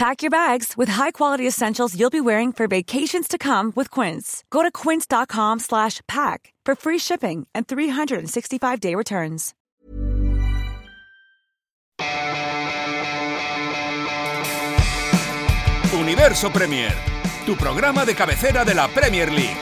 Pack 0.00 0.22
your 0.22 0.30
bags 0.30 0.78
with 0.78 0.88
high-quality 0.88 1.46
essentials 1.46 1.94
you'll 1.94 2.08
be 2.08 2.22
wearing 2.22 2.52
for 2.52 2.66
vacations 2.66 3.28
to 3.28 3.36
come 3.36 3.70
with 3.76 3.90
Quince. 3.90 4.44
Go 4.48 4.62
to 4.62 4.70
quince.com/pack 4.72 6.54
for 6.64 6.74
free 6.74 6.98
shipping 6.98 7.46
and 7.54 7.66
365-day 7.66 8.94
returns. 8.94 9.52
Universo 15.92 16.50
Premier, 16.50 16.94
tu 17.44 17.54
programa 17.56 18.06
de 18.06 18.14
cabecera 18.14 18.64
de 18.64 18.72
la 18.72 18.88
Premier 18.88 19.30
League. 19.30 19.58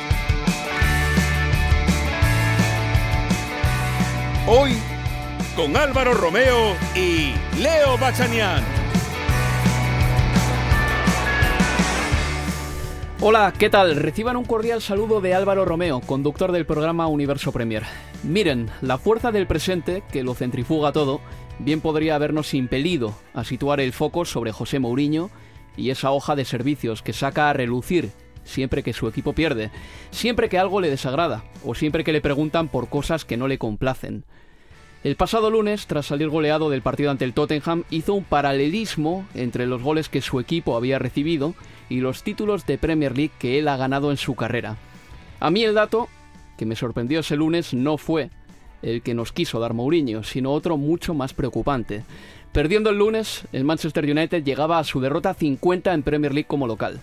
Hoy 4.46 4.78
con 5.56 5.76
Álvaro 5.76 6.14
Romeo 6.14 6.76
y 6.94 7.34
Leo 7.56 7.98
Bachanian. 7.98 8.87
Hola, 13.20 13.52
¿qué 13.58 13.68
tal? 13.68 13.96
Reciban 13.96 14.36
un 14.36 14.44
cordial 14.44 14.80
saludo 14.80 15.20
de 15.20 15.34
Álvaro 15.34 15.64
Romeo, 15.64 16.00
conductor 16.00 16.52
del 16.52 16.66
programa 16.66 17.08
Universo 17.08 17.50
Premier. 17.50 17.82
Miren, 18.22 18.70
la 18.80 18.96
fuerza 18.96 19.32
del 19.32 19.48
presente, 19.48 20.04
que 20.12 20.22
lo 20.22 20.34
centrifuga 20.34 20.92
todo, 20.92 21.20
bien 21.58 21.80
podría 21.80 22.14
habernos 22.14 22.54
impelido 22.54 23.12
a 23.34 23.42
situar 23.42 23.80
el 23.80 23.92
foco 23.92 24.24
sobre 24.24 24.52
José 24.52 24.78
Mourinho 24.78 25.30
y 25.76 25.90
esa 25.90 26.12
hoja 26.12 26.36
de 26.36 26.44
servicios 26.44 27.02
que 27.02 27.12
saca 27.12 27.50
a 27.50 27.52
relucir 27.52 28.12
siempre 28.44 28.84
que 28.84 28.92
su 28.92 29.08
equipo 29.08 29.32
pierde, 29.32 29.72
siempre 30.12 30.48
que 30.48 30.58
algo 30.60 30.80
le 30.80 30.88
desagrada 30.88 31.42
o 31.64 31.74
siempre 31.74 32.04
que 32.04 32.12
le 32.12 32.20
preguntan 32.20 32.68
por 32.68 32.88
cosas 32.88 33.24
que 33.24 33.36
no 33.36 33.48
le 33.48 33.58
complacen. 33.58 34.26
El 35.04 35.14
pasado 35.14 35.48
lunes, 35.48 35.86
tras 35.86 36.06
salir 36.06 36.28
goleado 36.28 36.70
del 36.70 36.82
partido 36.82 37.12
ante 37.12 37.24
el 37.24 37.32
Tottenham, 37.32 37.84
hizo 37.88 38.14
un 38.14 38.24
paralelismo 38.24 39.26
entre 39.34 39.66
los 39.66 39.80
goles 39.80 40.08
que 40.08 40.20
su 40.20 40.40
equipo 40.40 40.76
había 40.76 40.98
recibido 40.98 41.54
y 41.88 42.00
los 42.00 42.24
títulos 42.24 42.66
de 42.66 42.78
Premier 42.78 43.16
League 43.16 43.32
que 43.38 43.60
él 43.60 43.68
ha 43.68 43.76
ganado 43.76 44.10
en 44.10 44.16
su 44.16 44.34
carrera. 44.34 44.76
A 45.38 45.50
mí 45.50 45.62
el 45.62 45.74
dato 45.74 46.08
que 46.56 46.66
me 46.66 46.74
sorprendió 46.74 47.20
ese 47.20 47.36
lunes 47.36 47.72
no 47.72 47.96
fue 47.96 48.30
el 48.82 49.02
que 49.02 49.14
nos 49.14 49.32
quiso 49.32 49.60
dar 49.60 49.72
Mourinho, 49.72 50.24
sino 50.24 50.52
otro 50.52 50.76
mucho 50.76 51.14
más 51.14 51.32
preocupante. 51.32 52.02
Perdiendo 52.50 52.90
el 52.90 52.98
lunes, 52.98 53.44
el 53.52 53.62
Manchester 53.62 54.04
United 54.04 54.42
llegaba 54.42 54.80
a 54.80 54.84
su 54.84 55.00
derrota 55.00 55.32
50 55.32 55.94
en 55.94 56.02
Premier 56.02 56.34
League 56.34 56.48
como 56.48 56.66
local. 56.66 57.00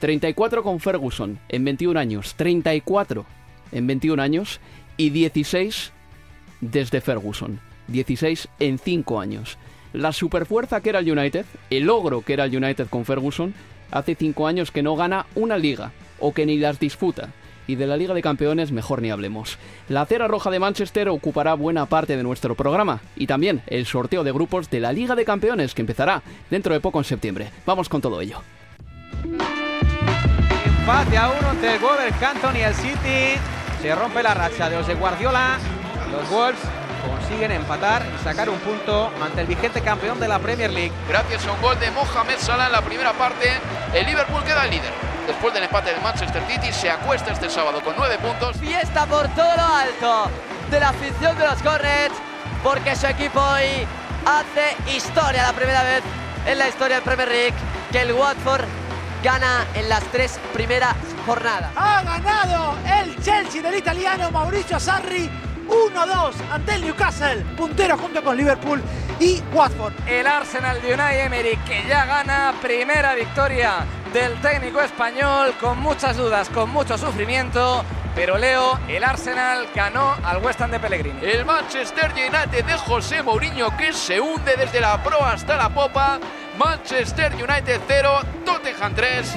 34 0.00 0.62
con 0.62 0.80
Ferguson 0.80 1.38
en 1.50 1.64
21 1.64 2.00
años, 2.00 2.34
34 2.36 3.26
en 3.72 3.86
21 3.86 4.22
años 4.22 4.60
y 4.96 5.10
16 5.10 5.93
desde 6.70 7.00
Ferguson. 7.00 7.60
16 7.88 8.48
en 8.60 8.78
5 8.78 9.20
años. 9.20 9.58
La 9.92 10.12
superfuerza 10.12 10.80
que 10.80 10.90
era 10.90 10.98
el 11.00 11.10
United, 11.10 11.46
el 11.70 11.84
logro 11.84 12.22
que 12.22 12.32
era 12.32 12.44
el 12.44 12.56
United 12.56 12.88
con 12.88 13.04
Ferguson, 13.04 13.54
hace 13.90 14.14
5 14.14 14.46
años 14.46 14.70
que 14.70 14.82
no 14.82 14.96
gana 14.96 15.26
una 15.34 15.56
liga, 15.56 15.92
o 16.18 16.32
que 16.32 16.46
ni 16.46 16.58
las 16.58 16.80
disputa. 16.80 17.28
Y 17.66 17.76
de 17.76 17.86
la 17.86 17.96
Liga 17.96 18.12
de 18.12 18.20
Campeones 18.20 18.72
mejor 18.72 19.00
ni 19.00 19.10
hablemos. 19.10 19.56
La 19.88 20.04
cera 20.04 20.28
roja 20.28 20.50
de 20.50 20.58
Manchester 20.58 21.08
ocupará 21.08 21.54
buena 21.54 21.86
parte 21.86 22.16
de 22.16 22.22
nuestro 22.22 22.54
programa 22.54 23.00
y 23.16 23.26
también 23.26 23.62
el 23.66 23.86
sorteo 23.86 24.22
de 24.22 24.32
grupos 24.32 24.68
de 24.68 24.80
la 24.80 24.92
Liga 24.92 25.14
de 25.14 25.24
Campeones 25.24 25.74
que 25.74 25.80
empezará 25.80 26.22
dentro 26.50 26.74
de 26.74 26.80
poco 26.80 26.98
en 26.98 27.04
septiembre. 27.04 27.48
Vamos 27.64 27.88
con 27.88 28.02
todo 28.02 28.20
ello. 28.20 28.42
Empate 30.80 31.16
a 31.16 31.30
uno 31.30 31.52
entre 31.52 31.76
el 31.76 31.80
Wolverhampton 31.80 32.56
y 32.56 32.60
el 32.60 32.74
City. 32.74 33.40
Se 33.80 33.94
rompe 33.94 34.22
la 34.22 34.34
racha 34.34 34.68
de 34.68 34.82
de 34.82 34.94
Guardiola. 34.94 35.58
Los 36.14 36.30
Wolves 36.30 36.60
consiguen 37.04 37.50
empatar 37.50 38.02
y 38.06 38.22
sacar 38.22 38.48
un 38.48 38.58
punto 38.60 39.10
ante 39.22 39.40
el 39.40 39.46
vigente 39.48 39.80
campeón 39.80 40.20
de 40.20 40.28
la 40.28 40.38
Premier 40.38 40.70
League. 40.70 40.92
Gracias 41.08 41.44
a 41.46 41.52
un 41.52 41.60
gol 41.60 41.78
de 41.80 41.90
Mohamed 41.90 42.38
Salah 42.38 42.66
en 42.66 42.72
la 42.72 42.82
primera 42.82 43.12
parte, 43.12 43.50
el 43.92 44.06
Liverpool 44.06 44.42
queda 44.44 44.64
el 44.64 44.70
líder. 44.70 44.92
Después 45.26 45.52
del 45.54 45.64
empate 45.64 45.90
del 45.90 46.00
Manchester 46.02 46.42
City, 46.48 46.72
se 46.72 46.90
acuesta 46.90 47.32
este 47.32 47.50
sábado 47.50 47.82
con 47.82 47.94
nueve 47.96 48.16
puntos. 48.18 48.56
Fiesta 48.58 49.06
por 49.06 49.26
todo 49.28 49.56
lo 49.56 49.62
alto 49.62 50.30
de 50.70 50.80
la 50.80 50.90
afición 50.90 51.36
de 51.36 51.44
los 51.44 51.60
Cornets, 51.62 52.14
porque 52.62 52.94
su 52.94 53.06
equipo 53.06 53.40
hoy 53.40 53.86
hace 54.24 54.96
historia 54.96 55.42
la 55.42 55.52
primera 55.52 55.82
vez 55.82 56.02
en 56.46 56.58
la 56.58 56.68
historia 56.68 56.96
del 56.96 57.04
Premier 57.04 57.28
League 57.28 57.54
que 57.90 58.02
el 58.02 58.12
Watford 58.12 58.64
gana 59.22 59.66
en 59.74 59.88
las 59.88 60.04
tres 60.04 60.38
primeras 60.52 60.94
jornadas. 61.26 61.70
Ha 61.76 62.02
ganado 62.02 62.76
el 63.00 63.20
Chelsea 63.22 63.62
del 63.62 63.76
italiano 63.76 64.30
Mauricio 64.30 64.78
Sarri 64.78 65.30
1-2 65.68 66.32
ante 66.50 66.74
el 66.74 66.82
Newcastle, 66.82 67.44
puntero 67.56 67.96
junto 67.98 68.22
con 68.22 68.36
Liverpool 68.36 68.82
y 69.20 69.42
Watford. 69.52 69.92
El 70.06 70.26
Arsenal 70.26 70.80
de 70.82 70.94
Unai 70.94 71.20
Emery 71.20 71.56
que 71.66 71.84
ya 71.88 72.04
gana 72.04 72.54
primera 72.60 73.14
victoria 73.14 73.84
del 74.12 74.34
técnico 74.40 74.80
español 74.80 75.54
con 75.60 75.80
muchas 75.80 76.16
dudas, 76.16 76.48
con 76.48 76.70
mucho 76.70 76.96
sufrimiento. 76.96 77.84
Pero 78.14 78.38
Leo, 78.38 78.78
el 78.88 79.02
Arsenal 79.02 79.66
ganó 79.74 80.14
al 80.22 80.38
West 80.38 80.60
Ham 80.60 80.70
de 80.70 80.78
Pellegrini. 80.78 81.18
El 81.20 81.44
Manchester 81.44 82.12
United 82.12 82.64
de 82.64 82.74
José 82.74 83.22
Mourinho 83.24 83.76
que 83.76 83.92
se 83.92 84.20
hunde 84.20 84.54
desde 84.56 84.80
la 84.80 85.02
proa 85.02 85.32
hasta 85.32 85.56
la 85.56 85.68
popa. 85.68 86.20
Manchester 86.56 87.34
United 87.34 87.80
0, 87.88 88.20
Tottenham 88.44 88.94
3. 88.94 89.36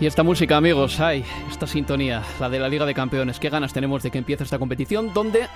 Y 0.00 0.06
esta 0.06 0.22
música, 0.22 0.56
amigos, 0.56 1.00
ay, 1.00 1.24
esta 1.50 1.66
sintonía, 1.66 2.22
la 2.38 2.48
de 2.48 2.60
la 2.60 2.68
Liga 2.68 2.86
de 2.86 2.94
Campeones, 2.94 3.40
qué 3.40 3.50
ganas 3.50 3.72
tenemos 3.72 4.00
de 4.04 4.12
que 4.12 4.18
empiece 4.18 4.44
esta 4.44 4.60
competición, 4.60 5.12
donde 5.12 5.48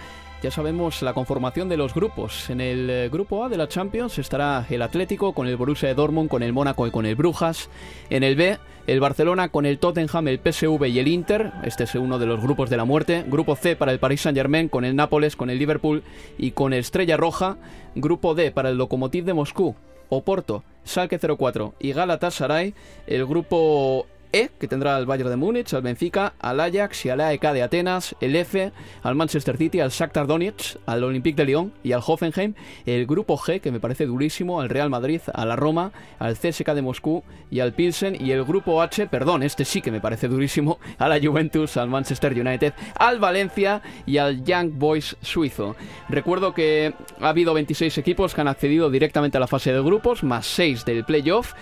ya 0.43 0.51
sabemos 0.51 1.01
la 1.01 1.15
conformación 1.15 1.69
de 1.69 1.77
los 1.77 1.95
grupos. 1.95 2.51
En 2.51 2.61
el 2.61 2.91
eh, 2.91 3.09
grupo 3.09 3.45
A 3.45 3.49
de 3.49 3.57
la 3.57 3.69
Champions 3.69 4.19
estará 4.19 4.67
el 4.69 4.83
Atlético 4.83 5.33
con 5.33 5.47
el 5.47 5.57
Borussia 5.57 5.89
de 5.89 5.95
Dortmund, 5.95 6.29
con 6.29 6.43
el 6.43 6.53
Mónaco 6.53 6.89
y 6.89 6.91
con 6.91 7.07
el 7.07 7.15
Brujas. 7.15 7.71
En 8.11 8.25
el 8.25 8.35
B, 8.35 8.59
el 8.89 8.99
Barcelona 8.99 9.49
con 9.49 9.65
el 9.65 9.79
Tottenham, 9.79 10.27
el 10.27 10.41
PSV 10.41 10.87
y 10.89 10.99
el 10.99 11.07
Inter. 11.07 11.53
Este 11.63 11.85
es 11.85 11.95
uno 11.95 12.19
de 12.19 12.27
los 12.27 12.43
grupos 12.43 12.69
de 12.69 12.77
la 12.77 12.85
muerte. 12.85 13.25
Grupo 13.29 13.55
C 13.55 13.77
para 13.77 13.93
el 13.93 14.01
Paris 14.01 14.23
Saint-Germain, 14.23 14.69
con 14.69 14.85
el 14.85 14.97
Nápoles, 14.97 15.37
con 15.37 15.51
el 15.51 15.59
Liverpool 15.61 16.03
y 16.37 16.51
con 16.51 16.73
Estrella 16.73 17.17
Roja. 17.17 17.59
Grupo 17.95 18.35
D 18.35 18.51
para 18.51 18.71
el 18.71 18.77
Lokomotiv 18.77 19.25
de 19.25 19.35
Moscú, 19.35 19.77
Oporto, 20.09 20.65
Schalke 20.85 21.21
04 21.21 21.75
y 21.79 21.93
Galatasaray. 21.93 22.75
El 23.07 23.25
grupo 23.25 24.09
e, 24.33 24.51
que 24.59 24.69
tendrá 24.69 24.97
al 24.97 25.07
Bayern 25.07 25.31
de 25.31 25.37
Múnich, 25.37 25.75
al 25.75 25.83
Benfica, 25.83 26.35
al 26.41 26.61
Ajax 26.61 27.05
y 27.07 27.11
al 27.11 27.21
AEK 27.21 27.53
de 27.53 27.63
Atenas, 27.63 28.17
el 28.21 28.35
F, 28.37 28.73
al 29.03 29.15
Manchester 29.15 29.57
City, 29.57 29.81
al 29.81 29.91
Shakhtar 29.91 30.27
Donetsk, 30.27 30.79
al 30.87 31.05
Olympique 31.05 31.37
de 31.37 31.45
Lyon 31.45 31.73
y 31.83 31.93
al 31.93 32.03
Hoffenheim, 32.05 32.55
el 32.87 33.07
grupo 33.07 33.37
G, 33.37 33.61
que 33.61 33.71
me 33.71 33.81
parece 33.81 34.07
durísimo, 34.07 34.61
al 34.61 34.69
Real 34.69 34.91
Madrid, 34.91 35.21
a 35.33 35.45
la 35.45 35.57
Roma, 35.57 35.93
al 36.19 36.37
CSK 36.37 36.73
de 36.73 36.83
Moscú 36.83 37.23
y 37.51 37.61
al 37.61 37.75
Pilsen, 37.75 38.17
y 38.19 38.33
el 38.33 38.45
grupo 38.45 38.81
H, 38.81 39.07
perdón, 39.09 39.43
este 39.43 39.65
sí 39.65 39.83
que 39.83 39.91
me 39.91 40.01
parece 40.01 40.29
durísimo, 40.29 40.79
a 40.99 41.09
la 41.09 41.21
Juventus, 41.21 41.77
al 41.77 41.89
Manchester 41.89 42.33
United, 42.33 42.73
al 42.97 43.19
Valencia 43.19 43.83
y 44.07 44.17
al 44.17 44.45
Young 44.45 44.73
Boys 44.75 45.17
suizo. 45.21 45.77
Recuerdo 46.09 46.55
que 46.55 46.95
ha 47.21 47.29
habido 47.29 47.55
26 47.55 47.99
equipos 47.99 48.35
que 48.35 48.41
han 48.41 48.49
accedido 48.49 48.91
directamente 48.91 49.37
a 49.37 49.41
la 49.41 49.47
fase 49.47 49.73
de 49.73 49.83
grupos, 49.83 50.23
más 50.23 50.47
6 50.47 50.85
del 50.85 51.05
playoff, 51.05 51.53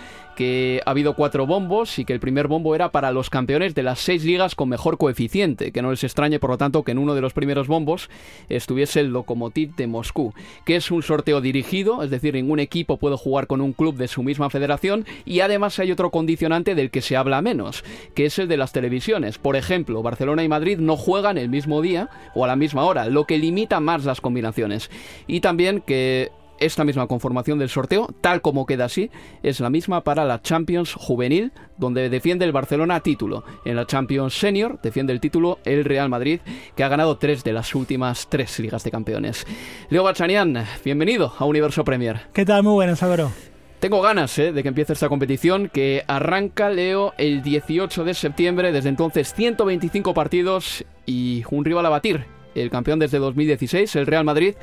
que 0.40 0.81
ha 0.87 0.92
habido 0.92 1.16
cuatro 1.16 1.46
bombos 1.46 1.98
y 1.98 2.06
que 2.06 2.14
el 2.14 2.19
primer 2.19 2.48
bombo 2.48 2.75
era 2.75 2.92
para 2.92 3.12
los 3.12 3.28
campeones 3.28 3.75
de 3.75 3.82
las 3.82 3.98
seis 3.98 4.25
ligas 4.25 4.54
con 4.54 4.70
mejor 4.70 4.96
coeficiente, 4.96 5.70
que 5.70 5.82
no 5.82 5.90
les 5.90 6.02
extrañe 6.02 6.38
por 6.38 6.48
lo 6.48 6.56
tanto 6.56 6.82
que 6.82 6.92
en 6.92 6.98
uno 6.98 7.14
de 7.14 7.20
los 7.20 7.34
primeros 7.34 7.69
bombos 7.69 8.08
estuviese 8.48 9.00
el 9.00 9.08
Lokomotiv 9.08 9.76
de 9.76 9.87
Moscú, 9.87 10.32
que 10.64 10.76
es 10.76 10.90
un 10.90 11.02
sorteo 11.02 11.42
dirigido, 11.42 12.02
es 12.02 12.08
decir, 12.08 12.32
ningún 12.32 12.58
equipo 12.58 12.96
puede 12.96 13.19
jugar 13.19 13.48
con 13.48 13.60
un 13.60 13.75
club 13.75 13.96
de 13.96 14.08
su 14.08 14.22
misma 14.22 14.48
federación 14.48 15.04
y 15.26 15.40
además 15.40 15.78
hay 15.78 15.92
otro 15.92 16.10
condicionante 16.10 16.75
del 16.75 16.90
que 16.90 17.02
se 17.02 17.19
habla 17.19 17.43
menos, 17.43 17.84
que 18.14 18.25
es 18.25 18.38
el 18.38 18.48
de 18.48 18.56
las 18.56 18.72
televisiones. 18.72 19.36
Por 19.36 19.56
ejemplo, 19.56 20.02
Barcelona 20.02 20.43
y 20.43 20.48
Madrid 20.48 20.78
no 20.78 20.96
juegan 20.96 21.36
el 21.36 21.50
mismo 21.50 21.82
día 21.82 22.08
o 22.34 22.46
a 22.46 22.48
la 22.48 22.56
misma 22.56 22.84
hora, 22.84 23.04
lo 23.04 23.26
que 23.26 23.36
limita 23.36 23.78
más 23.81 24.06
las 24.06 24.22
combinaciones. 24.22 24.90
Y 25.26 25.40
también 25.40 25.82
que 25.82 26.31
esta 26.60 26.84
misma 26.84 27.06
conformación 27.06 27.58
del 27.58 27.68
sorteo, 27.68 28.08
tal 28.20 28.42
como 28.42 28.66
queda 28.66 28.84
así, 28.84 29.10
es 29.42 29.58
la 29.60 29.70
misma 29.70 30.04
para 30.04 30.24
la 30.24 30.40
Champions 30.40 30.94
Juvenil, 30.94 31.52
donde 31.78 32.08
defiende 32.08 32.44
el 32.44 32.52
Barcelona 32.52 33.00
título. 33.00 33.44
En 33.64 33.76
la 33.76 33.86
Champions 33.86 34.38
Senior 34.38 34.78
defiende 34.82 35.12
el 35.12 35.20
título 35.20 35.58
el 35.64 35.84
Real 35.84 36.08
Madrid, 36.08 36.40
que 36.76 36.84
ha 36.84 36.88
ganado 36.88 37.16
tres 37.16 37.42
de 37.42 37.52
las 37.52 37.74
últimas 37.74 38.28
tres 38.28 38.58
ligas 38.60 38.84
de 38.84 38.90
campeones. 38.90 39.46
Leo 39.88 40.04
Bachanian, 40.04 40.64
bienvenido 40.84 41.32
a 41.38 41.44
Universo 41.44 41.84
Premier. 41.84 42.20
¿Qué 42.32 42.44
tal? 42.44 42.62
Muy 42.62 42.74
buenas, 42.74 43.02
Álvaro. 43.02 43.32
Tengo 43.80 44.02
ganas 44.02 44.38
eh, 44.38 44.52
de 44.52 44.62
que 44.62 44.68
empiece 44.68 44.92
esta 44.92 45.08
competición 45.08 45.70
que 45.70 46.04
arranca, 46.06 46.68
Leo, 46.68 47.14
el 47.16 47.42
18 47.42 48.04
de 48.04 48.12
septiembre. 48.12 48.72
Desde 48.72 48.90
entonces 48.90 49.32
125 49.32 50.12
partidos 50.12 50.84
y 51.06 51.42
un 51.50 51.64
rival 51.64 51.86
a 51.86 51.88
batir. 51.88 52.26
El 52.54 52.68
campeón 52.68 52.98
desde 52.98 53.18
2016, 53.18 53.96
el 53.96 54.06
Real 54.06 54.24
Madrid 54.24 54.54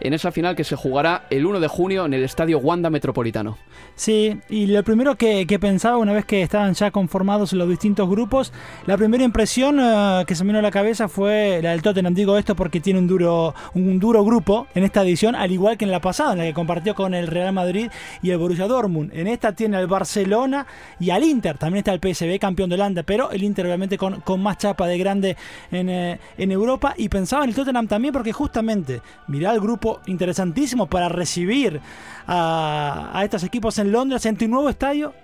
en 0.00 0.12
esa 0.14 0.32
final 0.32 0.56
que 0.56 0.64
se 0.64 0.76
jugará 0.76 1.26
el 1.30 1.46
1 1.46 1.60
de 1.60 1.68
junio 1.68 2.04
en 2.04 2.14
el 2.14 2.24
Estadio 2.24 2.58
Wanda 2.58 2.90
Metropolitano. 2.90 3.56
Sí, 3.94 4.38
y 4.48 4.66
lo 4.66 4.82
primero 4.82 5.14
que, 5.16 5.46
pensaba 5.60 5.98
una 5.98 6.12
vez 6.12 6.24
que 6.24 6.42
estaban 6.42 6.74
ya 6.74 6.90
conformados 6.90 7.52
los 7.52 7.68
distintos 7.68 8.08
grupos, 8.08 8.52
la 8.86 8.96
primera 8.96 9.22
impresión 9.24 9.78
eh, 9.80 10.24
que 10.26 10.34
se 10.34 10.42
me 10.44 10.48
vino 10.48 10.58
a 10.58 10.62
la 10.62 10.70
cabeza 10.70 11.08
fue 11.08 11.60
la 11.62 11.70
del 11.70 11.82
Tottenham. 11.82 12.14
Digo 12.14 12.36
esto 12.36 12.56
porque 12.56 12.80
tiene 12.80 12.98
un 12.98 13.06
duro, 13.06 13.54
un 13.74 13.98
duro 13.98 14.24
grupo 14.24 14.66
en 14.74 14.84
esta 14.84 15.02
edición, 15.02 15.34
al 15.34 15.52
igual 15.52 15.78
que 15.78 15.84
en 15.84 15.92
la 15.92 16.00
pasada, 16.00 16.32
en 16.32 16.38
la 16.38 16.44
que 16.44 16.54
compartió 16.54 16.94
con 16.94 17.14
el 17.14 17.28
Real 17.28 17.52
Madrid 17.52 17.88
y 18.22 18.30
el 18.30 18.38
Borussia 18.38 18.66
Dortmund. 18.66 19.12
En 19.14 19.26
esta 19.28 19.52
tiene 19.52 19.76
al 19.76 19.86
Barcelona 19.86 20.66
y 20.98 21.10
al 21.10 21.22
Inter. 21.22 21.56
También 21.56 21.84
está 21.86 21.92
el 21.92 22.00
PSV, 22.00 22.38
campeón 22.38 22.68
de 22.68 22.74
Holanda, 22.74 23.02
pero 23.04 23.30
el 23.30 23.44
Inter 23.44 23.66
obviamente 23.66 23.96
con, 23.96 24.20
con 24.22 24.42
más 24.42 24.58
chapa 24.58 24.86
de 24.86 24.98
grande 24.98 25.36
en, 25.70 25.88
eh, 25.88 26.18
en 26.36 26.50
Europa. 26.50 26.94
Y 26.96 27.08
pensaba 27.08 27.44
en 27.44 27.50
el 27.50 27.56
Tottenham 27.56 27.86
también 27.86 28.12
porque 28.12 28.32
justamente, 28.32 29.00
mirá 29.28 29.52
el 29.52 29.60
grupo 29.60 29.93
interesantísimo 30.06 30.86
para 30.86 31.08
recibir 31.08 31.80
a, 32.26 33.20
estos 33.24 33.42
equipos 33.44 33.78
en 33.78 33.92
Londres 33.92 34.26
en 34.26 34.36
tu 34.36 34.48
nuevo 34.48 34.68
estadio 34.68 35.14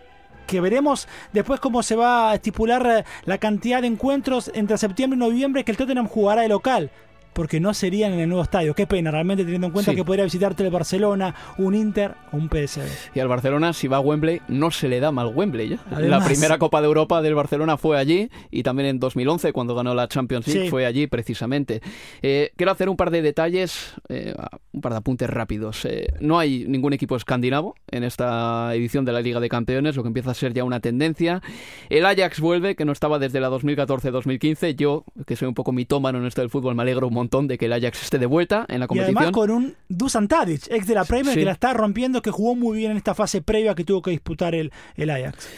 que 0.46 0.60
veremos 0.60 1.06
después 1.32 1.60
cómo 1.60 1.82
se 1.82 1.96
va 1.96 2.30
a 2.30 2.34
estipular 2.34 2.86
eh, 2.86 3.04
la 3.24 3.38
cantidad 3.38 3.80
de 3.80 3.86
encuentros 3.86 4.50
entre 4.54 4.78
septiembre 4.78 5.16
y 5.16 5.20
noviembre 5.20 5.64
que 5.64 5.70
el 5.70 5.76
Tottenham 5.76 6.08
jugará 6.08 6.42
de 6.42 6.48
local 6.48 6.90
porque 7.32 7.60
no 7.60 7.74
serían 7.74 8.12
en 8.12 8.20
el 8.20 8.28
nuevo 8.28 8.42
estadio. 8.42 8.74
Qué 8.74 8.86
pena, 8.86 9.10
realmente 9.10 9.44
teniendo 9.44 9.68
en 9.68 9.72
cuenta 9.72 9.94
que 9.94 10.04
podría 10.04 10.24
visitarte 10.24 10.64
el 10.64 10.70
Barcelona, 10.70 11.34
un 11.58 11.74
Inter 11.74 12.14
o 12.32 12.36
un 12.36 12.48
PSV. 12.48 12.82
Y 13.14 13.20
al 13.20 13.28
Barcelona, 13.28 13.72
si 13.72 13.88
va 13.88 13.98
a 13.98 14.00
Wembley, 14.00 14.40
no 14.48 14.70
se 14.70 14.88
le 14.88 15.00
da 15.00 15.12
mal 15.12 15.32
Wembley. 15.34 15.78
la 15.90 16.24
primera 16.24 16.58
Copa 16.58 16.80
de 16.80 16.86
Europa 16.86 17.22
del 17.22 17.34
Barcelona 17.34 17.76
fue 17.76 17.98
allí 17.98 18.30
y 18.50 18.62
también 18.62 18.88
en 18.88 19.00
2011, 19.00 19.52
cuando 19.52 19.74
ganó 19.74 19.94
la 19.94 20.08
Champions 20.08 20.46
League, 20.48 20.70
fue 20.70 20.86
allí 20.86 21.06
precisamente. 21.06 21.80
Eh, 22.22 22.52
quiero 22.56 22.72
hacer 22.72 22.88
un 22.88 22.96
par 22.96 23.10
de 23.10 23.22
detalles, 23.22 23.94
eh, 24.08 24.34
un 24.72 24.80
par 24.80 24.92
de 24.92 24.98
apuntes 24.98 25.30
rápidos. 25.30 25.84
Eh, 25.84 26.08
no 26.20 26.38
hay 26.38 26.64
ningún 26.66 26.92
equipo 26.92 27.16
escandinavo 27.16 27.74
en 27.90 28.04
esta 28.04 28.74
edición 28.74 29.04
de 29.04 29.12
la 29.12 29.20
Liga 29.20 29.40
de 29.40 29.48
Campeones, 29.48 29.96
lo 29.96 30.02
que 30.02 30.08
empieza 30.08 30.30
a 30.30 30.34
ser 30.34 30.52
ya 30.52 30.64
una 30.64 30.80
tendencia. 30.80 31.42
El 31.88 32.06
Ajax 32.06 32.40
vuelve, 32.40 32.76
que 32.76 32.84
no 32.84 32.92
estaba 32.92 33.18
desde 33.18 33.40
la 33.40 33.50
2014-2015. 33.50 34.76
Yo, 34.76 35.04
que 35.26 35.36
soy 35.36 35.48
un 35.48 35.54
poco 35.54 35.72
mitómano 35.72 36.18
en 36.18 36.26
esto 36.26 36.40
del 36.40 36.50
fútbol, 36.50 36.74
me 36.74 36.82
alegro 36.82 37.08
un 37.08 37.14
montón 37.20 37.48
de 37.48 37.58
que 37.58 37.66
el 37.66 37.72
Ajax 37.72 38.02
esté 38.02 38.18
de 38.18 38.26
vuelta 38.26 38.66
en 38.68 38.80
la 38.80 38.86
competición. 38.86 39.14
Y 39.14 39.18
además 39.18 39.32
con 39.32 39.50
un 39.50 39.74
Dusan 39.88 40.28
Tadic, 40.28 40.70
ex 40.70 40.86
de 40.86 40.94
la 40.94 41.04
Premier, 41.04 41.36
que 41.36 41.44
la 41.44 41.52
está 41.52 41.72
rompiendo, 41.74 42.22
que 42.22 42.30
jugó 42.30 42.54
muy 42.54 42.78
bien 42.78 42.92
en 42.92 42.96
esta 42.96 43.14
fase 43.14 43.42
previa 43.42 43.74
que 43.74 43.84
tuvo 43.84 44.02
que 44.02 44.10
disputar 44.10 44.54
el, 44.54 44.72
el 44.96 45.10
Ajax. 45.10 45.48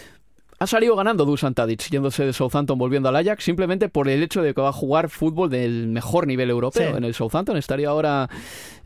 Ha 0.63 0.67
salido 0.69 0.95
ganando 0.95 1.25
Dusan 1.25 1.55
Tadic, 1.55 1.91
yéndose 1.91 2.25
de 2.25 2.33
Southampton 2.33 2.79
volviendo 2.79 3.09
al 3.09 3.17
Ajax, 3.17 3.43
simplemente 3.43 3.89
por 3.89 4.09
el 4.09 4.23
hecho 4.23 4.43
de 4.43 4.55
que 4.55 4.61
va 4.61 4.69
a 4.69 4.73
jugar 4.73 5.09
fútbol 5.09 5.51
del 5.51 5.89
mejor 5.89 6.29
nivel 6.29 6.51
europeo 6.51 6.97
en 6.97 7.03
el 7.03 7.15
Southampton. 7.15 7.57
Estaría 7.57 7.89
ahora 7.89 8.31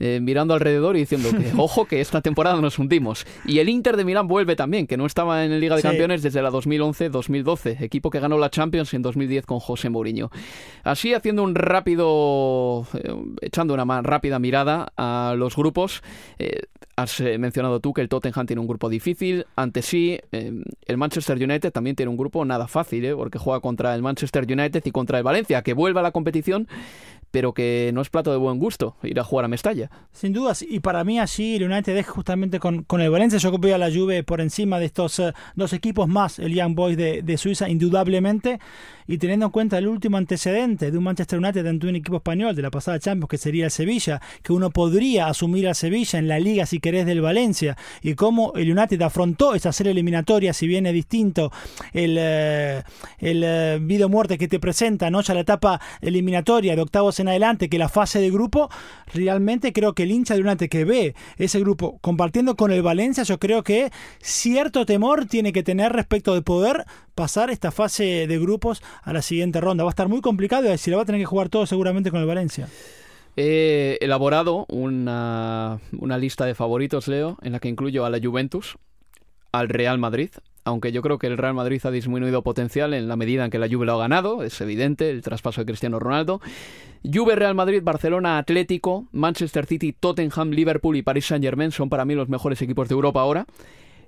eh, 0.01 0.21
mirando 0.23 0.55
alrededor 0.55 0.97
y 0.97 1.01
diciendo 1.01 1.29
que, 1.33 1.53
ojo, 1.59 1.85
que 1.85 2.01
esta 2.01 2.23
temporada 2.23 2.59
nos 2.63 2.79
hundimos. 2.79 3.27
Y 3.45 3.59
el 3.59 3.69
Inter 3.69 3.99
de 3.99 4.07
Milán 4.07 4.27
vuelve 4.27 4.57
también, 4.57 4.87
que 4.87 4.97
no 4.97 5.05
estaba 5.05 5.45
en 5.45 5.51
la 5.51 5.59
Liga 5.59 5.77
de 5.77 5.83
Campeones 5.83 6.23
desde 6.23 6.41
la 6.41 6.51
2011-2012, 6.51 7.83
equipo 7.83 8.09
que 8.09 8.21
ganó 8.21 8.39
la 8.39 8.49
Champions 8.49 8.95
en 8.95 9.03
2010 9.03 9.45
con 9.45 9.61
José 9.61 9.91
Mourinho. 9.91 10.31
Así, 10.83 11.13
haciendo 11.13 11.43
un 11.43 11.55
rápido, 11.55 12.87
eh, 12.95 13.15
echando 13.43 13.75
una 13.75 13.85
más 13.85 14.03
rápida 14.03 14.39
mirada 14.39 14.95
a 14.97 15.35
los 15.37 15.55
grupos, 15.55 16.03
eh, 16.39 16.63
Has 16.99 17.21
mencionado 17.21 17.79
tú 17.81 17.93
que 17.93 18.01
el 18.01 18.09
Tottenham 18.09 18.47
tiene 18.47 18.61
un 18.61 18.67
grupo 18.67 18.89
difícil. 18.89 19.45
Ante 19.55 19.83
sí, 19.83 20.19
el 20.33 20.97
Manchester 20.97 21.37
United 21.37 21.66
también 21.71 21.97
tiene 21.97 22.11
un 22.11 22.17
grupo 22.17 22.45
nada 22.45 22.69
fácil, 22.69 23.05
¿eh? 23.05 23.15
porque 23.15 23.39
juega 23.39 23.61
contra 23.61 23.95
el 23.95 24.03
Manchester 24.03 24.45
United 24.45 24.83
y 24.85 24.91
contra 24.91 25.19
el 25.19 25.25
Valencia, 25.25 25.63
que 25.63 25.75
vuelve 25.75 26.01
a 26.01 26.03
la 26.03 26.13
competición, 26.13 26.69
pero 27.31 27.53
que 27.53 27.91
no 27.93 28.01
es 28.01 28.11
plato 28.11 28.31
de 28.31 28.37
buen 28.37 28.59
gusto 28.59 28.97
ir 29.03 29.19
a 29.21 29.25
jugar 29.25 29.45
a 29.45 29.49
Mestalla. 29.49 29.91
Sin 30.13 30.33
dudas, 30.33 30.63
y 30.63 30.81
para 30.81 31.05
mí 31.05 31.19
así 31.19 31.57
el 31.57 31.71
United 31.71 31.97
es 31.97 32.07
justamente 32.07 32.59
con, 32.59 32.83
con 32.85 33.01
el 33.01 33.11
Valencia. 33.11 33.39
Yo 33.39 33.57
veo 33.59 33.75
a 33.75 33.79
la 33.79 33.91
Juve 33.91 34.23
por 34.23 34.41
encima 34.41 34.79
de 34.79 34.87
estos 34.87 35.23
dos 35.55 35.73
equipos 35.73 36.09
más, 36.09 36.39
el 36.39 36.55
Young 36.55 36.75
Boys 36.75 36.97
de, 36.97 37.23
de 37.23 37.39
Suiza, 37.39 37.69
indudablemente 37.69 38.59
y 39.07 39.19
teniendo 39.19 39.47
en 39.47 39.53
cuenta 39.53 39.79
el 39.79 39.87
último 39.87 40.17
antecedente 40.17 40.91
de 40.91 40.99
un 40.99 41.05
Manchester 41.05 41.39
United 41.39 41.67
ante 41.67 41.87
un 41.87 41.97
equipo 41.97 42.17
español 42.17 42.55
de 42.55 42.63
la 42.63 42.71
pasada 42.71 42.99
Champions 42.99 43.29
que 43.29 43.39
sería 43.39 43.67
el 43.67 43.71
Sevilla, 43.71 44.21
que 44.43 44.53
uno 44.53 44.71
podría 44.71 45.29
asumir 45.29 45.69
a 45.69 45.75
Sevilla 45.75 46.19
en 46.19 46.29
la 46.29 46.39
liga 46.39 46.67
si 46.67 46.81
querés 46.81 47.07
del 47.07 47.21
Valencia 47.21 47.77
y 48.03 48.15
cómo 48.15 48.53
el 48.57 48.77
United 48.77 49.01
afrontó 49.03 49.55
esa 49.55 49.73
serie 49.73 49.93
eliminatoria, 49.93 50.53
si 50.53 50.67
bien 50.67 50.87
es 50.87 50.93
distinto 50.93 51.53
el, 51.93 52.17
eh, 52.19 52.83
el 53.19 53.43
eh, 53.45 53.79
video 53.81 54.09
muerte 54.09 54.39
que 54.39 54.49
te 54.49 54.59
presenta 54.59 55.11
¿no? 55.11 55.21
ya 55.21 55.35
la 55.35 55.41
etapa 55.41 55.81
eliminatoria 56.01 56.75
de 56.75 56.83
octavos 56.83 57.16
en 57.21 57.29
adelante 57.29 57.69
que 57.69 57.79
la 57.79 57.89
fase 57.89 58.21
de 58.21 58.31
grupo, 58.31 58.69
realmente 59.13 59.73
creo 59.73 59.95
que 59.95 60.05
el 60.05 60.13
hincha 60.13 60.35
de 60.35 60.43
United 60.43 60.69
que 60.69 60.85
ve 60.85 61.15
ese 61.37 61.61
grupo 61.61 61.99
compartiendo 62.01 62.57
con 62.57 62.73
el 62.73 62.83
Valencia, 62.83 63.25
yo 63.25 63.39
creo 63.39 63.63
que 63.63 63.91
cierto 64.21 64.87
temor 64.87 65.27
tiene 65.27 65.53
que 65.53 65.63
tener 65.63 65.93
respecto 65.93 66.35
de 66.35 66.43
poder 66.43 66.85
pasar 67.15 67.51
esta 67.51 67.71
fase 67.71 68.27
de 68.27 68.39
grupos 68.39 68.83
a 69.03 69.13
la 69.13 69.23
siguiente 69.23 69.61
ronda. 69.61 69.85
Va 69.85 69.91
a 69.91 69.97
estar 69.97 70.09
muy 70.09 70.21
complicado 70.21 70.73
y 70.73 70.79
se 70.79 70.91
la 70.91 70.99
va 70.99 71.03
a 71.03 71.07
tener 71.07 71.21
que 71.21 71.27
jugar 71.27 71.49
todo 71.49 71.67
seguramente 71.67 72.11
con 72.11 72.21
el 72.21 72.27
Valencia. 72.27 72.69
He 73.37 73.99
elaborado 74.01 74.65
una, 74.69 75.79
una 75.99 76.17
lista 76.17 76.47
de 76.47 76.55
favoritos, 76.55 77.07
Leo, 77.07 77.37
en 77.43 77.53
la 77.53 77.61
que 77.61 77.69
incluyo 77.69 78.07
a 78.07 78.11
la 78.11 78.19
Juventus, 78.19 78.79
al 79.59 79.69
Real 79.69 79.99
Madrid, 79.99 80.31
aunque 80.65 80.93
yo 80.93 81.03
creo 81.03 81.19
que 81.19 81.29
el 81.29 81.39
Real 81.39 81.55
Madrid 81.55 81.81
ha 81.85 81.91
disminuido 81.91 82.43
potencial 82.43 82.93
en 82.95 83.09
la 83.09 83.17
medida 83.17 83.45
en 83.45 83.51
que 83.51 83.59
la 83.59 83.69
Juve 83.69 83.87
lo 83.87 83.95
ha 83.95 83.99
ganado, 83.99 84.43
es 84.43 84.61
evidente, 84.61 85.11
el 85.11 85.23
traspaso 85.23 85.61
de 85.61 85.67
Cristiano 85.67 85.99
Ronaldo. 85.99 86.41
Juve, 87.05 87.37
Real 87.37 87.55
Madrid, 87.55 87.83
Barcelona, 87.85 88.39
Atlético, 88.39 89.07
Manchester 89.13 89.67
City, 89.67 89.93
Tottenham, 89.93 90.51
Liverpool 90.51 90.97
y 90.97 91.03
Paris 91.03 91.27
Saint-Germain 91.27 91.71
son 91.71 91.89
para 91.89 92.05
mí 92.05 92.15
los 92.15 92.29
mejores 92.29 92.61
equipos 92.63 92.89
de 92.89 92.95
Europa 92.95 93.21
ahora. 93.21 93.47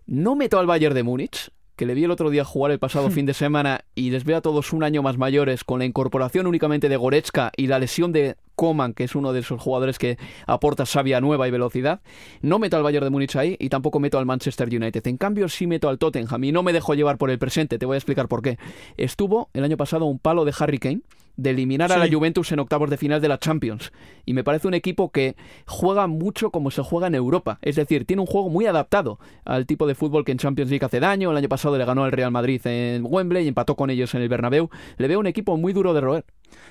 No 0.07 0.35
meto 0.35 0.59
al 0.59 0.67
Bayern 0.67 0.95
de 0.95 1.03
Múnich, 1.03 1.51
que 1.79 1.87
le 1.87 1.95
vi 1.95 2.05
el 2.05 2.11
otro 2.11 2.29
día 2.29 2.45
jugar 2.45 2.73
el 2.73 2.79
pasado 2.79 3.09
fin 3.11 3.25
de 3.25 3.33
semana 3.33 3.85
y 3.95 4.11
les 4.11 4.25
veo 4.25 4.37
a 4.37 4.41
todos 4.43 4.75
un 4.75 4.83
año 4.83 5.01
más 5.01 5.17
mayores 5.17 5.65
con 5.65 5.79
la 5.79 5.87
incorporación 5.87 6.47
únicamente 6.47 6.91
de 6.91 6.97
Goretzka 6.97 7.53
y 7.57 7.69
la 7.69 7.79
lesión 7.79 8.13
de 8.13 8.37
Coman, 8.57 8.93
que 8.93 9.05
es 9.05 9.15
uno 9.15 9.33
de 9.33 9.41
esos 9.41 9.61
jugadores 9.61 9.99
que 9.99 10.19
aporta 10.47 10.85
sabia 10.85 11.21
nueva 11.21 11.47
y 11.47 11.53
velocidad. 11.53 12.01
No 12.43 12.59
meto 12.59 12.77
al 12.77 12.83
Bayern 12.83 13.05
de 13.05 13.11
Múnich 13.11 13.37
ahí 13.37 13.57
y 13.61 13.69
tampoco 13.69 14.01
meto 14.01 14.19
al 14.19 14.27
Manchester 14.27 14.69
United. 14.69 15.07
En 15.07 15.17
cambio, 15.17 15.49
sí 15.49 15.69
meto 15.69 15.89
al 15.89 15.99
Tottenham 15.99 16.43
y 16.43 16.51
no 16.51 16.65
me 16.65 16.73
dejo 16.73 16.95
llevar 16.95 17.17
por 17.17 17.31
el 17.31 17.39
presente. 17.39 17.79
Te 17.79 17.87
voy 17.87 17.95
a 17.95 17.99
explicar 17.99 18.27
por 18.27 18.43
qué. 18.43 18.59
Estuvo 18.97 19.49
el 19.55 19.63
año 19.63 19.77
pasado 19.77 20.07
un 20.07 20.19
palo 20.19 20.45
de 20.45 20.53
Harry 20.59 20.79
Kane 20.79 21.03
de 21.39 21.51
eliminar 21.51 21.93
a 21.93 21.99
la 21.99 22.09
Juventus 22.11 22.51
en 22.53 22.59
octavos 22.59 22.91
de 22.91 22.97
final 22.97 23.23
de 23.23 23.29
la 23.29 23.39
Champions. 23.39 23.93
Y 24.27 24.35
me 24.35 24.45
parece 24.45 24.67
un 24.67 24.75
equipo 24.75 25.11
que 25.11 25.37
juega 25.67 26.09
mucho 26.09 26.51
como 26.51 26.71
se 26.71 26.83
juega 26.83 27.07
en 27.07 27.15
Europa. 27.15 27.59
Es 27.63 27.77
decir, 27.77 28.05
tiene 28.05 28.21
un 28.21 28.27
juego 28.27 28.51
muy 28.51 28.67
adaptado 28.67 29.21
al 29.45 29.65
tipo 29.65 29.87
de 29.87 29.95
fútbol 29.95 30.25
que 30.25 30.33
en 30.33 30.39
Champions 30.39 30.69
League 30.69 30.85
hace 30.85 30.99
daño. 30.99 31.31
El 31.31 31.37
año 31.37 31.49
pasado 31.49 31.79
le 31.79 31.85
ganó 31.85 32.05
al 32.05 32.13
Real 32.13 32.33
Madrid 32.33 32.61
en 32.67 33.07
Wembley 33.09 33.45
y 33.45 33.49
empató 33.49 33.77
con 33.77 33.89
ellos 33.89 34.15
en 34.15 34.23
el 34.23 34.29
Bernabéu. 34.29 34.69
Le 34.99 35.09
veo 35.09 35.21
un 35.21 35.29
equipo 35.29 35.57
muy 35.57 35.73
duro 35.73 35.95
de 35.95 36.01
roer. 36.01 36.25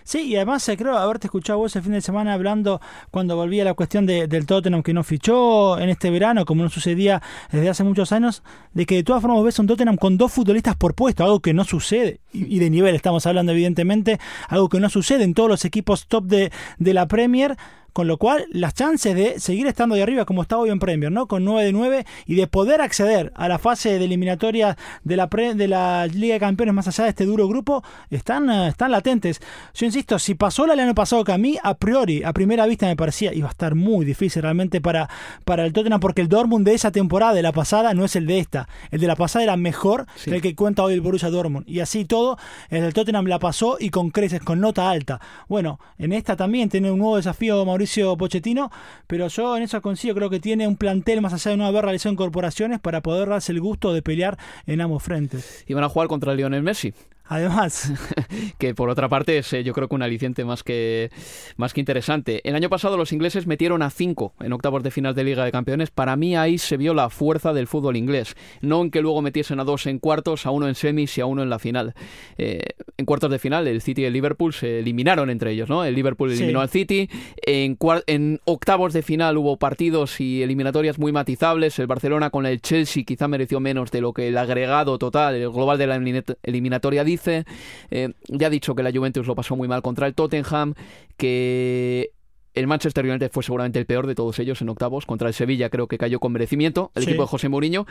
Sí, 0.04 0.22
y 0.22 0.36
además 0.38 0.68
eh, 0.70 0.78
creo 0.78 0.98
haberte 0.98 1.28
escuchado 1.28 1.60
vos 1.60 1.76
el 1.76 1.84
fin 1.84 1.92
de 1.92 2.02
semana 2.02 2.34
hablando 2.34 2.80
cuando 3.12 3.36
volvía 3.36 3.66
la 3.66 3.74
cuestión 3.74 4.06
de, 4.06 4.28
del 4.28 4.46
Tottenham 4.46 4.82
que 4.82 4.94
no 4.94 5.04
fichó 5.04 5.78
en 5.80 5.90
este 5.90 6.10
verano, 6.10 6.46
como 6.46 6.64
no 6.64 6.70
sucedía 6.70 7.22
desde 7.52 7.70
hace 7.70 7.84
muchos 7.84 8.12
años, 8.12 8.42
de 8.74 8.86
que 8.86 8.96
de 8.96 9.04
todas 9.04 9.22
formas 9.22 9.44
ves 9.44 9.60
un 9.60 9.68
Tottenham 9.68 9.98
con 9.98 10.18
dos 10.18 10.32
futbolistas 10.32 10.76
por 10.76 10.96
puesto, 10.96 11.24
algo 11.24 11.42
que 11.42 11.54
no 11.54 11.66
sucede. 11.66 12.22
Y 12.32 12.60
de 12.60 12.70
nivel 12.70 12.96
estamos 12.96 13.26
hablando 13.26 13.52
evidentemente, 13.52 14.20
algo 14.48 14.70
que 14.70 14.80
no 14.80 14.90
sucede 14.90 15.24
en 15.24 15.34
todos 15.34 15.50
los 15.50 15.66
equipos 15.66 16.08
top 16.08 16.26
de, 16.26 16.52
de 16.78 16.94
la 16.94 17.08
Premier 17.08 17.58
con 17.98 18.06
lo 18.06 18.18
cual 18.18 18.46
las 18.51 18.75
chances 18.75 19.16
de 19.16 19.39
seguir 19.39 19.66
estando 19.66 19.96
de 19.96 20.04
arriba 20.04 20.24
como 20.24 20.44
está 20.44 20.56
hoy 20.56 20.70
en 20.70 20.77
Premier, 20.77 21.12
¿no? 21.12 21.27
Con 21.27 21.44
9 21.44 21.66
de 21.66 21.72
9 21.72 22.06
y 22.27 22.36
de 22.36 22.46
poder 22.46 22.80
acceder 22.80 23.34
a 23.36 23.48
la 23.48 23.58
fase 23.58 23.98
de 23.98 24.06
eliminatoria 24.06 24.77
de 25.04 25.16
la, 25.16 25.25
de 25.25 25.68
la 25.68 26.06
Liga 26.06 26.36
de 26.36 26.39
Campeones 26.39 26.75
más 26.75 26.88
allá 26.88 27.06
de 27.06 27.10
este 27.10 27.25
duro 27.25 27.48
grupo 27.48 27.84
están, 28.12 28.51
eh, 28.51 28.68
están 28.68 28.92
latentes. 28.92 29.42
Yo 29.74 29.88
insisto, 29.88 30.20
si 30.20 30.36
pasó 30.36 30.72
el 30.72 30.80
año 30.80 30.94
pasado 30.94 31.24
que 31.24 31.32
a 31.32 31.39
mí 31.39 31.58
a 31.63 31.74
priori, 31.74 32.22
a 32.22 32.34
primera 32.34 32.68
vista 32.68 32.86
me 32.86 32.96
parecía 32.96 33.34
iba 33.34 33.48
a 33.48 33.50
estar 33.50 33.74
muy 33.74 34.06
difícil 34.06 34.44
realmente 34.44 34.80
para, 34.80 35.10
para 35.44 35.66
el 35.66 35.74
Tottenham 35.74 36.00
porque 36.00 36.22
el 36.22 36.30
Dortmund 36.30 36.68
de 36.68 36.75
esa 36.75 36.92
temporada, 36.92 37.34
de 37.34 37.42
la 37.42 37.51
pasada, 37.51 37.96
no 37.96 38.06
es 38.06 38.16
el 38.16 38.27
de 38.27 38.38
esta. 38.38 38.70
El 38.92 39.00
de 39.00 39.08
la 39.08 39.16
pasada 39.16 39.42
era 39.42 39.58
mejor 39.58 40.06
que 40.24 40.36
el 40.36 40.42
que 40.44 40.54
cuenta 40.54 40.84
hoy 40.84 40.94
el 40.94 41.01
Borussia 41.01 41.32
Dortmund. 41.32 41.68
Y 41.68 41.80
así 41.80 42.06
todo, 42.06 42.38
el 42.70 42.82
del 42.82 42.94
Tottenham 42.94 43.25
la 43.25 43.39
pasó 43.39 43.77
y 43.80 43.89
con 43.89 44.12
creces, 44.12 44.42
con 44.42 44.62
nota 44.62 44.88
alta. 44.88 45.20
Bueno, 45.48 45.80
en 45.98 46.13
esta 46.13 46.36
también 46.36 46.70
tiene 46.70 46.92
un 46.92 47.00
nuevo 47.00 47.16
desafío 47.16 47.66
Mauricio 47.66 47.87
Pochettino, 48.17 48.72
pero 49.08 49.27
yo 49.27 49.58
en 49.58 49.63
eso 49.63 49.82
coincido, 49.82 50.15
creo 50.15 50.29
que 50.29 50.39
tiene 50.39 50.67
un 50.67 50.77
plantel 50.77 51.22
más 51.22 51.34
allá 51.34 51.51
de 51.51 51.58
no 51.58 51.65
haber 51.65 51.84
realizado 51.84 52.13
incorporaciones 52.13 52.79
para 52.79 53.01
poder 53.01 53.29
darse 53.29 53.51
el 53.51 53.62
gusto 53.62 53.94
de 53.94 54.01
pelear 54.01 54.38
en 54.65 54.82
ambos 54.82 55.03
frentes. 55.03 55.63
Y 55.67 55.74
van 55.74 55.84
a 55.84 55.89
jugar 55.89 56.08
contra 56.08 56.34
Lionel 56.34 56.63
Messi. 56.63 56.94
Además. 57.30 57.92
que 58.58 58.74
por 58.74 58.90
otra 58.90 59.10
parte 59.10 59.38
es 59.40 59.52
eh, 59.54 59.64
yo 59.64 59.74
creo 59.74 59.88
que 59.88 59.96
un 59.96 60.02
aliciente 60.02 60.46
más 60.46 60.64
que, 60.64 61.12
más 61.58 61.74
que 61.74 61.82
interesante. 61.82 62.42
El 62.48 62.56
año 62.56 62.70
pasado 62.70 62.98
los 62.98 63.12
ingleses 63.12 63.48
metieron 63.48 63.82
a 63.82 63.90
5 63.90 64.34
en 64.42 64.54
octavos 64.54 64.84
de 64.84 64.92
final 64.92 65.14
de 65.14 65.24
Liga 65.24 65.44
de 65.44 65.52
Campeones. 65.52 65.92
Para 65.92 66.16
mí 66.16 66.36
ahí 66.36 66.58
se 66.58 66.78
vio 66.78 66.94
la 66.94 67.10
fuerza 67.10 67.54
del 67.54 67.68
fútbol 67.68 67.98
inglés. 67.98 68.36
No 68.62 68.82
en 68.82 68.92
que 68.92 69.02
luego 69.02 69.22
metiesen 69.22 69.60
a 69.60 69.64
dos 69.64 69.86
en 69.88 70.00
cuartos, 70.00 70.46
a 70.46 70.52
uno 70.52 70.68
en 70.68 70.76
semis 70.76 71.18
y 71.18 71.22
a 71.22 71.26
uno 71.26 71.44
en 71.44 71.50
la 71.50 71.60
final. 71.60 71.94
Eh, 72.38 72.62
en 72.98 73.06
cuartos 73.06 73.30
de 73.30 73.40
final 73.40 73.68
el 73.68 73.82
City 73.82 74.04
y 74.04 74.06
el 74.06 74.14
Liverpool 74.14 74.54
se 74.54 74.80
eliminaron 74.80 75.30
entre 75.30 75.52
ellos. 75.52 75.70
¿no? 75.70 75.84
El 75.84 75.96
Liverpool 75.96 76.32
eliminó 76.32 76.62
al 76.62 76.70
City. 76.70 77.10
En, 77.46 77.78
en 78.08 78.40
octavos 78.46 78.94
de 78.94 79.02
final 79.02 79.38
hubo 79.38 79.58
partidos 79.58 80.22
y 80.22 80.44
eliminatorias 80.44 80.98
muy 80.98 81.12
matizables. 81.12 81.78
El 81.80 81.88
Barcelona 81.88 82.30
con 82.30 82.46
el 82.46 82.62
Chelsea 82.62 83.04
quizá 83.04 83.28
mereció 83.28 83.60
menos 83.60 83.92
de 83.92 84.02
lo 84.02 84.14
que 84.14 84.30
el 84.30 84.38
agregado 84.38 84.98
total, 84.98 85.36
el 85.36 85.50
global 85.50 85.78
de 85.78 85.88
la 85.88 85.96
eliminatoria 86.44 87.04
dice 87.04 87.17
eh, 87.26 88.14
ya 88.28 88.48
ha 88.48 88.50
dicho 88.50 88.76
que 88.76 88.84
la 88.84 88.92
Juventus 88.92 89.28
lo 89.28 89.36
pasó 89.36 89.56
muy 89.56 89.68
mal 89.68 89.82
contra 89.82 90.08
el 90.08 90.14
Tottenham, 90.14 90.74
que 91.18 92.12
el 92.54 92.68
Manchester 92.68 93.06
United 93.06 93.32
fue 93.32 93.44
seguramente 93.44 93.80
el 93.80 93.86
peor 93.86 94.08
de 94.08 94.16
todos 94.16 94.40
ellos 94.40 94.62
en 94.62 94.70
octavos. 94.70 95.06
Contra 95.06 95.28
el 95.28 95.34
Sevilla 95.34 95.70
creo 95.70 95.88
que 95.88 95.98
cayó 95.98 96.20
con 96.20 96.32
merecimiento 96.32 96.92
el 96.96 97.04
equipo 97.04 97.22
de 97.22 97.28
José 97.28 97.50
Mourinho, 97.50 97.86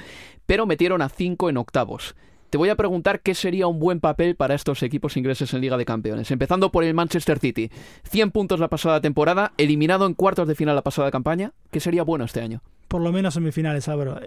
pero 0.45 0.67
metieron 0.67 1.03
a 1.03 1.09
cinco 1.09 1.49
en 1.49 1.57
octavos. 1.57 2.15
Te 2.51 2.59
voy 2.59 2.69
a 2.69 2.77
preguntar 2.77 3.21
qué 3.21 3.35
sería 3.35 3.67
un 3.67 3.81
buen 3.81 4.01
papel 4.01 4.37
para 4.37 4.55
estos 4.55 4.83
equipos 4.83 5.17
ingleses 5.17 5.53
en 5.53 5.61
Liga 5.61 5.77
de 5.77 5.85
Campeones. 5.85 6.31
Empezando 6.31 6.71
por 6.71 6.85
el 6.85 6.95
Manchester 6.95 7.39
City. 7.39 7.71
100 8.05 8.31
puntos 8.31 8.61
la 8.61 8.69
pasada 8.69 9.01
temporada, 9.01 9.53
eliminado 9.57 10.07
en 10.07 10.15
cuartos 10.15 10.47
de 10.47 10.55
final 10.55 10.77
la 10.77 10.83
pasada 10.83 11.11
campaña. 11.11 11.53
¿Qué 11.71 11.81
sería 11.81 12.05
bueno 12.05 12.25
este 12.25 12.41
año? 12.41 12.63
Por 12.89 13.03
lo 13.03 13.11
menos 13.13 13.35
semifinales, 13.35 13.89
Álvaro. 13.89 14.21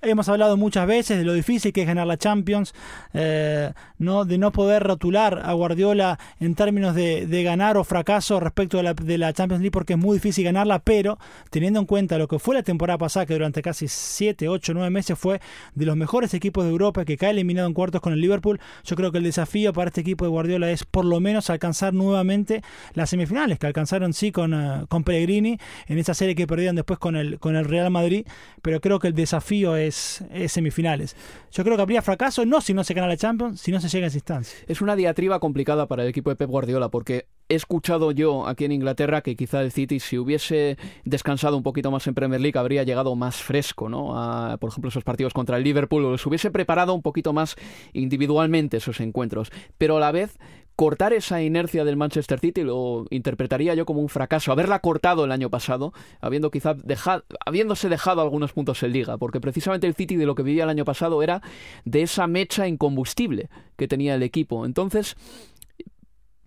Hemos 0.00 0.28
hablado 0.28 0.56
muchas 0.56 0.86
veces 0.86 1.18
de 1.18 1.24
lo 1.24 1.32
difícil 1.32 1.72
que 1.72 1.80
es 1.80 1.86
ganar 1.88 2.06
la 2.06 2.16
Champions, 2.16 2.72
eh, 3.14 3.72
no, 3.98 4.24
de 4.24 4.38
no 4.38 4.52
poder 4.52 4.84
rotular 4.84 5.42
a 5.44 5.52
Guardiola 5.54 6.20
en 6.38 6.54
términos 6.54 6.94
de, 6.94 7.26
ganar 7.42 7.76
o 7.76 7.82
fracaso 7.82 8.38
respecto 8.38 8.76
de 8.76 8.84
la, 8.84 8.94
de 8.94 9.18
la, 9.18 9.32
Champions 9.32 9.60
League 9.60 9.72
porque 9.72 9.94
es 9.94 9.98
muy 9.98 10.18
difícil 10.18 10.44
ganarla, 10.44 10.78
pero 10.78 11.18
teniendo 11.50 11.80
en 11.80 11.86
cuenta 11.86 12.16
lo 12.16 12.28
que 12.28 12.38
fue 12.38 12.54
la 12.54 12.62
temporada 12.62 12.96
pasada, 12.96 13.26
que 13.26 13.32
durante 13.32 13.60
casi 13.60 13.88
7, 13.88 14.48
8, 14.48 14.72
9 14.72 14.88
meses 14.90 15.18
fue 15.18 15.40
de 15.74 15.84
los 15.84 15.96
mejores 15.96 16.32
equipos 16.32 16.62
de 16.62 16.70
Europa, 16.70 17.04
que 17.04 17.16
cae 17.16 17.30
eliminado 17.30 17.66
en 17.66 17.74
cuartos 17.74 18.00
con 18.00 18.12
el 18.12 18.20
Liverpool, 18.20 18.60
yo 18.84 18.94
creo 18.94 19.10
que 19.10 19.18
el 19.18 19.24
desafío 19.24 19.72
para 19.72 19.88
este 19.88 20.02
equipo 20.02 20.24
de 20.24 20.30
Guardiola 20.30 20.70
es 20.70 20.84
por 20.84 21.04
lo 21.06 21.18
menos 21.18 21.50
alcanzar 21.50 21.92
nuevamente 21.92 22.62
las 22.94 23.10
semifinales, 23.10 23.58
que 23.58 23.66
alcanzaron 23.66 24.12
sí 24.12 24.30
con, 24.30 24.54
uh, 24.54 24.86
con 24.86 25.02
Pellegrini 25.02 25.58
en 25.88 25.98
esa 25.98 26.14
serie 26.14 26.36
que 26.36 26.46
perdieron 26.46 26.76
después 26.76 27.00
con 27.00 27.16
el, 27.16 27.40
con 27.40 27.56
el 27.56 27.64
Real 27.64 27.90
Madrid, 27.90 28.24
pero 28.62 28.80
creo 28.80 29.00
que 29.00 29.08
el 29.08 29.14
desafío 29.14 29.74
es 29.74 29.87
semifinales. 29.94 31.16
Yo 31.50 31.64
creo 31.64 31.76
que 31.76 31.82
habría 31.82 32.02
fracaso 32.02 32.44
no 32.44 32.60
si 32.60 32.74
no 32.74 32.84
se 32.84 32.94
gana 32.94 33.08
la 33.08 33.16
Champions, 33.16 33.60
si 33.60 33.72
no 33.72 33.80
se 33.80 33.88
llega 33.88 34.06
a 34.06 34.08
esa 34.08 34.18
instancia. 34.18 34.58
Es 34.66 34.80
una 34.80 34.96
diatriba 34.96 35.40
complicada 35.40 35.86
para 35.86 36.02
el 36.02 36.08
equipo 36.08 36.30
de 36.30 36.36
Pep 36.36 36.50
Guardiola 36.50 36.88
porque 36.90 37.26
he 37.48 37.54
escuchado 37.54 38.12
yo 38.12 38.46
aquí 38.46 38.64
en 38.64 38.72
Inglaterra 38.72 39.22
que 39.22 39.36
quizá 39.36 39.62
el 39.62 39.72
City 39.72 40.00
si 40.00 40.18
hubiese 40.18 40.76
descansado 41.04 41.56
un 41.56 41.62
poquito 41.62 41.90
más 41.90 42.06
en 42.06 42.14
Premier 42.14 42.40
League 42.40 42.58
habría 42.58 42.82
llegado 42.82 43.14
más 43.16 43.36
fresco, 43.36 43.88
¿no? 43.88 44.20
A, 44.20 44.56
por 44.58 44.70
ejemplo, 44.70 44.88
esos 44.88 45.04
partidos 45.04 45.32
contra 45.32 45.56
el 45.56 45.64
Liverpool 45.64 46.04
o 46.04 46.18
se 46.18 46.28
hubiese 46.28 46.50
preparado 46.50 46.94
un 46.94 47.02
poquito 47.02 47.32
más 47.32 47.56
individualmente 47.92 48.76
esos 48.76 49.00
encuentros, 49.00 49.50
pero 49.78 49.96
a 49.96 50.00
la 50.00 50.12
vez 50.12 50.38
cortar 50.78 51.12
esa 51.12 51.42
inercia 51.42 51.84
del 51.84 51.96
Manchester 51.96 52.38
City 52.38 52.62
lo 52.62 53.04
interpretaría 53.10 53.74
yo 53.74 53.84
como 53.84 54.00
un 54.00 54.08
fracaso. 54.08 54.52
Haberla 54.52 54.78
cortado 54.78 55.24
el 55.24 55.32
año 55.32 55.50
pasado, 55.50 55.92
habiendo 56.20 56.52
quizá 56.52 56.74
dejado, 56.74 57.24
habiéndose 57.44 57.88
dejado 57.88 58.22
algunos 58.22 58.52
puntos 58.52 58.80
en 58.84 58.92
liga, 58.92 59.18
porque 59.18 59.40
precisamente 59.40 59.88
el 59.88 59.96
City 59.96 60.14
de 60.14 60.24
lo 60.24 60.36
que 60.36 60.44
vivía 60.44 60.62
el 60.62 60.70
año 60.70 60.84
pasado 60.84 61.20
era 61.20 61.42
de 61.84 62.02
esa 62.02 62.28
mecha 62.28 62.68
incombustible 62.68 63.48
que 63.76 63.88
tenía 63.88 64.14
el 64.14 64.22
equipo. 64.22 64.64
Entonces, 64.64 65.16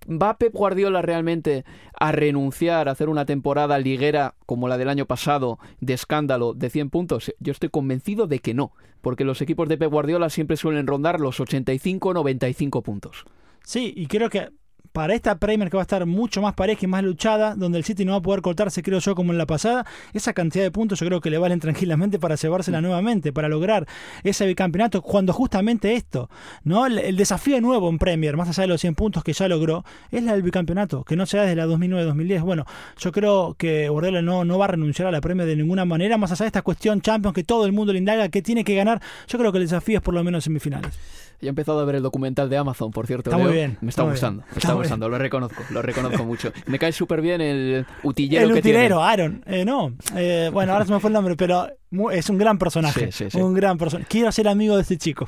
¿Va 0.09 0.37
Pep 0.37 0.53
Guardiola 0.53 1.01
realmente 1.01 1.65
a 1.99 2.13
renunciar 2.13 2.87
a 2.87 2.93
hacer 2.93 3.09
una 3.09 3.25
temporada 3.25 3.79
liguera 3.79 4.35
como 4.45 4.69
la 4.69 4.77
del 4.77 4.87
año 4.87 5.07
pasado 5.07 5.59
de 5.81 5.91
escándalo 5.91 6.53
de 6.53 6.69
100 6.69 6.89
puntos? 6.89 7.33
Yo 7.41 7.51
estoy 7.51 7.67
convencido 7.67 8.27
de 8.27 8.39
que 8.39 8.53
no, 8.53 8.71
porque 9.01 9.25
los 9.25 9.41
equipos 9.41 9.67
de 9.67 9.77
Pep 9.77 9.91
Guardiola 9.91 10.29
siempre 10.29 10.55
suelen 10.55 10.87
rondar 10.87 11.19
los 11.19 11.41
85-95 11.41 12.81
puntos. 12.81 13.25
Sí, 13.63 13.93
y 13.95 14.07
creo 14.07 14.29
que 14.29 14.49
para 14.91 15.13
esta 15.13 15.37
Premier 15.37 15.69
que 15.69 15.77
va 15.77 15.81
a 15.81 15.83
estar 15.83 16.05
mucho 16.05 16.41
más 16.41 16.53
pareja 16.53 16.81
y 16.83 16.87
más 16.87 17.03
luchada, 17.03 17.55
donde 17.55 17.77
el 17.77 17.83
City 17.83 18.05
no 18.05 18.13
va 18.13 18.17
a 18.17 18.21
poder 18.21 18.41
cortarse, 18.41 18.83
creo 18.83 18.99
yo, 18.99 19.15
como 19.15 19.31
en 19.31 19.37
la 19.37 19.45
pasada, 19.45 19.85
esa 20.13 20.33
cantidad 20.33 20.63
de 20.63 20.71
puntos 20.71 20.99
yo 20.99 21.05
creo 21.05 21.21
que 21.21 21.29
le 21.29 21.37
valen 21.37 21.59
tranquilamente 21.61 22.19
para 22.19 22.35
llevársela 22.35 22.79
mm. 22.79 22.83
nuevamente, 22.83 23.33
para 23.33 23.47
lograr 23.47 23.87
ese 24.23 24.45
bicampeonato, 24.45 25.01
cuando 25.01 25.33
justamente 25.33 25.93
esto, 25.95 26.29
¿no? 26.63 26.85
El, 26.85 27.15
desafío 27.15 27.61
nuevo 27.61 27.89
en 27.89 27.99
Premier, 27.99 28.35
más 28.35 28.49
allá 28.49 28.61
de 28.61 28.67
los 28.67 28.81
100 28.81 28.95
puntos 28.95 29.23
que 29.23 29.33
ya 29.33 29.47
logró, 29.47 29.85
es 30.11 30.23
la 30.23 30.33
del 30.33 30.41
bicampeonato, 30.41 31.03
que 31.03 31.15
no 31.15 31.25
se 31.25 31.37
da 31.37 31.43
desde 31.43 31.55
la 31.55 31.67
2009-2010. 31.67 32.41
Bueno, 32.41 32.65
yo 32.97 33.11
creo 33.11 33.55
que 33.57 33.89
Guardiola 33.89 34.21
no, 34.21 34.43
no 34.43 34.57
va 34.57 34.65
a 34.65 34.69
renunciar 34.69 35.07
a 35.07 35.11
la 35.11 35.21
Premier 35.21 35.47
de 35.47 35.55
ninguna 35.55 35.85
manera, 35.85 36.17
más 36.17 36.31
allá 36.31 36.45
de 36.45 36.47
esta 36.47 36.61
cuestión 36.61 37.01
Champions 37.01 37.35
que 37.35 37.43
todo 37.43 37.65
el 37.65 37.71
mundo 37.71 37.93
le 37.93 37.99
indaga 37.99 38.29
que 38.29 38.41
tiene 38.41 38.63
que 38.63 38.75
ganar, 38.75 39.01
yo 39.27 39.37
creo 39.37 39.51
que 39.51 39.59
el 39.59 39.65
desafío 39.65 39.97
es 39.97 40.03
por 40.03 40.13
lo 40.13 40.23
menos 40.23 40.43
semifinales. 40.43 40.97
Ya 41.41 41.47
he 41.47 41.49
empezado 41.49 41.79
a 41.79 41.85
ver 41.85 41.95
el 41.95 42.03
documental 42.03 42.49
de 42.49 42.57
Amazon, 42.57 42.91
por 42.91 43.07
cierto. 43.07 43.31
Está 43.31 43.41
muy 43.41 43.51
bien. 43.51 43.77
Me 43.81 43.89
está, 43.89 44.03
gustando, 44.03 44.43
me 44.51 44.57
está, 44.57 44.73
gustando, 44.73 45.09
lo 45.09 45.17
reconozco, 45.17 45.63
lo 45.71 45.81
reconozco 45.81 46.23
mucho. 46.23 46.53
Me 46.67 46.77
cae 46.77 46.91
súper 46.91 47.19
bien 47.21 47.41
el 47.41 47.85
utillero 48.03 48.45
el 48.45 48.53
que 48.53 48.59
utilero, 48.59 49.01
Aaron. 49.01 49.43
Eh, 49.47 49.65
no, 49.65 49.93
eh, 50.15 50.51
bueno, 50.53 50.73
ahora 50.73 50.85
se 50.85 50.93
me 50.93 50.99
fue 50.99 51.09
el 51.09 51.15
nombre, 51.15 51.35
pero 51.35 51.67
es 52.11 52.29
un 52.29 52.37
gran 52.37 52.59
personaje. 52.59 53.11
Sí, 53.11 53.25
sí, 53.25 53.31
sí. 53.31 53.37
Un 53.41 53.55
gran 53.55 53.79
personaje. 53.79 54.07
Quiero 54.07 54.31
ser 54.31 54.47
amigo 54.47 54.75
de 54.75 54.83
este 54.83 54.97
chico. 54.97 55.25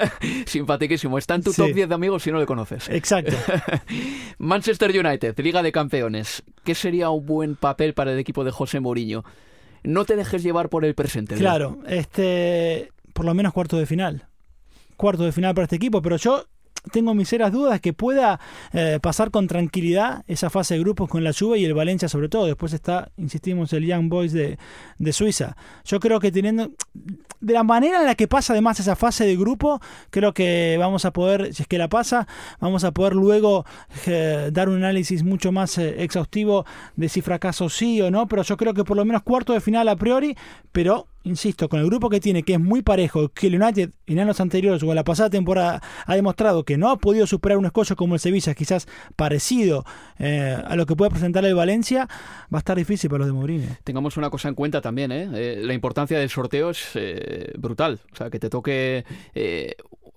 Simpaticísimo. 0.46 1.18
Está 1.18 1.34
en 1.34 1.42
tu 1.42 1.52
top 1.52 1.72
10 1.72 1.88
de 1.88 1.94
amigos 1.94 2.22
si 2.22 2.30
no 2.30 2.38
le 2.38 2.46
conoces. 2.46 2.88
Exacto. 2.88 3.36
Manchester 4.38 4.90
United, 4.90 5.38
Liga 5.40 5.62
de 5.62 5.72
Campeones. 5.72 6.44
¿Qué 6.64 6.76
sería 6.76 7.10
un 7.10 7.26
buen 7.26 7.56
papel 7.56 7.92
para 7.92 8.12
el 8.12 8.18
equipo 8.20 8.44
de 8.44 8.52
José 8.52 8.78
Mourinho? 8.78 9.24
No 9.82 10.04
te 10.04 10.14
dejes 10.14 10.44
llevar 10.44 10.68
por 10.68 10.84
el 10.84 10.94
presente. 10.94 11.34
Claro, 11.34 11.78
este, 11.88 12.92
por 13.12 13.24
lo 13.24 13.34
menos 13.34 13.52
cuarto 13.52 13.76
de 13.76 13.86
final 13.86 14.26
cuarto 14.96 15.24
de 15.24 15.32
final 15.32 15.54
para 15.54 15.64
este 15.64 15.76
equipo, 15.76 16.02
pero 16.02 16.16
yo 16.16 16.46
tengo 16.92 17.14
mis 17.14 17.28
serias 17.28 17.52
dudas 17.52 17.80
que 17.80 17.92
pueda 17.92 18.40
eh, 18.72 18.98
pasar 19.02 19.30
con 19.30 19.46
tranquilidad 19.46 20.24
esa 20.26 20.50
fase 20.50 20.74
de 20.74 20.80
grupos 20.80 21.08
con 21.08 21.24
la 21.24 21.32
Juve 21.32 21.58
y 21.58 21.64
el 21.64 21.74
Valencia 21.74 22.08
sobre 22.08 22.28
todo. 22.28 22.46
Después 22.46 22.72
está, 22.72 23.10
insistimos, 23.16 23.72
el 23.72 23.86
Young 23.86 24.08
Boys 24.08 24.32
de, 24.32 24.58
de 24.98 25.12
Suiza. 25.12 25.56
Yo 25.84 26.00
creo 26.00 26.20
que 26.20 26.30
teniendo, 26.30 26.70
de 27.40 27.52
la 27.52 27.64
manera 27.64 28.00
en 28.00 28.06
la 28.06 28.14
que 28.14 28.28
pasa 28.28 28.52
además 28.52 28.80
esa 28.80 28.96
fase 28.96 29.26
de 29.26 29.36
grupo, 29.36 29.80
creo 30.10 30.32
que 30.32 30.76
vamos 30.78 31.04
a 31.04 31.12
poder, 31.12 31.52
si 31.54 31.62
es 31.62 31.68
que 31.68 31.78
la 31.78 31.88
pasa, 31.88 32.26
vamos 32.60 32.84
a 32.84 32.92
poder 32.92 33.14
luego 33.14 33.64
eh, 34.06 34.50
dar 34.52 34.68
un 34.68 34.76
análisis 34.76 35.22
mucho 35.22 35.52
más 35.52 35.78
eh, 35.78 36.02
exhaustivo 36.02 36.64
de 36.94 37.08
si 37.08 37.20
fracaso 37.20 37.68
sí 37.68 38.00
o 38.00 38.10
no, 38.10 38.28
pero 38.28 38.42
yo 38.42 38.56
creo 38.56 38.74
que 38.74 38.84
por 38.84 38.96
lo 38.96 39.04
menos 39.04 39.22
cuarto 39.22 39.52
de 39.52 39.60
final 39.60 39.88
a 39.88 39.96
priori, 39.96 40.36
pero 40.72 41.08
insisto, 41.26 41.68
con 41.68 41.80
el 41.80 41.86
grupo 41.86 42.08
que 42.08 42.20
tiene, 42.20 42.42
que 42.42 42.54
es 42.54 42.60
muy 42.60 42.82
parejo, 42.82 43.28
que 43.28 43.48
el 43.48 43.60
United 43.60 43.90
en 44.06 44.18
años 44.20 44.40
anteriores 44.40 44.82
o 44.82 44.86
en 44.86 44.94
la 44.94 45.04
pasada 45.04 45.28
temporada 45.28 45.82
ha 46.06 46.14
demostrado 46.14 46.64
que 46.64 46.78
no 46.78 46.90
ha 46.90 46.96
podido 46.96 47.26
superar 47.26 47.58
un 47.58 47.66
escollo 47.66 47.96
como 47.96 48.14
el 48.14 48.20
Sevilla, 48.20 48.54
quizás 48.54 48.86
parecido 49.16 49.84
eh, 50.18 50.56
a 50.64 50.76
lo 50.76 50.86
que 50.86 50.94
puede 50.94 51.10
presentar 51.10 51.44
el 51.44 51.54
Valencia, 51.54 52.08
va 52.52 52.58
a 52.58 52.60
estar 52.60 52.76
difícil 52.76 53.10
para 53.10 53.18
los 53.18 53.28
de 53.28 53.32
Mourinho. 53.32 53.68
Tengamos 53.84 54.16
una 54.16 54.30
cosa 54.30 54.48
en 54.48 54.54
cuenta 54.54 54.80
también, 54.80 55.12
¿eh? 55.12 55.28
eh 55.34 55.60
la 55.62 55.74
importancia 55.74 56.18
del 56.18 56.30
sorteo 56.30 56.70
es 56.70 56.90
eh, 56.94 57.52
brutal. 57.58 58.00
O 58.12 58.16
sea, 58.16 58.30
que 58.30 58.38
te 58.38 58.48
toque 58.48 59.04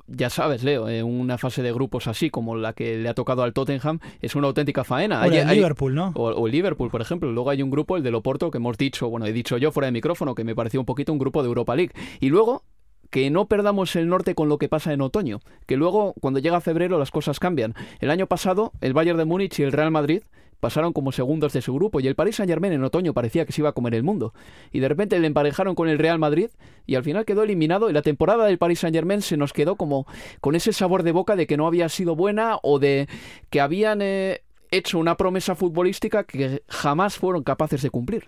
ya 0.09 0.29
sabes, 0.29 0.63
Leo, 0.63 0.89
en 0.89 1.05
una 1.05 1.37
fase 1.37 1.61
de 1.61 1.71
grupos 1.71 2.07
así 2.07 2.29
como 2.29 2.55
la 2.55 2.73
que 2.73 2.97
le 2.97 3.09
ha 3.09 3.13
tocado 3.13 3.43
al 3.43 3.53
Tottenham, 3.53 3.99
es 4.21 4.35
una 4.35 4.47
auténtica 4.47 4.83
faena. 4.83 5.21
O 5.21 5.25
el 5.25 5.47
Liverpool, 5.47 5.95
¿no? 5.95 6.11
O, 6.15 6.47
el 6.47 6.51
Liverpool, 6.51 6.89
por 6.89 7.01
ejemplo. 7.01 7.31
Luego 7.31 7.49
hay 7.49 7.61
un 7.61 7.69
grupo, 7.69 7.97
el 7.97 8.03
de 8.03 8.11
Loporto, 8.11 8.51
que 8.51 8.57
hemos 8.57 8.77
dicho, 8.77 9.09
bueno, 9.09 9.25
he 9.25 9.33
dicho 9.33 9.57
yo 9.57 9.71
fuera 9.71 9.85
de 9.85 9.91
micrófono, 9.91 10.35
que 10.35 10.43
me 10.43 10.55
pareció 10.55 10.79
un 10.79 10.85
poquito 10.85 11.13
un 11.13 11.19
grupo 11.19 11.41
de 11.41 11.47
Europa 11.47 11.75
League. 11.75 11.93
Y 12.19 12.29
luego 12.29 12.63
que 13.09 13.29
no 13.29 13.47
perdamos 13.47 13.95
el 13.95 14.07
norte 14.07 14.35
con 14.35 14.49
lo 14.49 14.57
que 14.57 14.69
pasa 14.69 14.93
en 14.93 15.01
otoño, 15.01 15.39
que 15.65 15.77
luego 15.77 16.13
cuando 16.21 16.39
llega 16.39 16.61
febrero 16.61 16.99
las 16.99 17.11
cosas 17.11 17.39
cambian. 17.39 17.73
El 17.99 18.11
año 18.11 18.27
pasado 18.27 18.71
el 18.81 18.93
Bayern 18.93 19.17
de 19.17 19.25
Múnich 19.25 19.59
y 19.59 19.63
el 19.63 19.71
Real 19.71 19.91
Madrid 19.91 20.21
pasaron 20.59 20.93
como 20.93 21.11
segundos 21.11 21.53
de 21.53 21.61
su 21.61 21.73
grupo 21.73 21.99
y 21.99 22.07
el 22.07 22.15
Paris 22.15 22.37
Saint 22.37 22.49
Germain 22.49 22.73
en 22.73 22.83
otoño 22.83 23.13
parecía 23.13 23.45
que 23.45 23.51
se 23.51 23.61
iba 23.61 23.69
a 23.69 23.73
comer 23.73 23.95
el 23.95 24.03
mundo. 24.03 24.33
Y 24.71 24.79
de 24.79 24.89
repente 24.89 25.19
le 25.19 25.27
emparejaron 25.27 25.75
con 25.75 25.89
el 25.89 25.99
Real 25.99 26.19
Madrid 26.19 26.49
y 26.85 26.95
al 26.95 27.03
final 27.03 27.25
quedó 27.25 27.43
eliminado 27.43 27.89
y 27.89 27.93
la 27.93 28.01
temporada 28.01 28.45
del 28.45 28.57
Paris 28.57 28.79
Saint 28.79 28.95
Germain 28.95 29.21
se 29.21 29.37
nos 29.37 29.53
quedó 29.53 29.75
como 29.75 30.05
con 30.41 30.55
ese 30.55 30.73
sabor 30.73 31.03
de 31.03 31.11
boca 31.11 31.35
de 31.35 31.47
que 31.47 31.57
no 31.57 31.67
había 31.67 31.89
sido 31.89 32.15
buena 32.15 32.57
o 32.63 32.79
de 32.79 33.07
que 33.49 33.61
habían 33.61 34.01
eh, 34.01 34.41
hecho 34.71 34.99
una 34.99 35.17
promesa 35.17 35.55
futbolística 35.55 36.23
que 36.23 36.63
jamás 36.67 37.17
fueron 37.17 37.43
capaces 37.43 37.81
de 37.81 37.89
cumplir. 37.89 38.25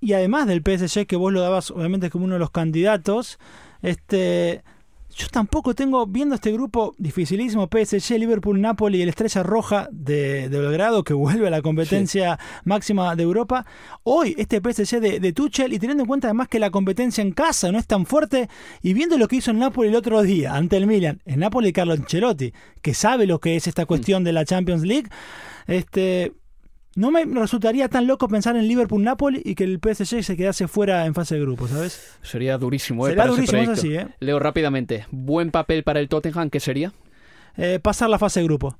Y 0.00 0.12
además 0.12 0.46
del 0.46 0.62
PSG, 0.62 1.06
que 1.06 1.16
vos 1.16 1.32
lo 1.32 1.40
dabas 1.40 1.70
obviamente 1.70 2.10
como 2.10 2.26
uno 2.26 2.34
de 2.34 2.40
los 2.40 2.50
candidatos, 2.50 3.38
este, 3.80 4.62
yo 5.16 5.28
tampoco 5.28 5.74
tengo, 5.74 6.06
viendo 6.06 6.34
este 6.34 6.52
grupo 6.52 6.94
dificilísimo, 6.98 7.68
PSG, 7.68 8.18
Liverpool, 8.18 8.60
Napoli 8.60 8.98
y 8.98 9.02
el 9.02 9.08
Estrella 9.08 9.42
Roja 9.42 9.88
de, 9.92 10.48
de 10.48 10.58
Belgrado, 10.58 11.04
que 11.04 11.14
vuelve 11.14 11.46
a 11.46 11.50
la 11.50 11.62
competencia 11.62 12.38
máxima 12.64 13.14
de 13.14 13.22
Europa, 13.22 13.64
hoy 14.02 14.34
este 14.38 14.60
PSG 14.60 15.00
de, 15.00 15.20
de, 15.20 15.32
Tuchel, 15.32 15.72
y 15.72 15.78
teniendo 15.78 16.02
en 16.02 16.08
cuenta 16.08 16.28
además 16.28 16.48
que 16.48 16.58
la 16.58 16.70
competencia 16.70 17.22
en 17.22 17.32
casa 17.32 17.70
no 17.70 17.78
es 17.78 17.86
tan 17.86 18.06
fuerte, 18.06 18.48
y 18.82 18.92
viendo 18.94 19.16
lo 19.16 19.28
que 19.28 19.36
hizo 19.36 19.50
el 19.50 19.58
Napoli 19.58 19.88
el 19.88 19.96
otro 19.96 20.22
día 20.22 20.54
ante 20.54 20.76
el 20.76 20.86
Milan, 20.86 21.20
el 21.24 21.38
Napoli 21.38 21.72
Carlo 21.72 21.92
Ancelotti, 21.92 22.52
que 22.82 22.94
sabe 22.94 23.26
lo 23.26 23.38
que 23.40 23.56
es 23.56 23.66
esta 23.66 23.86
cuestión 23.86 24.24
de 24.24 24.32
la 24.32 24.44
Champions 24.44 24.82
League, 24.82 25.08
este 25.66 26.32
no 26.96 27.10
me 27.10 27.24
resultaría 27.24 27.88
tan 27.88 28.06
loco 28.06 28.28
pensar 28.28 28.56
en 28.56 28.68
Liverpool-Napoli 28.68 29.42
y 29.44 29.54
que 29.54 29.64
el 29.64 29.80
PSG 29.82 30.22
se 30.22 30.36
quedase 30.36 30.68
fuera 30.68 31.06
en 31.06 31.14
fase 31.14 31.34
de 31.34 31.40
grupo, 31.40 31.68
¿sabes? 31.68 32.16
Sería 32.22 32.58
durísimo, 32.58 33.06
¿eh? 33.06 33.10
Sería 33.10 33.22
para 33.24 33.34
durísimo, 33.34 33.62
ese 33.62 33.72
así, 33.72 33.94
¿eh? 33.94 34.08
Leo 34.20 34.38
rápidamente. 34.38 35.06
Buen 35.10 35.50
papel 35.50 35.82
para 35.82 36.00
el 36.00 36.08
Tottenham, 36.08 36.50
¿qué 36.50 36.60
sería? 36.60 36.92
Eh, 37.56 37.78
pasar 37.82 38.10
la 38.10 38.18
fase 38.18 38.40
de 38.40 38.46
grupo. 38.46 38.76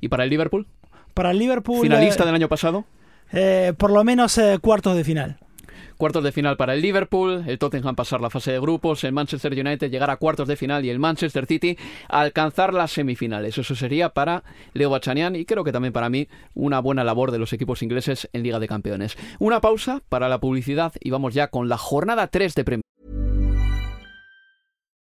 ¿Y 0.00 0.08
para 0.08 0.24
el 0.24 0.30
Liverpool? 0.30 0.66
Para 1.14 1.30
el 1.32 1.38
Liverpool... 1.38 1.82
¿Finalista 1.82 2.22
eh, 2.22 2.26
del 2.26 2.34
año 2.34 2.48
pasado? 2.48 2.84
eh, 3.32 3.72
por 3.76 3.90
lo 3.90 4.04
menos 4.04 4.38
eh, 4.38 4.58
cuartos 4.60 4.96
de 4.96 5.04
final. 5.04 5.38
Cuartos 5.96 6.24
de 6.24 6.32
final 6.32 6.56
para 6.56 6.74
el 6.74 6.82
Liverpool, 6.82 7.44
el 7.46 7.58
Tottenham 7.58 7.94
pasar 7.94 8.20
la 8.20 8.30
fase 8.30 8.52
de 8.52 8.60
grupos, 8.60 9.04
el 9.04 9.12
Manchester 9.12 9.52
United 9.52 9.90
llegar 9.90 10.10
a 10.10 10.16
cuartos 10.16 10.48
de 10.48 10.56
final 10.56 10.84
y 10.84 10.90
el 10.90 10.98
Manchester 10.98 11.46
City 11.46 11.76
alcanzar 12.08 12.74
las 12.74 12.92
semifinales. 12.92 13.58
Eso 13.58 13.74
sería 13.74 14.10
para 14.10 14.42
Leo 14.74 14.90
Bachanian 14.90 15.36
y 15.36 15.44
creo 15.44 15.64
que 15.64 15.72
también 15.72 15.92
para 15.92 16.08
mí 16.10 16.28
una 16.54 16.80
buena 16.80 17.04
labor 17.04 17.30
de 17.30 17.38
los 17.38 17.52
equipos 17.52 17.82
ingleses 17.82 18.28
en 18.32 18.42
Liga 18.42 18.58
de 18.58 18.68
Campeones. 18.68 19.16
Una 19.38 19.60
pausa 19.60 20.02
para 20.08 20.28
la 20.28 20.38
publicidad 20.38 20.92
y 21.00 21.10
vamos 21.10 21.34
ya 21.34 21.48
con 21.48 21.68
la 21.68 21.78
jornada 21.78 22.28
3 22.28 22.54
de 22.54 22.64
Premier. 22.64 22.87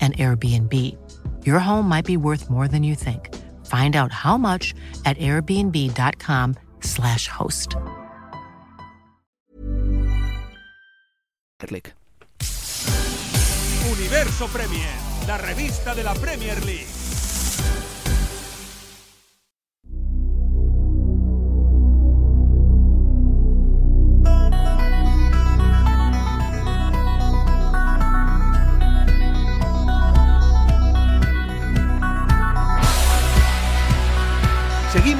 an 0.00 0.12
Airbnb. 0.12 0.96
Your 1.44 1.58
home 1.58 1.88
might 1.88 2.04
be 2.04 2.16
worth 2.16 2.48
more 2.48 2.68
than 2.68 2.84
you 2.84 2.94
think. 2.94 3.34
Find 3.66 3.96
out 3.96 4.12
how 4.12 4.38
much 4.38 4.72
at 5.04 5.18
airbnb.com/slash 5.18 7.28
host. 7.28 7.74
Universo 13.98 14.46
Premier, 14.46 14.88
la 15.26 15.38
revista 15.38 15.94
de 15.94 16.04
la 16.04 16.14
Premier 16.14 16.64
League. 16.64 16.97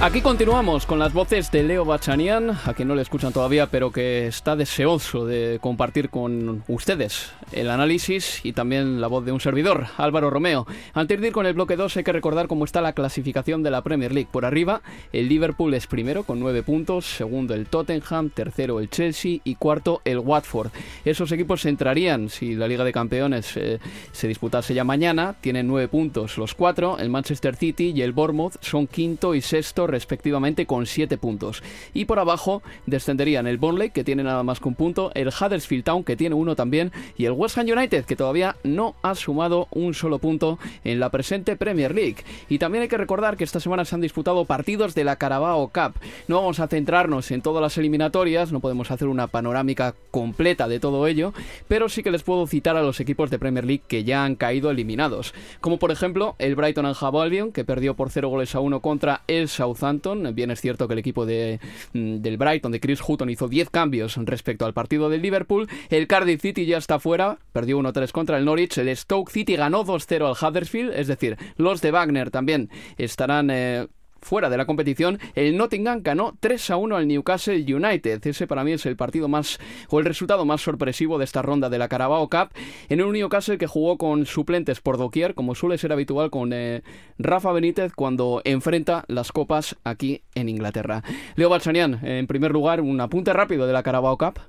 Aquí 0.00 0.20
continuamos 0.20 0.86
con 0.86 1.00
las 1.00 1.12
voces 1.12 1.50
de 1.50 1.64
Leo 1.64 1.84
Bachanian, 1.84 2.50
a 2.50 2.72
quien 2.72 2.86
no 2.86 2.94
le 2.94 3.02
escuchan 3.02 3.32
todavía, 3.32 3.66
pero 3.66 3.90
que 3.90 4.28
está 4.28 4.54
deseoso 4.54 5.26
de 5.26 5.58
compartir 5.60 6.08
con 6.08 6.62
ustedes 6.68 7.32
el 7.50 7.68
análisis 7.68 8.40
y 8.44 8.52
también 8.52 9.00
la 9.00 9.08
voz 9.08 9.24
de 9.24 9.32
un 9.32 9.40
servidor, 9.40 9.86
Álvaro 9.96 10.30
Romeo. 10.30 10.68
Antes 10.94 11.20
de 11.20 11.26
ir 11.26 11.32
con 11.32 11.46
el 11.46 11.54
bloque 11.54 11.74
2 11.74 11.96
hay 11.96 12.04
que 12.04 12.12
recordar 12.12 12.46
cómo 12.46 12.64
está 12.64 12.80
la 12.80 12.92
clasificación 12.92 13.64
de 13.64 13.72
la 13.72 13.82
Premier 13.82 14.12
League. 14.12 14.28
Por 14.30 14.44
arriba, 14.44 14.82
el 15.12 15.28
Liverpool 15.28 15.74
es 15.74 15.88
primero 15.88 16.22
con 16.22 16.38
9 16.38 16.62
puntos, 16.62 17.04
segundo 17.04 17.54
el 17.54 17.66
Tottenham, 17.66 18.30
tercero 18.30 18.78
el 18.78 18.90
Chelsea 18.90 19.40
y 19.42 19.56
cuarto 19.56 20.00
el 20.04 20.20
Watford. 20.20 20.70
Esos 21.04 21.32
equipos 21.32 21.66
entrarían 21.66 22.28
si 22.28 22.54
la 22.54 22.68
Liga 22.68 22.84
de 22.84 22.92
Campeones 22.92 23.56
eh, 23.56 23.80
se 24.12 24.28
disputase 24.28 24.74
ya 24.74 24.84
mañana. 24.84 25.34
Tienen 25.40 25.66
9 25.66 25.88
puntos 25.88 26.38
los 26.38 26.54
cuatro, 26.54 26.98
el 26.98 27.10
Manchester 27.10 27.56
City 27.56 27.92
y 27.96 28.02
el 28.02 28.12
Bournemouth 28.12 28.62
son 28.62 28.86
quinto 28.86 29.34
y 29.34 29.40
sexto 29.40 29.87
respectivamente 29.88 30.66
con 30.66 30.86
7 30.86 31.18
puntos. 31.18 31.62
Y 31.94 32.04
por 32.04 32.18
abajo 32.18 32.62
descenderían 32.86 33.46
el 33.46 33.58
Burnley, 33.58 33.90
que 33.90 34.04
tiene 34.04 34.22
nada 34.22 34.42
más 34.42 34.60
que 34.60 34.68
un 34.68 34.74
punto, 34.74 35.10
el 35.14 35.28
Huddersfield 35.28 35.84
Town, 35.84 36.04
que 36.04 36.16
tiene 36.16 36.34
uno 36.34 36.54
también, 36.54 36.92
y 37.16 37.24
el 37.24 37.32
West 37.32 37.58
Ham 37.58 37.66
United, 37.66 38.04
que 38.04 38.16
todavía 38.16 38.56
no 38.62 38.94
ha 39.02 39.14
sumado 39.14 39.68
un 39.70 39.94
solo 39.94 40.18
punto 40.18 40.58
en 40.84 41.00
la 41.00 41.10
presente 41.10 41.56
Premier 41.56 41.94
League. 41.94 42.16
Y 42.48 42.58
también 42.58 42.82
hay 42.82 42.88
que 42.88 42.96
recordar 42.96 43.36
que 43.36 43.44
esta 43.44 43.60
semana 43.60 43.84
se 43.84 43.94
han 43.94 44.00
disputado 44.00 44.44
partidos 44.44 44.94
de 44.94 45.04
la 45.04 45.16
Carabao 45.16 45.68
Cup. 45.68 45.94
No 46.28 46.36
vamos 46.36 46.60
a 46.60 46.68
centrarnos 46.68 47.30
en 47.30 47.42
todas 47.42 47.62
las 47.62 47.78
eliminatorias, 47.78 48.52
no 48.52 48.60
podemos 48.60 48.90
hacer 48.90 49.08
una 49.08 49.26
panorámica 49.26 49.94
completa 50.10 50.68
de 50.68 50.80
todo 50.80 51.06
ello, 51.06 51.32
pero 51.66 51.88
sí 51.88 52.02
que 52.02 52.10
les 52.10 52.22
puedo 52.22 52.46
citar 52.46 52.76
a 52.76 52.82
los 52.82 53.00
equipos 53.00 53.30
de 53.30 53.38
Premier 53.38 53.64
League 53.64 53.82
que 53.86 54.04
ya 54.04 54.24
han 54.24 54.36
caído 54.36 54.70
eliminados. 54.70 55.34
Como 55.60 55.78
por 55.78 55.90
ejemplo 55.90 56.36
el 56.38 56.54
Brighton 56.54 56.86
and 56.86 56.96
Hove 57.00 57.22
Albion, 57.22 57.52
que 57.52 57.64
perdió 57.64 57.94
por 57.94 58.10
0 58.10 58.28
goles 58.28 58.54
a 58.54 58.60
1 58.60 58.80
contra 58.80 59.22
el 59.26 59.48
Southampton. 59.78 60.34
Bien 60.34 60.50
es 60.50 60.60
cierto 60.60 60.86
que 60.86 60.94
el 60.94 60.98
equipo 60.98 61.24
de, 61.24 61.60
mm, 61.92 62.16
del 62.16 62.36
Brighton, 62.36 62.72
de 62.72 62.80
Chris 62.80 63.00
Hutton, 63.06 63.30
hizo 63.30 63.48
10 63.48 63.70
cambios 63.70 64.16
respecto 64.16 64.66
al 64.66 64.74
partido 64.74 65.08
del 65.08 65.22
Liverpool. 65.22 65.68
El 65.88 66.06
Cardiff 66.06 66.42
City 66.42 66.66
ya 66.66 66.78
está 66.78 66.98
fuera, 66.98 67.38
perdió 67.52 67.78
1-3 67.78 68.12
contra 68.12 68.38
el 68.38 68.44
Norwich. 68.44 68.78
El 68.78 68.94
Stoke 68.96 69.30
City 69.30 69.56
ganó 69.56 69.84
2-0 69.84 70.26
al 70.26 70.36
Huddersfield, 70.50 70.92
es 70.94 71.06
decir, 71.06 71.36
los 71.56 71.80
de 71.80 71.90
Wagner 71.90 72.30
también 72.30 72.70
estarán... 72.96 73.50
Eh, 73.50 73.86
fuera 74.20 74.50
de 74.50 74.56
la 74.56 74.66
competición, 74.66 75.18
el 75.34 75.56
Nottingham 75.56 76.02
ganó 76.02 76.36
3 76.40 76.70
a 76.70 76.76
1 76.76 76.96
al 76.96 77.08
Newcastle 77.08 77.74
United. 77.74 78.26
Ese 78.26 78.46
para 78.46 78.64
mí 78.64 78.72
es 78.72 78.86
el 78.86 78.96
partido 78.96 79.28
más 79.28 79.58
o 79.90 79.98
el 79.98 80.04
resultado 80.04 80.44
más 80.44 80.60
sorpresivo 80.60 81.18
de 81.18 81.24
esta 81.24 81.42
ronda 81.42 81.70
de 81.70 81.78
la 81.78 81.88
Carabao 81.88 82.28
Cup 82.28 82.50
en 82.88 83.02
un 83.02 83.12
Newcastle 83.12 83.58
que 83.58 83.66
jugó 83.66 83.98
con 83.98 84.26
suplentes 84.26 84.80
por 84.80 84.98
doquier, 84.98 85.34
como 85.34 85.54
suele 85.54 85.78
ser 85.78 85.92
habitual 85.92 86.30
con 86.30 86.52
eh, 86.52 86.82
Rafa 87.18 87.52
Benítez 87.52 87.92
cuando 87.94 88.42
enfrenta 88.44 89.04
las 89.08 89.32
copas 89.32 89.76
aquí 89.84 90.22
en 90.34 90.48
Inglaterra. 90.48 91.02
Leo 91.36 91.48
Balsanian, 91.48 92.00
en 92.04 92.26
primer 92.26 92.52
lugar, 92.52 92.80
un 92.80 93.00
apunte 93.00 93.32
rápido 93.32 93.66
de 93.66 93.72
la 93.72 93.82
Carabao 93.82 94.18
Cup. 94.18 94.40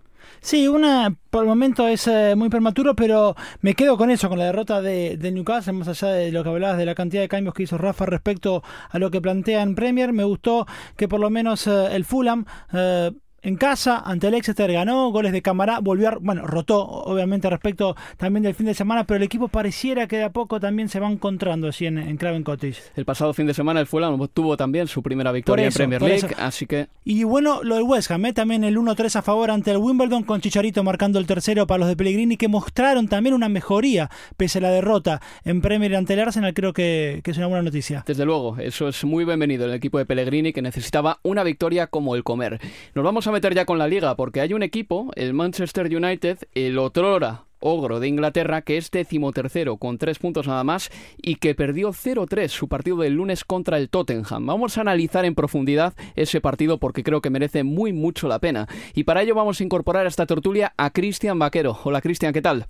Sí, 0.42 0.68
una 0.68 1.16
por 1.30 1.44
el 1.44 1.50
momento 1.50 1.88
es 1.88 2.08
eh, 2.08 2.34
muy 2.36 2.50
prematuro, 2.50 2.96
pero 2.96 3.36
me 3.62 3.76
quedo 3.76 3.98
con 3.98 4.10
eso, 4.10 4.30
con 4.30 4.40
la 4.40 4.46
derrota 4.46 4.82
de, 4.82 5.18
Newcastle, 5.32 5.74
más 5.74 5.88
allá 5.88 6.14
de 6.14 6.32
lo 6.32 6.44
que 6.44 6.50
hablabas 6.50 6.78
de 6.78 6.86
la 6.86 6.96
cantidad 6.96 7.22
de 7.22 7.28
cambios 7.28 7.54
que 7.54 7.64
hizo 7.64 7.78
Rafa 7.78 8.06
respecto 8.06 8.64
a 8.90 9.00
lo 9.00 9.12
que 9.12 9.22
plantea 9.22 9.62
en 9.62 9.76
Premier. 9.76 10.14
Me 10.14 10.24
gustó 10.24 10.66
que 10.96 11.08
por 11.08 11.20
lo 11.20 11.30
menos 11.30 11.68
eh, 11.68 11.88
el 11.92 12.06
Fulham 12.06 12.46
eh, 12.74 13.12
en 13.42 13.56
casa 13.56 14.02
ante 14.06 14.28
el 14.28 14.34
Exeter 14.34 14.72
ganó, 14.72 15.10
goles 15.12 15.32
de 15.32 15.42
Camará, 15.42 15.80
volvió 15.80 16.10
a, 16.10 16.18
bueno, 16.20 16.46
rotó 16.46 16.82
obviamente 16.86 17.50
respecto 17.50 17.96
también 18.18 18.44
del 18.44 18.54
fin 18.54 18.66
de 18.66 18.74
semana, 18.74 19.06
pero 19.06 19.18
el 19.18 19.24
equipo 19.24 19.48
pareciera 19.48 20.08
que 20.08 20.18
de 20.18 20.24
a 20.24 20.30
poco 20.32 20.60
también 20.60 20.90
se 20.90 21.00
va 21.00 21.10
encontrando 21.10 21.68
así 21.68 21.86
en, 21.86 21.98
en 21.98 22.18
Craven 22.18 22.44
Cottage. 22.44 22.82
El 22.96 23.06
pasado 23.06 23.34
fin 23.34 23.48
de 23.48 23.54
semana 23.54 23.80
el 23.80 23.88
Fulham 23.88 24.20
tuvo 24.34 24.58
también 24.58 24.88
su 24.88 25.02
primera 25.02 25.32
victoria 25.32 25.66
en 25.66 25.74
Premier 25.74 26.02
League, 26.02 26.36
así 26.38 26.66
que... 26.66 26.88
Y 27.04 27.24
bueno, 27.24 27.62
lo 27.64 27.76
del 27.76 27.84
West 27.84 28.12
Ham, 28.12 28.26
¿eh? 28.26 28.34
también 28.34 28.64
el 28.64 28.78
1-3 28.78 29.16
a 29.16 29.22
favor 29.22 29.52
ante 29.52 29.72
el 29.72 29.78
Wimbledon 29.78 30.24
con 30.24 30.42
Chicharito 30.42 30.84
marcando 30.84 31.20
el 31.20 31.26
tercero 31.26 31.68
para 31.68 31.80
los 31.80 31.88
de 31.88 31.96
Pellegrini 31.96 32.38
que 32.38 32.48
mostraron 32.48 33.08
también 33.08 33.34
una 33.34 33.50
mejoría 33.50 34.10
pese 34.38 34.60
a 34.60 34.62
la 34.62 34.72
derrota 34.72 35.22
en 35.44 35.62
Premier 35.62 35.96
ante 35.96 36.14
el 36.14 36.20
Arsenal, 36.20 36.54
creo 36.54 36.74
que, 36.74 37.22
que 37.24 37.32
es 37.32 37.38
una 37.38 37.48
buena 37.48 37.64
noticia. 37.64 38.04
Desde 38.06 38.26
luego, 38.26 38.58
eso 38.58 38.88
es 38.88 39.04
muy 39.04 39.26
bienvenido 39.26 39.66
el 39.66 39.74
equipo 39.74 39.98
de 39.98 40.06
Pellegrini 40.06 40.54
que 40.54 40.62
necesitaba 40.62 41.20
una 41.24 41.44
victoria 41.44 41.88
como 41.88 42.16
el 42.16 42.24
comer. 42.24 42.60
Nos 42.96 43.04
vamos 43.04 43.28
a 43.28 43.29
a 43.30 43.32
meter 43.32 43.54
ya 43.54 43.66
con 43.66 43.78
la 43.78 43.88
liga 43.88 44.16
porque 44.16 44.42
hay 44.42 44.54
un 44.54 44.64
equipo, 44.64 45.12
el 45.16 45.34
Manchester 45.34 45.86
United, 45.86 46.40
el 46.56 46.80
otrora 46.80 47.44
ogro 47.60 48.00
de 48.00 48.08
Inglaterra, 48.08 48.64
que 48.64 48.78
es 48.78 48.90
decimotercero 48.90 49.78
con 49.78 49.98
tres 49.98 50.18
puntos 50.18 50.48
nada 50.48 50.64
más 50.64 50.90
y 51.22 51.36
que 51.36 51.54
perdió 51.54 51.90
0-3 51.90 52.48
su 52.48 52.68
partido 52.68 52.98
del 52.98 53.14
lunes 53.14 53.44
contra 53.44 53.78
el 53.78 53.90
Tottenham. 53.90 54.48
Vamos 54.48 54.78
a 54.78 54.82
analizar 54.82 55.26
en 55.26 55.36
profundidad 55.36 55.94
ese 56.16 56.42
partido 56.42 56.80
porque 56.80 57.04
creo 57.04 57.22
que 57.22 57.30
merece 57.30 57.64
muy 57.64 57.94
mucho 57.94 58.28
la 58.28 58.40
pena. 58.40 58.68
Y 58.96 59.04
para 59.04 59.22
ello 59.22 59.36
vamos 59.36 59.60
a 59.60 59.64
incorporar 59.64 60.06
a 60.06 60.10
esta 60.10 60.26
tertulia 60.26 60.74
a 60.78 60.90
Cristian 60.90 61.38
Vaquero. 61.38 61.78
Hola 61.84 62.02
Cristian, 62.02 62.34
¿qué 62.34 62.42
tal? 62.42 62.66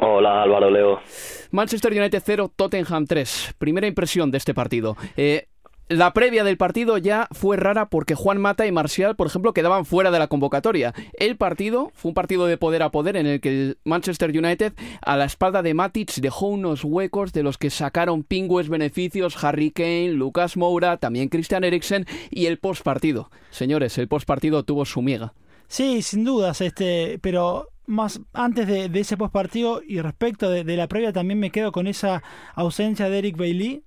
Hola 0.00 0.42
Álvaro 0.42 0.70
Leo. 0.70 1.00
Manchester 1.50 1.92
United 1.92 2.22
0, 2.24 2.50
Tottenham 2.56 3.06
3. 3.06 3.56
Primera 3.58 3.86
impresión 3.86 4.30
de 4.30 4.38
este 4.38 4.54
partido. 4.54 4.96
Eh, 5.16 5.48
la 5.88 6.12
previa 6.12 6.42
del 6.42 6.56
partido 6.56 6.98
ya 6.98 7.28
fue 7.30 7.56
rara 7.56 7.88
porque 7.88 8.16
Juan 8.16 8.40
Mata 8.40 8.66
y 8.66 8.72
Marcial, 8.72 9.14
por 9.14 9.28
ejemplo, 9.28 9.52
quedaban 9.52 9.84
fuera 9.84 10.10
de 10.10 10.18
la 10.18 10.26
convocatoria. 10.26 10.92
El 11.18 11.36
partido 11.36 11.92
fue 11.94 12.08
un 12.10 12.14
partido 12.14 12.46
de 12.46 12.58
poder 12.58 12.82
a 12.82 12.90
poder 12.90 13.16
en 13.16 13.26
el 13.26 13.40
que 13.40 13.48
el 13.48 13.78
Manchester 13.84 14.30
United 14.30 14.72
a 15.00 15.16
la 15.16 15.24
espalda 15.26 15.62
de 15.62 15.74
Matic 15.74 16.12
dejó 16.16 16.48
unos 16.48 16.82
huecos 16.82 17.32
de 17.32 17.44
los 17.44 17.56
que 17.56 17.70
sacaron 17.70 18.24
pingües 18.24 18.68
beneficios 18.68 19.42
Harry 19.44 19.70
Kane, 19.70 20.10
Lucas 20.12 20.56
Moura, 20.56 20.96
también 20.96 21.28
Christian 21.28 21.62
Eriksen 21.62 22.06
y 22.30 22.46
el 22.46 22.58
postpartido. 22.58 23.30
Señores, 23.50 23.96
el 23.98 24.08
postpartido 24.08 24.64
tuvo 24.64 24.84
su 24.84 25.02
miga. 25.02 25.34
Sí, 25.68 26.02
sin 26.02 26.24
dudas, 26.24 26.60
este, 26.60 27.18
pero 27.20 27.68
más 27.86 28.20
antes 28.32 28.66
de, 28.66 28.90
ese 28.98 29.16
postpartido 29.16 29.80
y 29.86 30.00
respecto 30.00 30.50
de, 30.50 30.64
de, 30.64 30.76
la 30.76 30.88
previa 30.88 31.12
también 31.12 31.38
me 31.38 31.50
quedo 31.50 31.70
con 31.70 31.86
esa 31.86 32.24
ausencia 32.54 33.08
de 33.08 33.18
Eric 33.18 33.36
Bailey 33.36 33.84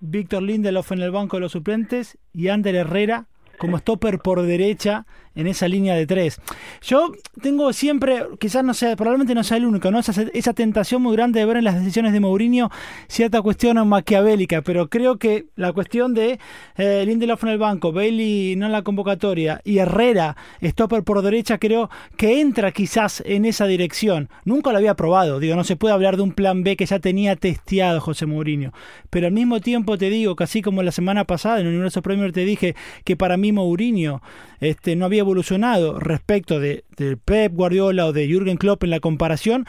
Víctor 0.00 0.42
Lindelof 0.42 0.92
en 0.92 1.00
el 1.00 1.10
banco 1.10 1.36
de 1.36 1.42
los 1.42 1.52
suplentes 1.52 2.18
y 2.32 2.48
Ander 2.48 2.74
Herrera 2.74 3.26
como 3.58 3.78
stopper 3.78 4.18
por 4.18 4.42
derecha 4.42 5.06
en 5.34 5.46
esa 5.46 5.68
línea 5.68 5.94
de 5.94 6.06
tres. 6.06 6.40
Yo 6.82 7.12
tengo 7.42 7.72
siempre, 7.72 8.22
quizás 8.38 8.64
no 8.64 8.74
sea, 8.74 8.96
probablemente 8.96 9.34
no 9.34 9.44
sea 9.44 9.56
el 9.56 9.66
único, 9.66 9.90
¿no? 9.90 9.98
Esa, 9.98 10.22
esa 10.32 10.52
tentación 10.52 11.02
muy 11.02 11.14
grande 11.14 11.40
de 11.40 11.46
ver 11.46 11.56
en 11.58 11.64
las 11.64 11.76
decisiones 11.76 12.12
de 12.12 12.20
Mourinho 12.20 12.70
cierta 13.08 13.42
cuestión 13.42 13.74
maquiavélica, 13.88 14.62
pero 14.62 14.88
creo 14.88 15.18
que 15.18 15.46
la 15.56 15.72
cuestión 15.72 16.14
de 16.14 16.38
eh, 16.76 17.04
Lindelof 17.06 17.42
en 17.44 17.50
el 17.50 17.58
banco, 17.58 17.92
Bailey 17.92 18.56
no 18.56 18.66
en 18.66 18.72
la 18.72 18.82
convocatoria 18.82 19.60
y 19.64 19.78
Herrera, 19.78 20.36
stopper 20.62 21.02
por 21.02 21.22
derecha, 21.22 21.58
creo 21.58 21.90
que 22.16 22.40
entra 22.40 22.72
quizás 22.72 23.22
en 23.26 23.44
esa 23.44 23.66
dirección. 23.66 24.28
Nunca 24.44 24.70
lo 24.72 24.78
había 24.78 24.94
probado, 24.94 25.40
digo, 25.40 25.56
no 25.56 25.64
se 25.64 25.76
puede 25.76 25.94
hablar 25.94 26.16
de 26.16 26.22
un 26.22 26.32
plan 26.32 26.62
B 26.62 26.76
que 26.76 26.86
ya 26.86 26.98
tenía 26.98 27.36
testeado 27.36 28.00
José 28.00 28.26
Mourinho, 28.26 28.72
pero 29.10 29.26
al 29.26 29.32
mismo 29.32 29.60
tiempo 29.60 29.98
te 29.98 30.10
digo 30.10 30.36
que 30.36 30.44
así 30.44 30.62
como 30.62 30.82
la 30.82 30.92
semana 30.92 31.24
pasada 31.24 31.60
en 31.60 31.66
el 31.66 31.72
Universo 31.72 32.02
Premier 32.02 32.32
te 32.32 32.44
dije 32.44 32.74
que 33.04 33.16
para 33.16 33.36
mí 33.36 33.52
Mourinho 33.52 34.22
este, 34.60 34.96
no 34.96 35.04
había 35.04 35.23
evolucionado 35.24 35.98
respecto 35.98 36.60
de, 36.60 36.84
Pep 37.24 37.52
Guardiola 37.52 38.06
o 38.06 38.12
de 38.12 38.26
Jürgen 38.26 38.56
Klopp 38.56 38.84
en 38.84 38.90
la 38.90 39.00
comparación, 39.00 39.66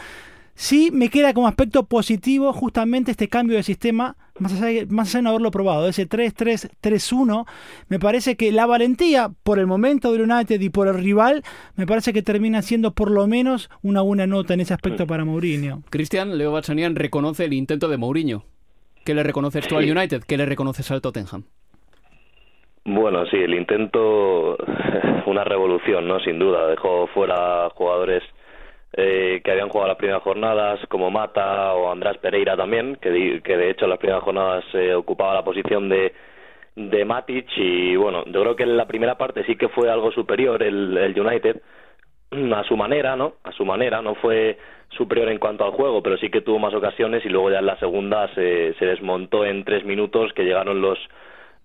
sí 0.53 0.89
me 0.91 1.09
queda 1.09 1.33
como 1.33 1.47
aspecto 1.47 1.85
positivo 1.85 2.53
justamente 2.53 3.11
este 3.11 3.27
cambio 3.27 3.57
de 3.57 3.63
sistema, 3.63 4.15
más 4.39 4.53
allá 4.53 4.65
de, 4.65 4.85
más 4.87 5.09
allá 5.09 5.19
de 5.19 5.23
no 5.23 5.29
haberlo 5.29 5.51
probado, 5.51 5.87
ese 5.87 6.07
3-3-3-1, 6.07 7.45
me 7.89 7.99
parece 7.99 8.35
que 8.35 8.51
la 8.51 8.65
valentía 8.65 9.31
por 9.43 9.59
el 9.59 9.67
momento 9.67 10.11
del 10.11 10.29
United 10.29 10.61
y 10.61 10.69
por 10.69 10.87
el 10.87 10.95
rival, 10.95 11.43
me 11.75 11.85
parece 11.87 12.13
que 12.13 12.21
termina 12.21 12.61
siendo 12.61 12.93
por 12.93 13.11
lo 13.11 13.27
menos 13.27 13.69
una 13.81 14.01
buena 14.01 14.27
nota 14.27 14.53
en 14.53 14.61
ese 14.61 14.73
aspecto 14.73 15.07
para 15.07 15.25
Mourinho. 15.25 15.83
Cristian, 15.89 16.37
Leo 16.37 16.51
Bachanian 16.51 16.95
reconoce 16.95 17.45
el 17.45 17.53
intento 17.53 17.87
de 17.89 17.97
Mourinho. 17.97 18.45
¿Qué 19.05 19.13
le 19.13 19.21
reconoces 19.21 19.67
tú 19.67 19.77
al 19.77 19.89
United? 19.89 20.23
¿Qué 20.23 20.35
le 20.35 20.47
reconoces 20.47 20.89
al 20.89 20.99
Tottenham? 20.99 21.43
Bueno, 22.87 23.25
sí, 23.25 23.37
el 23.37 23.55
intento, 23.55 24.57
una 25.25 25.43
revolución, 25.43 26.07
¿no? 26.07 26.19
Sin 26.19 26.37
duda. 26.37 26.67
Dejó 26.67 27.07
fuera 27.07 27.67
jugadores 27.71 28.21
eh, 28.93 29.41
que 29.43 29.51
habían 29.51 29.69
jugado 29.69 29.87
las 29.89 29.97
primeras 29.97 30.21
jornadas, 30.21 30.79
como 30.87 31.09
Mata 31.09 31.73
o 31.73 31.91
András 31.91 32.17
Pereira 32.19 32.55
también, 32.55 32.97
que, 32.97 33.09
de 33.09 33.69
hecho 33.71 33.85
en 33.85 33.89
las 33.89 33.99
primeras 33.99 34.23
jornadas 34.23 34.63
eh, 34.73 34.93
ocupaba 34.93 35.33
la 35.33 35.43
posición 35.43 35.89
de, 35.89 36.13
de 36.75 37.05
Matic. 37.05 37.47
Y 37.57 37.95
bueno, 37.95 38.23
yo 38.27 38.41
creo 38.41 38.55
que 38.55 38.63
en 38.63 38.77
la 38.77 38.85
primera 38.85 39.17
parte 39.17 39.43
sí 39.45 39.55
que 39.55 39.69
fue 39.69 39.89
algo 39.89 40.11
superior 40.11 40.61
el, 40.61 40.95
el 40.95 41.19
United, 41.19 41.61
a 42.55 42.63
su 42.65 42.77
manera, 42.77 43.15
¿no? 43.15 43.33
A 43.43 43.51
su 43.53 43.65
manera, 43.65 44.01
no 44.03 44.13
fue 44.15 44.59
superior 44.89 45.29
en 45.29 45.39
cuanto 45.39 45.65
al 45.65 45.71
juego, 45.71 46.03
pero 46.03 46.17
sí 46.17 46.29
que 46.29 46.41
tuvo 46.41 46.59
más 46.59 46.73
ocasiones 46.75 47.25
y 47.25 47.29
luego 47.29 47.49
ya 47.49 47.59
en 47.59 47.65
la 47.65 47.79
segunda 47.79 48.27
se, 48.35 48.75
se 48.75 48.85
desmontó 48.85 49.43
en 49.43 49.63
tres 49.63 49.83
minutos 49.85 50.31
que 50.33 50.43
llegaron 50.43 50.81
los 50.81 50.99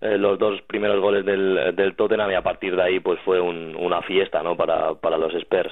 eh, 0.01 0.17
los 0.17 0.39
dos 0.39 0.61
primeros 0.63 0.99
goles 0.99 1.25
del, 1.25 1.75
del 1.75 1.95
Tottenham 1.95 2.31
y 2.31 2.35
a 2.35 2.41
partir 2.41 2.75
de 2.75 2.83
ahí 2.83 2.99
pues 2.99 3.19
fue 3.23 3.39
una 3.39 4.01
fiesta 4.01 4.41
¿no? 4.41 4.57
para, 4.57 4.95
para 4.95 5.17
los 5.17 5.33
Spurs. 5.35 5.71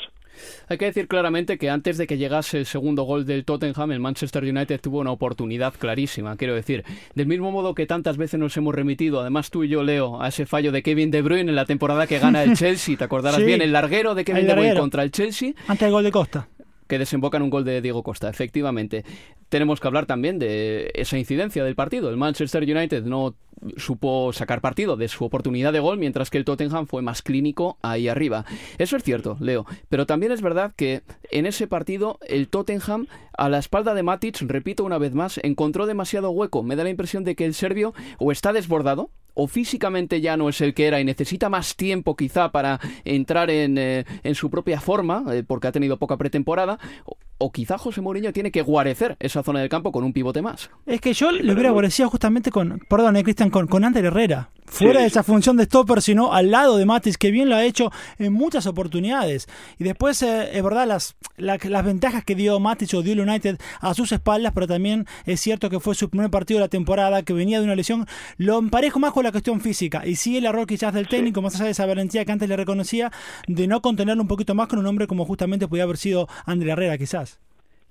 Hay 0.68 0.78
que 0.78 0.86
decir 0.86 1.08
claramente 1.08 1.58
que 1.58 1.70
antes 1.70 1.98
de 1.98 2.08
que 2.08 2.18
llegase 2.18 2.60
el 2.60 2.66
segundo 2.66 3.04
gol 3.04 3.26
del 3.26 3.44
Tottenham, 3.44 3.92
el 3.92 4.00
Manchester 4.00 4.44
United 4.44 4.80
tuvo 4.80 5.00
una 5.00 5.12
oportunidad 5.12 5.74
clarísima. 5.74 6.38
Quiero 6.38 6.56
decir, 6.56 6.84
del 7.16 7.28
mismo 7.28 7.52
modo 7.52 7.74
que 7.74 7.86
tantas 7.86 8.18
veces 8.18 8.40
nos 8.40 8.56
hemos 8.56 8.74
remitido, 8.74 9.20
además 9.20 9.50
tú 9.50 9.64
y 9.64 9.70
yo, 9.70 9.84
Leo, 9.84 10.22
a 10.22 10.28
ese 10.28 10.46
fallo 10.46 10.72
de 10.72 10.84
Kevin 10.84 11.12
De 11.12 11.22
Bruyne 11.22 11.50
en 11.50 11.56
la 11.56 11.66
temporada 11.66 12.08
que 12.08 12.20
gana 12.20 12.44
el 12.44 12.54
Chelsea. 12.56 12.98
¿Te 12.98 13.04
acordarás 13.04 13.44
bien? 13.44 13.62
El 13.62 13.74
larguero 13.74 14.16
de 14.16 14.24
Kevin 14.24 14.48
De 14.48 14.54
Bruyne 14.54 14.76
contra 14.76 15.04
el 15.04 15.12
Chelsea. 15.12 15.54
Antes 15.68 15.82
del 15.82 15.92
gol 15.92 16.04
de 16.04 16.12
Costa 16.12 16.48
que 16.90 17.00
desemboca 17.00 17.38
en 17.38 17.44
un 17.44 17.52
gol 17.52 17.64
de 17.64 17.82
Diego 17.82 18.04
Costa, 18.04 18.30
efectivamente. 18.30 19.06
Tenemos 19.48 19.80
que 19.80 19.88
hablar 19.88 20.08
también 20.08 20.40
de 20.40 20.92
esa 20.96 21.18
incidencia 21.18 21.64
del 21.64 21.76
partido. 21.76 22.10
El 22.10 22.18
Manchester 22.18 22.64
United 22.64 23.04
no 23.04 23.36
supo 23.78 24.34
sacar 24.34 24.60
partido 24.60 24.98
de 24.98 25.08
su 25.08 25.24
oportunidad 25.24 25.72
de 25.72 25.80
gol, 25.80 26.00
mientras 26.00 26.30
que 26.30 26.40
el 26.40 26.46
Tottenham 26.46 26.88
fue 26.88 27.02
más 27.02 27.22
clínico 27.22 27.78
ahí 27.82 28.08
arriba. 28.08 28.46
Eso 28.80 28.98
es 28.98 29.04
cierto, 29.04 29.38
Leo, 29.40 29.66
pero 29.90 30.06
también 30.06 30.32
es 30.32 30.42
verdad 30.42 30.74
que 30.76 31.04
en 31.32 31.46
ese 31.46 31.68
partido 31.68 32.18
el 32.28 32.48
Tottenham, 32.48 33.06
a 33.38 33.50
la 33.50 33.60
espalda 33.60 33.94
de 33.94 34.04
Matic, 34.04 34.42
repito 34.42 34.84
una 34.84 34.98
vez 34.98 35.14
más, 35.14 35.40
encontró 35.44 35.86
demasiado 35.86 36.32
hueco. 36.32 36.64
Me 36.64 36.76
da 36.76 36.84
la 36.84 36.90
impresión 36.90 37.24
de 37.24 37.36
que 37.36 37.46
el 37.46 37.54
serbio 37.54 37.94
o 38.18 38.32
está 38.32 38.52
desbordado, 38.52 39.12
o 39.40 39.48
físicamente 39.48 40.20
ya 40.20 40.36
no 40.36 40.50
es 40.50 40.60
el 40.60 40.74
que 40.74 40.86
era 40.86 41.00
y 41.00 41.06
necesita 41.06 41.48
más 41.48 41.78
tiempo 41.78 42.16
quizá 42.16 42.52
para 42.52 42.80
entrar 43.06 43.50
en, 43.50 43.78
eh, 43.78 44.06
en 44.24 44.36
su 44.36 44.50
propia 44.50 44.82
forma, 44.82 45.24
eh, 45.32 45.44
porque 45.48 45.68
ha 45.68 45.72
tenido 45.72 45.98
poca 45.98 46.18
pretemporada, 46.18 46.78
o, 47.40 47.52
quizá 47.52 47.78
José 47.78 48.02
Mourinho 48.02 48.32
tiene 48.34 48.52
que 48.52 48.62
guarecer 48.62 49.18
esa 49.20 49.44
zona 49.44 49.60
del 49.60 49.70
campo 49.70 49.92
con 49.92 50.04
un 50.04 50.14
pivote 50.14 50.42
más. 50.42 50.70
Es 50.86 51.02
que 51.02 51.14
yo 51.14 51.32
le 51.32 51.52
hubiera 51.52 51.72
guarecido 51.72 52.10
justamente 52.10 52.52
con, 52.52 52.80
perdón, 52.90 53.18
eh, 53.18 53.24
Cristian, 53.24 53.50
con, 53.50 53.68
con 53.68 53.84
Ander 53.84 54.06
Herrera 54.06 54.50
fuera 54.70 55.02
de 55.02 55.08
esa 55.08 55.24
función 55.24 55.58
de 55.58 55.66
stopper, 55.66 56.02
sino 56.02 56.34
al 56.34 56.52
lado 56.52 56.78
de 56.78 56.86
Matis, 56.86 57.18
que 57.18 57.32
bien 57.32 57.50
lo 57.50 57.56
ha 57.56 57.66
hecho 57.66 57.92
en 58.18 58.34
muchas 58.34 58.66
oportunidades. 58.68 59.48
Y 59.78 59.84
después, 59.84 60.22
eh, 60.22 60.58
es 60.58 60.64
verdad, 60.64 60.88
las, 60.88 61.16
las 61.38 61.86
ventajas 61.86 62.24
que 62.24 62.36
dio 62.36 62.60
Matis 62.60 62.94
o 62.94 63.02
dio 63.02 63.14
el 63.14 63.22
United 63.22 63.58
a 63.82 63.94
sus 63.94 64.12
espaldas, 64.12 64.54
pero 64.54 64.68
también 64.68 65.06
es 65.26 65.42
cierto 65.42 65.70
que 65.70 65.80
fue 65.80 65.96
su 65.96 66.10
primer 66.10 66.30
partido 66.30 66.60
de 66.60 66.66
la 66.66 66.70
temporada, 66.70 67.24
que 67.24 67.34
venía 67.34 67.60
de 67.60 67.66
una 67.66 67.76
lesión. 67.76 68.08
Lo 68.38 68.60
emparejo 68.60 69.00
más 69.00 69.12
con 69.12 69.24
la 69.24 69.32
cuestión 69.32 69.60
física. 69.62 70.06
Y 70.06 70.16
sí 70.16 70.38
el 70.38 70.46
error 70.46 70.68
quizás 70.68 70.94
del 70.94 71.08
técnico, 71.08 71.42
más 71.42 71.56
allá 71.56 71.66
de 71.66 71.72
esa 71.72 71.86
valentía 71.86 72.24
que 72.26 72.32
antes 72.32 72.48
le 72.48 72.56
reconocía, 72.56 73.12
de 73.48 73.68
no 73.68 73.82
contenerlo 73.82 74.22
un 74.22 74.28
poquito 74.28 74.56
más 74.56 74.68
con 74.68 74.80
un 74.80 74.86
hombre 74.86 75.08
como 75.08 75.26
justamente 75.26 75.68
podía 75.68 75.84
haber 75.84 75.98
sido 75.98 76.28
André 76.46 76.72
Herrera, 76.72 76.98
quizás. 76.98 77.29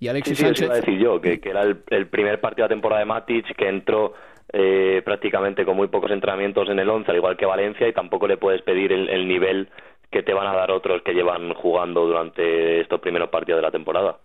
Y 0.00 0.08
Alexis 0.08 0.38
Sánchez. 0.38 0.68
decir 0.68 0.98
yo, 0.98 1.20
que, 1.20 1.40
era 1.42 1.62
el, 1.62 1.82
el 1.90 2.06
primer 2.06 2.40
partido 2.40 2.64
de 2.64 2.68
la 2.70 2.74
temporada 2.76 3.00
de 3.00 3.06
Matic, 3.06 3.56
que 3.56 3.68
entró 3.68 4.14
eh, 4.50 5.02
prácticamente 5.04 5.64
con 5.66 5.76
muy 5.76 5.88
pocos 5.88 6.10
entrenamientos 6.10 6.70
en 6.70 6.78
el 6.78 6.88
11, 6.88 7.10
al 7.10 7.16
igual 7.18 7.36
que 7.36 7.44
Valencia, 7.44 7.86
y 7.86 7.92
tampoco 7.92 8.26
le 8.26 8.38
puedes 8.38 8.62
pedir 8.62 8.92
el, 8.92 9.28
nivel 9.28 9.68
que 10.10 10.22
te 10.22 10.32
van 10.32 10.46
a 10.46 10.54
dar 10.54 10.70
otros 10.70 11.02
que 11.02 11.12
llevan 11.12 11.52
jugando 11.52 12.06
durante 12.06 12.80
estos 12.80 12.98
primeros 13.00 13.28
partidos 13.28 13.58
de 13.58 13.62
la 13.62 13.70
temporada. 13.70 14.18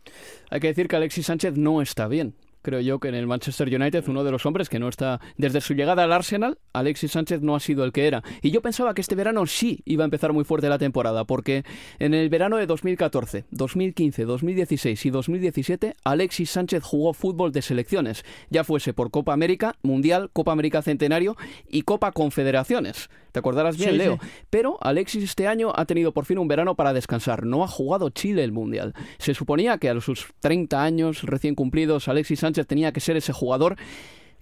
Hay 0.49 0.61
que 0.61 0.67
decir 0.67 0.87
que 0.87 0.95
Alexis 0.95 1.25
Sánchez 1.25 1.57
no 1.57 1.81
está 1.81 2.07
bien 2.07 2.35
creo 2.63 2.79
yo 2.79 2.99
que 2.99 3.09
en 3.09 3.15
el 3.15 3.27
Manchester 3.27 3.67
United 3.67 4.05
uno 4.07 4.23
de 4.23 4.31
los 4.31 4.47
hombres 4.47 4.69
que 4.69 4.79
no 4.79 4.89
está 4.89 5.21
desde 5.37 5.61
su 5.61 5.75
llegada 5.75 6.03
al 6.03 6.11
Arsenal, 6.11 6.57
Alexis 6.73 7.11
Sánchez 7.11 7.41
no 7.41 7.55
ha 7.55 7.59
sido 7.59 7.83
el 7.83 7.91
que 7.91 8.07
era. 8.07 8.23
Y 8.41 8.49
yo 8.49 8.61
pensaba 8.61 8.95
que 8.95 9.01
este 9.01 9.15
verano 9.15 9.45
sí 9.45 9.81
iba 9.85 10.03
a 10.03 10.05
empezar 10.05 10.33
muy 10.33 10.43
fuerte 10.43 10.69
la 10.69 10.79
temporada, 10.79 11.25
porque 11.25 11.63
en 11.99 12.15
el 12.15 12.29
verano 12.29 12.57
de 12.57 12.65
2014, 12.65 13.45
2015, 13.51 14.25
2016 14.25 15.05
y 15.05 15.09
2017 15.11 15.95
Alexis 16.03 16.49
Sánchez 16.49 16.83
jugó 16.83 17.13
fútbol 17.13 17.51
de 17.51 17.61
selecciones, 17.61 18.25
ya 18.49 18.63
fuese 18.63 18.93
por 18.93 19.11
Copa 19.11 19.33
América, 19.33 19.75
Mundial, 19.83 20.29
Copa 20.33 20.51
América 20.53 20.81
Centenario 20.81 21.35
y 21.69 21.83
Copa 21.83 22.11
Confederaciones. 22.11 23.09
Te 23.33 23.39
acordarás 23.39 23.77
bien, 23.77 23.97
Leo. 23.97 24.19
Pero 24.51 24.77
Alexis 24.79 25.23
este 25.23 25.47
año 25.47 25.73
ha 25.75 25.85
tenido 25.85 26.11
por 26.11 26.25
fin 26.25 26.37
un 26.37 26.47
verano 26.47 26.75
para 26.75 26.93
descansar. 26.93 27.47
No 27.47 27.63
ha 27.63 27.67
jugado 27.67 28.11
Chile 28.11 28.43
el 28.43 28.51
Mundial. 28.51 28.93
Se 29.17 29.33
suponía 29.33 29.79
que 29.79 29.89
a 29.89 29.99
sus 30.01 30.27
30 30.41 30.83
años 30.83 31.23
recién 31.23 31.55
cumplidos 31.55 32.07
Alexis 32.07 32.41
Sánchez 32.41 32.52
tenía 32.53 32.91
que 32.91 32.99
ser 32.99 33.17
ese 33.17 33.33
jugador 33.33 33.75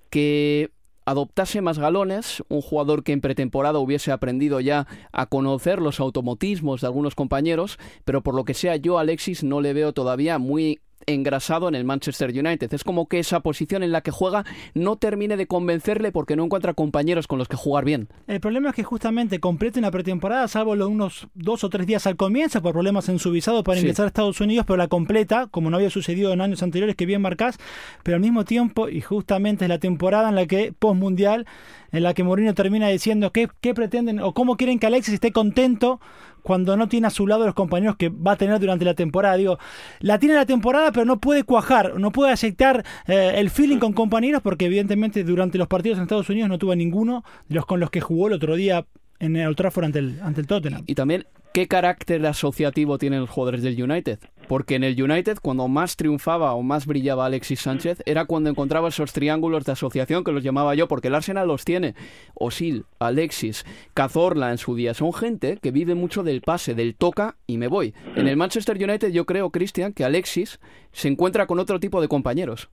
que 0.10 0.72
adoptase 1.06 1.62
más 1.62 1.80
galones, 1.80 2.44
un 2.50 2.62
jugador 2.62 3.04
que 3.04 3.12
en 3.12 3.22
pretemporada 3.22 3.80
hubiese 3.80 4.12
aprendido 4.12 4.60
ya 4.60 4.88
a 5.12 5.26
conocer 5.26 5.82
los 5.82 6.00
automotismos 6.00 6.82
de 6.82 6.88
algunos 6.88 7.16
compañeros, 7.16 7.80
pero 8.06 8.22
por 8.22 8.36
lo 8.36 8.46
que 8.46 8.54
sea 8.54 8.76
yo 8.76 9.00
Alexis 9.00 9.44
no 9.44 9.62
le 9.62 9.74
veo 9.74 9.94
todavía 9.94 10.38
muy 10.38 10.80
engrasado 11.06 11.68
en 11.68 11.76
el 11.76 11.84
Manchester 11.84 12.30
United. 12.30 12.74
Es 12.74 12.84
como 12.84 13.08
que 13.08 13.20
esa 13.20 13.40
posición 13.42 13.84
en 13.84 13.92
la 13.92 14.02
que 14.02 14.12
juega 14.12 14.46
no 14.74 14.96
termine 14.98 15.38
de 15.38 15.48
convencerle 15.48 16.12
porque 16.12 16.36
no 16.36 16.46
encuentra 16.46 16.74
compañeros 16.74 17.28
con 17.28 17.40
los 17.40 17.48
que 17.48 17.56
jugar 17.56 17.86
bien. 17.86 18.10
El 18.28 18.40
problema 18.40 18.70
es 18.70 18.76
que 18.76 18.84
justamente 18.84 19.40
complete 19.40 19.80
una 19.80 19.92
pretemporada, 19.92 20.48
salvo 20.48 20.76
los 20.76 20.90
unos 20.90 21.28
dos 21.34 21.64
o 21.64 21.70
tres 21.70 21.88
días 21.88 22.08
al 22.08 22.16
comienzo 22.16 22.62
por 22.62 22.74
problemas 22.74 23.10
en 23.10 23.20
su 23.20 23.32
visado 23.32 23.64
para 23.64 23.80
ingresar 23.80 24.06
a 24.06 24.08
Estados 24.08 24.42
Unidos, 24.42 24.66
pero 24.66 24.78
la 24.78 24.88
completa, 24.88 25.48
como 25.48 25.70
no 25.70 25.78
había 25.78 25.90
sucedido 25.90 26.34
en 26.34 26.42
años 26.42 26.64
anteriores, 26.64 26.96
que 26.96 27.06
bien 27.06 27.22
marcás, 27.22 27.58
pero 28.04 28.16
al 28.16 28.22
mismo 28.22 28.46
tiempo, 28.46 28.90
y 28.90 29.02
justamente 29.02 29.66
es 29.66 29.70
la 29.70 29.80
temporada 29.80 30.30
en 30.30 30.36
la 30.36 30.46
que, 30.46 30.74
post 30.78 31.00
mundial, 31.00 31.46
en 31.92 32.04
la 32.04 32.14
que 32.14 32.24
Mourinho 32.24 32.54
termina 32.54 32.88
diciendo 32.88 33.32
qué, 33.32 33.50
pretenden 33.74 34.20
o 34.20 34.34
cómo 34.34 34.58
quieren 34.58 34.80
que 34.80 34.88
Alexis 34.88 35.16
esté 35.16 35.32
contento 35.32 36.00
cuando 36.42 36.76
no 36.76 36.88
tiene 36.88 37.08
a 37.08 37.10
su 37.10 37.28
lado 37.28 37.46
los 37.46 37.54
compañeros 37.54 37.96
que 37.98 38.10
va 38.10 38.34
a 38.34 38.36
tener 38.36 38.60
durante 38.60 38.86
la 38.86 38.94
temporada. 38.94 39.38
Digo, 39.38 39.60
la 40.00 40.18
tiene 40.18 40.36
la 40.36 40.46
temporada, 40.46 40.92
pero 40.92 41.06
no 41.06 41.20
puede 41.20 41.44
cuajar, 41.44 42.00
no 42.00 42.12
puede 42.12 42.32
aceptar 42.32 42.84
eh, 43.08 43.34
el 43.36 43.50
feeling 43.50 43.78
con 43.78 43.94
compañeros, 43.94 44.42
porque 44.42 44.66
evidentemente 44.66 45.24
durante 45.24 45.58
los 45.58 45.68
partidos 45.68 45.98
en 45.98 46.04
Estados 46.04 46.30
Unidos 46.30 46.50
no 46.50 46.58
tuvo 46.58 46.76
ninguno 46.76 47.24
de 47.48 47.56
los 47.56 47.66
con 47.66 47.80
los 47.80 47.92
que 47.92 48.02
jugó 48.02 48.28
el 48.28 48.34
otro 48.34 48.56
día 48.56 48.86
en 49.20 49.36
el 49.36 49.56
Trafford 49.56 49.86
ante 49.86 50.00
el, 50.00 50.20
ante 50.24 50.42
el 50.42 50.48
Tottenham. 50.48 50.84
Y 50.88 50.96
también, 50.96 51.26
¿qué 51.54 51.68
carácter 51.68 52.26
asociativo 52.26 52.98
tienen 52.98 53.22
los 53.22 53.30
jugadores 53.30 53.62
del 53.62 53.82
United? 53.82 54.20
Porque 54.52 54.76
en 54.76 54.84
el 54.84 55.02
United, 55.02 55.38
cuando 55.42 55.70
más 55.70 55.96
triunfaba 55.96 56.56
o 56.56 56.62
más 56.62 56.86
brillaba 56.86 57.26
Alexis 57.26 57.62
Sánchez, 57.62 58.04
era 58.06 58.26
cuando 58.26 58.50
encontraba 58.50 58.90
esos 58.90 59.14
triángulos 59.14 59.64
de 59.64 59.72
asociación 59.72 60.26
que 60.26 60.34
los 60.34 60.44
llamaba 60.44 60.76
yo, 60.76 60.90
porque 60.90 61.08
el 61.08 61.16
Arsenal 61.16 61.48
los 61.48 61.64
tiene. 61.64 61.94
Osil, 62.36 62.84
Alexis, 63.00 63.64
Cazorla 63.94 64.52
en 64.52 64.58
su 64.58 64.76
día. 64.76 64.94
Son 64.94 65.14
gente 65.14 65.58
que 65.64 65.72
vive 65.72 65.96
mucho 65.96 66.22
del 66.22 66.42
pase, 66.42 66.76
del 66.76 66.98
toca 66.98 67.36
y 67.48 67.58
me 67.58 67.70
voy. 67.70 67.94
En 68.18 68.28
el 68.28 68.36
Manchester 68.36 68.76
United 68.76 69.14
yo 69.14 69.24
creo, 69.24 69.52
Cristian, 69.52 69.94
que 69.94 70.04
Alexis 70.04 70.60
se 70.92 71.08
encuentra 71.08 71.46
con 71.46 71.58
otro 71.58 71.80
tipo 71.80 72.02
de 72.02 72.10
compañeros. 72.10 72.70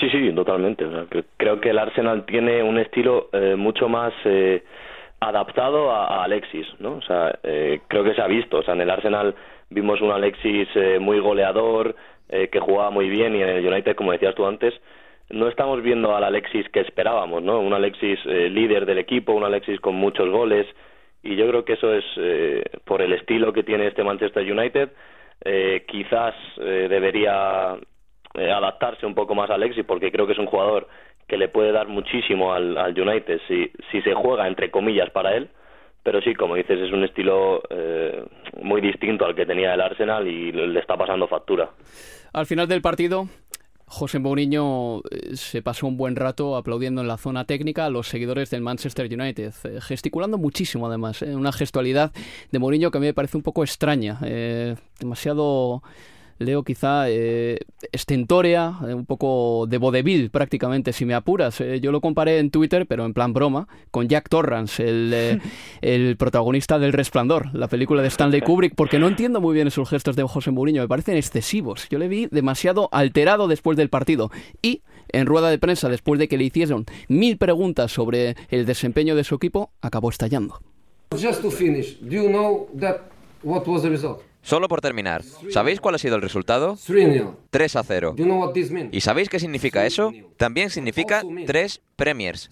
Sí, 0.00 0.08
sí, 0.08 0.32
totalmente. 0.34 0.86
creo 1.36 1.60
que 1.60 1.68
el 1.68 1.78
Arsenal 1.78 2.24
tiene 2.24 2.62
un 2.62 2.78
estilo 2.78 3.28
eh, 3.34 3.54
mucho 3.54 3.86
más... 3.90 4.14
Eh, 4.24 4.64
adaptado 5.22 5.90
a, 5.90 6.24
Alexis, 6.24 6.66
¿no? 6.78 6.92
O 6.94 7.02
sea, 7.02 7.38
eh, 7.42 7.80
creo 7.88 8.02
que 8.02 8.14
se 8.14 8.22
ha 8.22 8.26
visto. 8.26 8.56
O 8.56 8.62
sea, 8.62 8.72
en 8.72 8.80
el 8.80 8.88
Arsenal 8.88 9.34
vimos 9.70 10.00
un 10.00 10.10
Alexis 10.10 10.68
eh, 10.74 10.98
muy 10.98 11.20
goleador, 11.20 11.94
eh, 12.28 12.48
que 12.48 12.60
jugaba 12.60 12.90
muy 12.90 13.08
bien, 13.08 13.34
y 13.34 13.42
en 13.42 13.48
el 13.48 13.66
United, 13.66 13.96
como 13.96 14.12
decías 14.12 14.34
tú 14.34 14.46
antes, 14.46 14.74
no 15.30 15.48
estamos 15.48 15.82
viendo 15.82 16.14
al 16.14 16.24
Alexis 16.24 16.68
que 16.70 16.80
esperábamos, 16.80 17.42
¿no? 17.42 17.60
Un 17.60 17.72
Alexis 17.72 18.24
líder 18.24 18.84
del 18.84 18.98
equipo, 18.98 19.32
un 19.32 19.44
Alexis 19.44 19.78
con 19.80 19.94
muchos 19.94 20.28
goles, 20.28 20.66
y 21.22 21.36
yo 21.36 21.46
creo 21.46 21.64
que 21.64 21.74
eso 21.74 21.94
es 21.94 22.04
por 22.84 23.00
el 23.00 23.12
estilo 23.12 23.52
que 23.52 23.62
tiene 23.62 23.86
este 23.86 24.02
Manchester 24.02 24.42
United. 24.50 24.90
quizás 25.86 26.34
debería 26.56 27.76
adaptarse 28.34 29.06
un 29.06 29.14
poco 29.14 29.36
más 29.36 29.50
a 29.50 29.54
Alexis, 29.54 29.84
porque 29.84 30.10
creo 30.10 30.26
que 30.26 30.32
es 30.32 30.38
un 30.40 30.46
jugador 30.46 30.88
que 31.28 31.36
le 31.36 31.46
puede 31.46 31.70
dar 31.70 31.86
muchísimo 31.86 32.52
al, 32.52 32.76
United 32.98 33.40
si, 33.46 33.70
si 33.92 34.02
se 34.02 34.14
juega 34.14 34.48
entre 34.48 34.72
comillas 34.72 35.10
para 35.10 35.36
él 35.36 35.48
pero 36.02 36.20
sí, 36.20 36.34
como 36.34 36.54
dices, 36.54 36.78
es 36.80 36.92
un 36.92 37.04
estilo 37.04 37.62
eh, 37.68 38.24
muy 38.62 38.80
distinto 38.80 39.26
al 39.26 39.34
que 39.34 39.46
tenía 39.46 39.74
el 39.74 39.80
Arsenal 39.80 40.26
y 40.26 40.52
le 40.52 40.78
está 40.80 40.96
pasando 40.96 41.28
factura. 41.28 41.70
Al 42.32 42.46
final 42.46 42.68
del 42.68 42.80
partido, 42.80 43.28
José 43.86 44.18
Mourinho 44.18 45.02
eh, 45.10 45.36
se 45.36 45.62
pasó 45.62 45.86
un 45.86 45.96
buen 45.96 46.16
rato 46.16 46.56
aplaudiendo 46.56 47.02
en 47.02 47.08
la 47.08 47.18
zona 47.18 47.44
técnica 47.44 47.86
a 47.86 47.90
los 47.90 48.08
seguidores 48.08 48.50
del 48.50 48.62
Manchester 48.62 49.06
United, 49.12 49.52
eh, 49.64 49.80
gesticulando 49.80 50.38
muchísimo 50.38 50.86
además, 50.86 51.22
una 51.22 51.52
gestualidad 51.52 52.12
de 52.50 52.58
Mourinho 52.58 52.90
que 52.90 52.98
a 52.98 53.00
mí 53.00 53.06
me 53.08 53.14
parece 53.14 53.36
un 53.36 53.42
poco 53.42 53.62
extraña, 53.62 54.18
demasiado 54.98 55.82
leo 56.40 56.64
quizá 56.64 57.08
eh, 57.08 57.60
estentórea, 57.92 58.78
eh, 58.88 58.94
un 58.94 59.06
poco 59.06 59.66
de 59.68 59.78
vodevil 59.78 60.30
prácticamente, 60.30 60.92
si 60.92 61.04
me 61.04 61.14
apuras. 61.14 61.60
Eh, 61.60 61.80
yo 61.80 61.92
lo 61.92 62.00
comparé 62.00 62.38
en 62.38 62.50
Twitter, 62.50 62.86
pero 62.86 63.04
en 63.04 63.14
plan 63.14 63.32
broma, 63.32 63.68
con 63.90 64.08
Jack 64.08 64.28
Torrance, 64.28 64.82
el, 64.82 65.40
el 65.82 66.16
protagonista 66.16 66.78
del 66.78 66.92
Resplandor, 66.92 67.54
la 67.54 67.68
película 67.68 68.02
de 68.02 68.08
Stanley 68.08 68.40
Kubrick, 68.40 68.74
porque 68.74 68.98
no 68.98 69.06
entiendo 69.06 69.40
muy 69.40 69.54
bien 69.54 69.68
esos 69.68 69.88
gestos 69.88 70.16
de 70.16 70.24
José 70.24 70.50
Mourinho, 70.50 70.82
me 70.82 70.88
parecen 70.88 71.16
excesivos. 71.16 71.88
Yo 71.90 71.98
le 71.98 72.08
vi 72.08 72.26
demasiado 72.30 72.88
alterado 72.90 73.46
después 73.46 73.76
del 73.76 73.90
partido. 73.90 74.30
Y 74.62 74.82
en 75.12 75.26
rueda 75.26 75.50
de 75.50 75.58
prensa, 75.58 75.88
después 75.88 76.18
de 76.18 76.28
que 76.28 76.38
le 76.38 76.44
hicieron 76.44 76.86
mil 77.08 77.36
preguntas 77.36 77.92
sobre 77.92 78.34
el 78.48 78.64
desempeño 78.64 79.14
de 79.14 79.24
su 79.24 79.34
equipo, 79.34 79.70
acabó 79.82 80.08
estallando. 80.08 80.60
Just 81.12 81.42
to 81.42 81.50
finish, 81.50 81.98
do 82.00 82.10
you 82.10 82.28
know 82.28 82.68
that 82.78 83.10
what 83.42 83.66
was 83.66 83.82
the 83.82 83.90
result? 83.90 84.29
Solo 84.42 84.68
por 84.68 84.80
terminar, 84.80 85.22
¿sabéis 85.50 85.80
cuál 85.80 85.94
ha 85.94 85.98
sido 85.98 86.16
el 86.16 86.22
resultado? 86.22 86.78
3 87.50 87.76
a 87.76 87.82
0. 87.84 88.16
¿Y 88.90 89.00
sabéis 89.00 89.28
qué 89.28 89.38
significa 89.38 89.84
eso? 89.84 90.12
También 90.36 90.70
significa 90.70 91.22
tres 91.46 91.82
Premiers. 91.96 92.48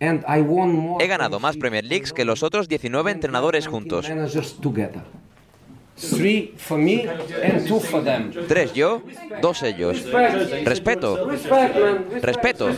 He 0.00 1.06
ganado 1.06 1.38
más 1.38 1.56
Premier 1.56 1.84
Leagues 1.84 2.12
que 2.12 2.24
los 2.24 2.42
otros 2.42 2.68
19 2.68 3.10
entrenadores 3.12 3.68
juntos. 3.68 4.10
Tres 8.48 8.72
yo, 8.72 9.02
dos 9.40 9.62
ellos. 9.62 10.04
Respeto. 10.64 11.28
Respeto. 12.20 12.70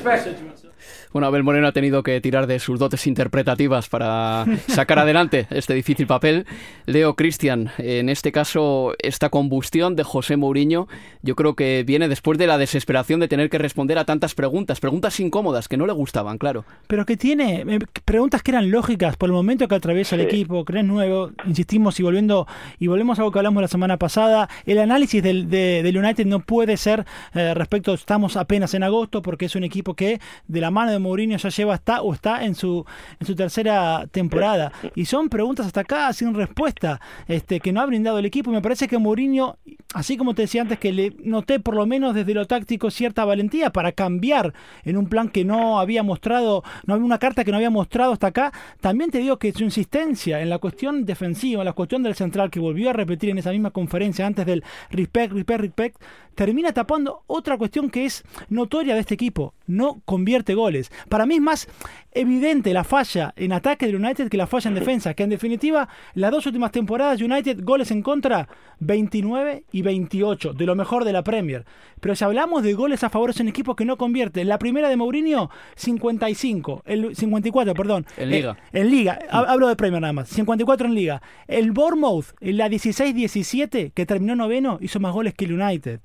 Bueno, 1.14 1.29
Abel 1.29 1.44
Moreno 1.44 1.68
ha 1.68 1.72
tenido 1.72 2.03
que 2.03 2.20
tirar 2.20 2.48
de 2.48 2.59
sus 2.59 2.81
dotes 2.81 3.07
interpretativas 3.07 3.88
para 3.88 4.46
sacar 4.66 4.98
adelante 4.98 5.46
este 5.50 5.72
difícil 5.72 6.09
papel. 6.09 6.44
Leo 6.87 7.14
Cristian, 7.14 7.70
en 7.79 8.09
este 8.09 8.33
caso, 8.33 8.94
esta 8.98 9.29
combustión 9.29 9.94
de 9.94 10.03
José 10.03 10.37
Mourinho, 10.37 10.88
yo 11.22 11.37
creo 11.37 11.55
que 11.55 11.85
viene 11.87 12.09
después 12.09 12.37
de 12.37 12.48
la 12.48 12.59
desesperación 12.59 13.20
de 13.20 13.29
tener 13.29 13.48
que 13.48 13.59
responder 13.59 13.96
a 13.96 14.05
tantas 14.05 14.35
preguntas, 14.35 14.81
preguntas 14.81 15.20
incómodas 15.20 15.68
que 15.68 15.77
no 15.77 15.87
le 15.87 15.92
gustaban, 15.92 16.37
claro. 16.37 16.64
Pero 16.88 17.07
que 17.07 17.16
tiene 17.16 17.61
eh, 17.61 17.79
preguntas 18.05 18.42
que 18.42 18.50
eran 18.50 18.72
lógicas 18.72 19.16
por 19.16 19.29
el 19.29 19.35
momento 19.35 19.68
que 19.68 19.77
atraviesa 19.77 20.16
el 20.16 20.22
equipo, 20.22 20.64
que 20.64 20.81
es 20.81 20.85
nuevo, 20.85 21.31
insistimos 21.46 22.00
y 22.00 22.03
volviendo 22.03 22.48
y 22.81 22.88
volvemos 22.88 23.20
a 23.20 23.22
lo 23.22 23.31
que 23.31 23.38
hablamos 23.38 23.61
la 23.61 23.68
semana 23.68 23.98
pasada, 23.98 24.48
el 24.66 24.81
análisis 24.81 25.22
del, 25.22 25.48
de, 25.48 25.94
United 25.96 26.27
no 26.27 26.40
puede 26.40 26.77
ser 26.77 27.07
eh, 27.35 27.55
respecto, 27.55 27.94
estamos 27.94 28.37
apenas 28.37 28.74
en 28.74 28.83
agosto 28.83 29.22
porque 29.22 29.44
es 29.44 29.55
un 29.55 29.62
equipo 29.62 29.94
que 29.94 30.18
de 30.48 30.61
la 30.61 30.72
mano 30.72 30.90
de 30.90 31.04
Mourinho 31.05 31.37
ya 31.37 31.49
lleva 31.51 31.75
está 31.75 32.03
o 32.03 32.12
está 32.12 32.45
en 32.45 32.55
su 32.55 32.85
en 33.21 33.27
su 33.27 33.35
tercera 33.35 34.07
temporada. 34.11 34.73
Y 34.95 35.05
son 35.05 35.29
preguntas 35.29 35.67
hasta 35.67 35.83
acá 35.83 36.12
sin 36.12 36.35
respuesta 36.35 37.01
este 37.29 37.61
que 37.61 37.73
no 37.73 37.81
ha 37.81 37.87
brindado 37.87 38.19
el 38.19 38.25
equipo. 38.25 38.51
Y 38.51 38.55
me 38.55 38.62
parece 38.62 38.88
que 38.88 38.99
Mourinho 38.99 39.59
así 39.95 40.17
como 40.17 40.35
te 40.35 40.43
decía 40.43 40.62
antes 40.62 40.79
que 40.79 40.93
le 40.93 41.14
noté 41.23 41.61
por 41.61 41.77
lo 41.77 41.87
menos 41.87 42.14
desde 42.14 42.35
lo 42.35 42.47
táctico 42.47 42.90
cierta 42.90 43.25
valentía 43.25 43.71
para 43.71 43.93
cambiar 43.93 44.53
en 44.83 44.97
un 44.97 45.09
plan 45.09 45.29
que 45.29 45.45
no 45.45 45.79
había 45.79 46.03
mostrado 46.03 46.64
no 46.87 46.95
había 46.95 47.07
una 47.07 47.19
carta 47.19 47.45
que 47.45 47.51
no 47.51 47.59
había 47.59 47.71
mostrado 47.71 48.12
hasta 48.12 48.29
acá. 48.29 48.53
También 48.81 49.11
te 49.11 49.19
digo 49.19 49.38
que 49.38 49.53
su 49.53 49.62
insistencia 49.64 50.40
en 50.40 50.51
la 50.51 50.59
cuestión 50.59 51.05
defensiva 51.05 51.62
en 51.62 51.67
la 51.67 51.73
cuestión 51.73 52.03
del 52.03 52.14
central 52.14 52.51
que 52.51 52.61
volvió 52.61 52.90
a 52.90 52.93
repetir 52.93 53.31
en 53.31 53.38
esa 53.38 53.53
misma 53.53 53.71
conferencia 53.71 54.27
antes 54.27 54.47
del 54.47 54.64
respect 54.90 55.33
respect 55.33 55.61
respect 55.61 56.03
termina 56.35 56.73
tapando 56.73 57.23
otra 57.27 57.57
cuestión 57.57 57.90
que 57.90 58.05
es 58.05 58.25
notoria 58.49 58.94
de 58.94 59.01
este 59.01 59.14
equipo. 59.14 59.55
No 59.66 60.03
convierte 60.05 60.55
goles. 60.55 60.90
Para 61.09 61.27
mí 61.27 61.37
es 61.37 61.40
más 61.40 61.68
evidente 62.12 62.73
la 62.73 62.85
falla 62.85 63.33
en 63.37 63.53
ataque 63.53 63.87
del 63.87 63.97
United 63.97 64.29
que 64.29 64.37
la 64.37 64.47
falla 64.47 64.68
en 64.68 64.75
defensa. 64.75 65.14
Que 65.14 65.23
en 65.23 65.31
definitiva, 65.31 65.88
las 66.14 66.31
dos 66.31 66.47
últimas 66.47 66.73
temporadas, 66.73 67.20
United 67.20 67.61
goles 67.62 67.90
en 67.90 68.03
contra 68.03 68.49
29 68.81 69.64
y 69.73 69.83
28, 69.83 70.53
de 70.53 70.66
lo 70.66 70.75
mejor 70.75 71.05
de 71.05 71.12
la 71.12 71.23
Premier. 71.23 71.64
Pero 72.01 72.14
si 72.14 72.25
hablamos 72.25 72.62
de 72.62 72.75
goles 72.75 73.03
a 73.03 73.11
favor, 73.11 73.31
es 73.31 73.40
un 73.40 73.49
equipo 73.49 73.75
que 73.75 73.85
no 73.85 73.97
convierte. 73.97 74.44
La 74.44 74.59
primera 74.59 74.88
de 74.88 74.97
Mourinho, 74.97 75.51
55, 75.77 76.83
el 76.85 77.16
54, 77.16 77.75
perdón. 77.75 78.07
En 78.16 78.31
Liga. 78.31 78.57
Eh, 78.73 78.81
en 78.81 78.90
Liga, 78.90 79.18
hablo 79.31 79.68
de 79.68 79.77
Premier 79.77 80.03
nada 80.03 80.12
más. 80.12 80.29
54 80.29 80.87
en 80.87 80.94
Liga. 80.94 81.23
El 81.47 81.73
Bournemouth, 81.73 82.27
en 82.40 82.59
la 82.59 82.68
16-17, 82.68 83.92
que 83.92 84.07
terminó 84.07 84.37
noveno, 84.37 84.79
hizo 84.81 85.01
más 85.01 85.12
goles 85.12 85.35
que 85.35 85.47
el 85.47 85.61
United. 85.61 86.01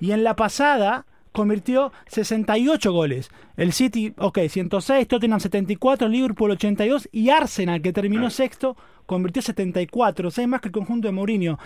Y 0.00 0.12
en 0.12 0.24
la 0.24 0.36
pasada 0.36 1.06
convirtió 1.34 1.92
68 2.06 2.92
goles. 2.92 3.28
El 3.56 3.72
City, 3.72 4.14
ok, 4.18 4.38
106, 4.48 5.08
Tottenham 5.08 5.40
74, 5.40 6.08
Liverpool 6.08 6.52
82 6.52 7.08
y 7.10 7.30
Arsenal, 7.30 7.82
que 7.82 7.92
terminó 7.92 8.30
sexto, 8.30 8.76
convirtió 9.04 9.42
74, 9.42 10.30
6 10.30 10.48
más 10.48 10.60
que 10.60 10.68
el 10.68 10.72
conjunto 10.72 11.08
de 11.08 11.12
Mourinho. 11.12 11.58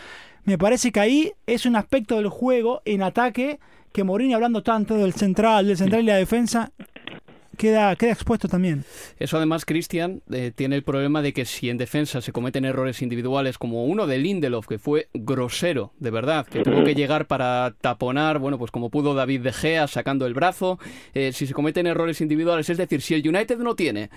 Me 0.44 0.56
parece 0.56 0.90
que 0.90 1.00
ahí 1.00 1.32
es 1.46 1.66
un 1.66 1.76
aspecto 1.76 2.16
del 2.16 2.28
juego 2.28 2.80
en 2.86 3.02
ataque 3.02 3.60
que 3.92 4.04
Mourinho, 4.04 4.36
hablando 4.36 4.62
tanto 4.62 4.94
del 4.96 5.12
central, 5.12 5.66
del 5.66 5.76
central 5.76 6.02
y 6.02 6.06
la 6.06 6.16
defensa, 6.16 6.72
queda, 7.58 7.94
queda 7.96 8.12
expuesto 8.12 8.48
también. 8.48 8.84
Eso 9.18 9.36
además, 9.36 9.66
Cristian, 9.66 10.22
eh, 10.32 10.52
tiene 10.54 10.76
el 10.76 10.82
problema 10.82 11.20
de 11.20 11.34
que 11.34 11.44
si 11.44 11.68
en 11.68 11.76
defensa 11.76 12.22
se 12.22 12.32
cometen 12.32 12.64
errores 12.64 13.02
individuales 13.02 13.58
como 13.58 13.84
uno 13.84 14.06
de 14.06 14.16
Lindelof, 14.16 14.66
que 14.66 14.78
fue 14.78 15.08
grosero, 15.12 15.92
de 15.98 16.10
verdad, 16.10 16.46
que 16.46 16.62
tuvo 16.62 16.84
que 16.84 16.94
llegar 16.94 17.26
para 17.26 17.74
taponar, 17.80 18.38
bueno, 18.38 18.58
pues 18.58 18.70
como 18.70 18.88
pudo 18.88 19.14
David 19.14 19.42
De 19.42 19.52
Gea 19.52 19.86
sacando 19.88 20.24
el 20.24 20.32
brazo, 20.32 20.78
eh, 21.12 21.32
si 21.32 21.46
se 21.46 21.52
cometen 21.52 21.86
errores 21.86 22.22
individuales, 22.22 22.70
es 22.70 22.78
decir, 22.78 23.02
si 23.02 23.14
el 23.14 23.28
United 23.28 23.58
no 23.58 23.74
tiene 23.74 24.08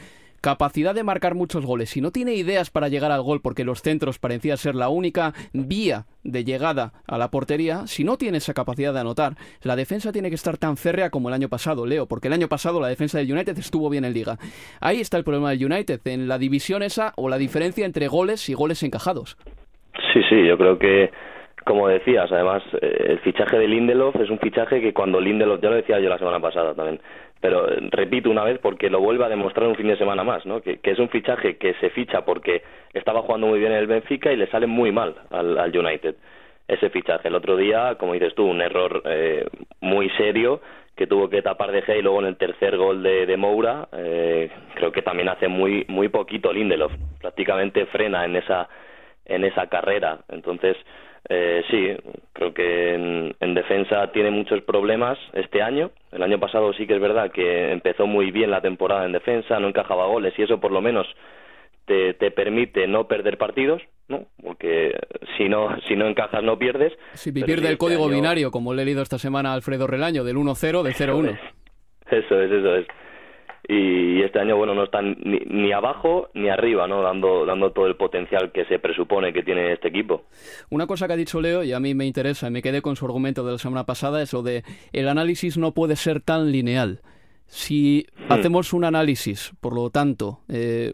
capacidad 0.41 0.95
de 0.95 1.03
marcar 1.03 1.35
muchos 1.35 1.65
goles, 1.65 1.91
si 1.91 2.01
no 2.01 2.11
tiene 2.11 2.33
ideas 2.33 2.71
para 2.71 2.89
llegar 2.89 3.11
al 3.11 3.21
gol 3.21 3.41
porque 3.41 3.63
los 3.63 3.81
centros 3.81 4.19
parecían 4.19 4.57
ser 4.57 4.75
la 4.75 4.89
única 4.89 5.33
vía 5.53 6.05
de 6.23 6.43
llegada 6.43 6.93
a 7.07 7.17
la 7.17 7.29
portería, 7.29 7.85
si 7.85 8.03
no 8.03 8.17
tiene 8.17 8.39
esa 8.39 8.53
capacidad 8.53 8.93
de 8.93 8.99
anotar, 8.99 9.33
la 9.63 9.75
defensa 9.75 10.11
tiene 10.11 10.29
que 10.29 10.35
estar 10.35 10.57
tan 10.57 10.77
férrea 10.77 11.11
como 11.11 11.29
el 11.29 11.35
año 11.35 11.49
pasado, 11.49 11.85
Leo, 11.85 12.07
porque 12.07 12.27
el 12.27 12.33
año 12.33 12.47
pasado 12.47 12.81
la 12.81 12.87
defensa 12.87 13.19
del 13.19 13.31
United 13.31 13.57
estuvo 13.57 13.89
bien 13.89 14.05
en 14.05 14.13
liga. 14.13 14.37
Ahí 14.79 14.99
está 14.99 15.17
el 15.17 15.23
problema 15.23 15.51
del 15.51 15.65
United, 15.65 15.99
en 16.05 16.27
la 16.27 16.37
división 16.37 16.83
esa 16.83 17.13
o 17.15 17.29
la 17.29 17.37
diferencia 17.37 17.85
entre 17.85 18.07
goles 18.07 18.49
y 18.49 18.53
goles 18.53 18.81
encajados. 18.83 19.37
Sí, 20.13 20.21
sí, 20.29 20.47
yo 20.47 20.57
creo 20.57 20.79
que 20.79 21.11
como 21.63 21.87
decías, 21.87 22.31
además, 22.31 22.63
eh, 22.81 23.05
el 23.09 23.19
fichaje 23.19 23.57
de 23.57 23.67
Lindelof 23.67 24.15
es 24.15 24.29
un 24.29 24.39
fichaje 24.39 24.81
que 24.81 24.93
cuando 24.93 25.21
Lindelof, 25.21 25.61
ya 25.61 25.69
lo 25.69 25.75
decía 25.75 25.99
yo 25.99 26.09
la 26.09 26.17
semana 26.17 26.39
pasada 26.39 26.73
también, 26.73 26.99
pero 27.41 27.69
eh, 27.69 27.79
repito 27.89 28.29
una 28.29 28.43
vez 28.43 28.59
porque 28.59 28.89
lo 28.89 29.01
vuelve 29.01 29.25
a 29.25 29.29
demostrar 29.29 29.67
un 29.67 29.75
fin 29.75 29.87
de 29.87 29.97
semana 29.97 30.23
más, 30.23 30.45
¿no? 30.45 30.61
Que, 30.61 30.79
es 30.81 30.99
un 30.99 31.09
fichaje 31.09 31.57
que 31.57 31.73
se 31.75 31.89
ficha 31.89 32.23
porque 32.23 32.61
estaba 32.93 33.21
jugando 33.23 33.47
muy 33.47 33.59
bien 33.59 33.71
en 33.71 33.79
el 33.79 33.87
Benfica 33.87 34.31
y 34.31 34.37
le 34.37 34.47
sale 34.47 34.67
muy 34.67 34.91
mal 34.91 35.15
al, 35.31 35.75
United 35.75 36.15
ese 36.67 36.89
fichaje. 36.89 37.27
El 37.27 37.35
otro 37.35 37.57
día, 37.57 37.95
como 37.95 38.13
dices 38.13 38.33
tú, 38.35 38.45
un 38.45 38.61
error 38.61 39.01
eh, 39.05 39.45
muy 39.81 40.09
serio 40.11 40.61
que 40.95 41.07
tuvo 41.07 41.29
que 41.29 41.41
tapar 41.41 41.71
de 41.71 41.81
Gea 41.81 41.97
y 41.97 42.01
luego 42.01 42.19
en 42.19 42.27
el 42.27 42.37
tercer 42.37 42.77
gol 42.77 43.01
de, 43.01 43.25
de 43.25 43.37
Moura, 43.37 43.87
eh, 43.93 44.49
creo 44.75 44.91
que 44.91 45.01
también 45.01 45.29
hace 45.29 45.47
muy 45.47 45.85
muy 45.87 46.09
poquito 46.09 46.53
Lindelof, 46.53 46.91
prácticamente 47.19 47.85
frena 47.87 48.23
en 48.23 48.35
esa 48.35 48.69
en 49.25 49.43
esa 49.43 49.67
carrera. 49.67 50.19
Entonces, 50.29 50.77
eh, 51.29 51.63
sí, 51.69 51.95
creo 52.33 52.53
que 52.53 52.93
en, 53.39 53.53
defensa 53.53 54.11
tiene 54.11 54.31
muchos 54.31 54.61
problemas 54.63 55.17
este 55.33 55.61
año. 55.61 55.91
El 56.11 56.23
año 56.23 56.39
pasado 56.39 56.73
sí 56.73 56.87
que 56.87 56.95
es 56.95 57.01
verdad 57.01 57.31
que 57.31 57.71
empezó 57.71 58.07
muy 58.07 58.31
bien 58.31 58.51
la 58.51 58.61
temporada 58.61 59.05
en 59.05 59.11
defensa, 59.11 59.59
no 59.59 59.67
encajaba 59.67 60.07
goles 60.07 60.33
y 60.37 60.43
eso 60.43 60.59
por 60.59 60.71
lo 60.71 60.81
menos 60.81 61.07
te, 61.85 62.13
te 62.15 62.31
permite 62.31 62.87
no 62.87 63.07
perder 63.07 63.37
partidos, 63.37 63.81
¿no? 64.07 64.25
Porque 64.41 64.97
si 65.37 65.47
no 65.47 65.69
si 65.87 65.95
no 65.95 66.07
encajas 66.07 66.43
no 66.43 66.57
pierdes. 66.57 66.93
Si 67.13 67.31
pierde 67.31 67.53
el 67.53 67.73
este 67.73 67.77
código 67.77 68.09
binario, 68.09 68.51
como 68.51 68.73
le 68.73 68.81
he 68.81 68.85
leído 68.85 69.01
esta 69.01 69.19
semana 69.19 69.51
a 69.51 69.53
Alfredo 69.53 69.87
Relaño, 69.87 70.23
del 70.23 70.37
1-0, 70.37 70.83
del 70.83 70.93
0-1. 70.95 71.39
Eso 72.09 72.41
es, 72.41 72.51
eso 72.51 72.75
es 72.75 72.87
y 73.73 74.21
este 74.21 74.37
año 74.37 74.57
bueno 74.57 74.75
no 74.75 74.83
están 74.83 75.15
ni, 75.23 75.71
abajo 75.71 76.27
ni 76.33 76.49
arriba 76.49 76.87
no 76.87 77.01
dando 77.01 77.45
dando 77.45 77.71
todo 77.71 77.87
el 77.87 77.95
potencial 77.95 78.51
que 78.51 78.65
se 78.65 78.79
presupone 78.79 79.31
que 79.31 79.43
tiene 79.43 79.71
este 79.71 79.87
equipo 79.87 80.23
una 80.69 80.87
cosa 80.87 81.07
que 81.07 81.13
ha 81.13 81.15
dicho 81.15 81.39
Leo 81.39 81.63
y 81.63 81.71
a 81.71 81.79
mí 81.79 81.95
me 81.95 82.05
interesa 82.05 82.49
y 82.49 82.51
me 82.51 82.61
quedé 82.61 82.81
con 82.81 82.97
su 82.97 83.05
argumento 83.05 83.45
de 83.45 83.53
la 83.53 83.57
semana 83.57 83.85
pasada 83.85 84.21
es 84.21 84.33
lo 84.33 84.43
de 84.43 84.65
el 84.91 85.07
análisis 85.07 85.57
no 85.57 85.73
puede 85.73 85.95
ser 85.95 86.19
tan 86.19 86.51
lineal 86.51 86.99
si 87.45 88.07
hmm. 88.17 88.33
hacemos 88.33 88.73
un 88.73 88.83
análisis 88.83 89.53
por 89.61 89.73
lo 89.73 89.89
tanto 89.89 90.41
eh, 90.49 90.91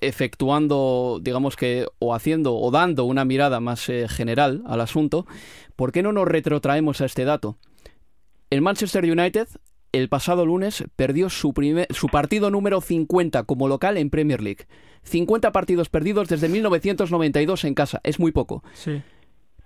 efectuando 0.00 1.18
digamos 1.20 1.56
que 1.56 1.86
o 1.98 2.14
haciendo 2.14 2.54
o 2.54 2.70
dando 2.70 3.04
una 3.04 3.24
mirada 3.24 3.58
más 3.58 3.88
eh, 3.88 4.06
general 4.08 4.62
al 4.68 4.80
asunto 4.80 5.26
¿por 5.74 5.90
qué 5.90 6.04
no 6.04 6.12
nos 6.12 6.28
retrotraemos 6.28 7.00
a 7.00 7.06
este 7.06 7.24
dato? 7.24 7.56
el 8.50 8.62
Manchester 8.62 9.02
United 9.04 9.48
el 9.96 10.08
pasado 10.08 10.46
lunes 10.46 10.84
perdió 10.96 11.30
su, 11.30 11.52
su 11.90 12.08
partido 12.08 12.50
número 12.50 12.80
50 12.80 13.44
como 13.44 13.68
local 13.68 13.96
en 13.96 14.10
Premier 14.10 14.42
League. 14.42 14.66
50 15.04 15.52
partidos 15.52 15.88
perdidos 15.88 16.28
desde 16.28 16.48
1992 16.48 17.64
en 17.64 17.74
casa. 17.74 18.00
Es 18.02 18.18
muy 18.18 18.32
poco. 18.32 18.62
Sí. 18.74 19.02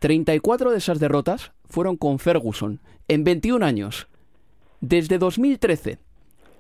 34 0.01 0.71
de 0.71 0.79
esas 0.79 0.99
derrotas 0.99 1.53
fueron 1.69 1.97
con 1.97 2.19
Ferguson 2.19 2.81
en 3.09 3.25
21 3.25 3.65
años. 3.65 4.09
Desde 4.81 5.19
2013 5.19 5.99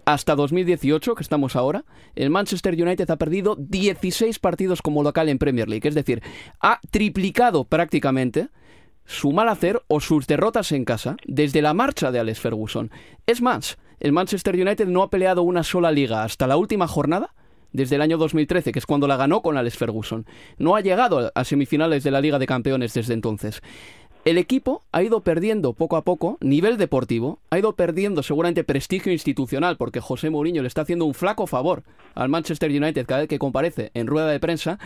hasta 0.05 0.35
2018, 0.35 1.15
que 1.15 1.23
estamos 1.23 1.57
ahora, 1.57 1.85
el 2.17 2.31
Manchester 2.31 2.75
United 2.75 3.11
ha 3.11 3.17
perdido 3.17 3.57
16 3.57 4.39
partidos 4.39 4.83
como 4.83 5.03
local 5.03 5.29
en 5.29 5.39
Premier 5.39 5.69
League. 5.69 5.89
Es 5.89 5.95
decir, 5.95 6.23
ha 6.61 6.81
triplicado 6.91 7.65
prácticamente 7.65 8.49
su 9.11 9.33
mal 9.33 9.49
hacer 9.49 9.83
o 9.89 9.99
sus 9.99 10.29
derrotas 10.29 10.71
en 10.71 10.85
casa 10.85 11.17
desde 11.27 11.63
la 11.63 11.75
marcha 11.75 12.13
de 12.13 12.21
Alex 12.21 12.39
Ferguson. 12.39 12.93
Es 13.27 13.43
más, 13.43 13.77
el 13.99 14.13
Manchester 14.13 14.55
United 14.55 14.87
no 14.87 15.03
ha 15.03 15.11
peleado 15.11 15.43
una 15.43 15.65
sola 15.65 15.91
liga 15.91 16.23
hasta 16.23 16.47
la 16.47 16.57
última 16.57 16.87
jornada 16.87 17.35
desde 17.73 17.97
el 17.97 18.03
año 18.03 18.19
2013, 18.19 18.71
que 18.71 18.79
es 18.79 18.87
cuando 18.87 19.09
la 19.09 19.17
ganó 19.17 19.43
con 19.43 19.57
Alex 19.57 19.77
Ferguson. 19.77 20.27
No 20.59 20.77
ha 20.77 20.81
llegado 20.81 21.33
a 21.35 21.45
semifinales 21.45 22.05
de 22.05 22.13
la 22.13 22.21
Liga 22.21 22.39
de 22.39 22.47
Campeones 22.47 22.95
desde 22.95 23.15
entonces. 23.15 23.63
El 24.25 24.39
equipo 24.39 24.85
ha 24.93 25.03
ido 25.03 25.23
perdiendo 25.23 25.73
poco 25.73 25.97
a 25.97 26.05
poco 26.05 26.39
nivel 26.41 26.77
deportivo, 26.77 27.41
ha 27.51 27.59
ido 27.59 27.75
perdiendo 27.75 28.23
seguramente 28.23 28.63
prestigio 28.63 29.13
institucional, 29.13 29.77
porque 29.77 29.99
José 29.99 30.31
Mourinho 30.31 30.63
le 30.63 30.69
está 30.69 30.83
haciendo 30.83 31.05
un 31.05 31.15
flaco 31.15 31.49
favor 31.49 31.83
al 32.15 32.29
Manchester 32.29 32.71
United 32.71 33.07
cada 33.07 33.23
vez 33.23 33.29
que 33.29 33.41
comparece 33.41 33.91
en 33.95 34.07
rueda 34.07 34.29
de 34.29 34.39
prensa, 34.39 34.79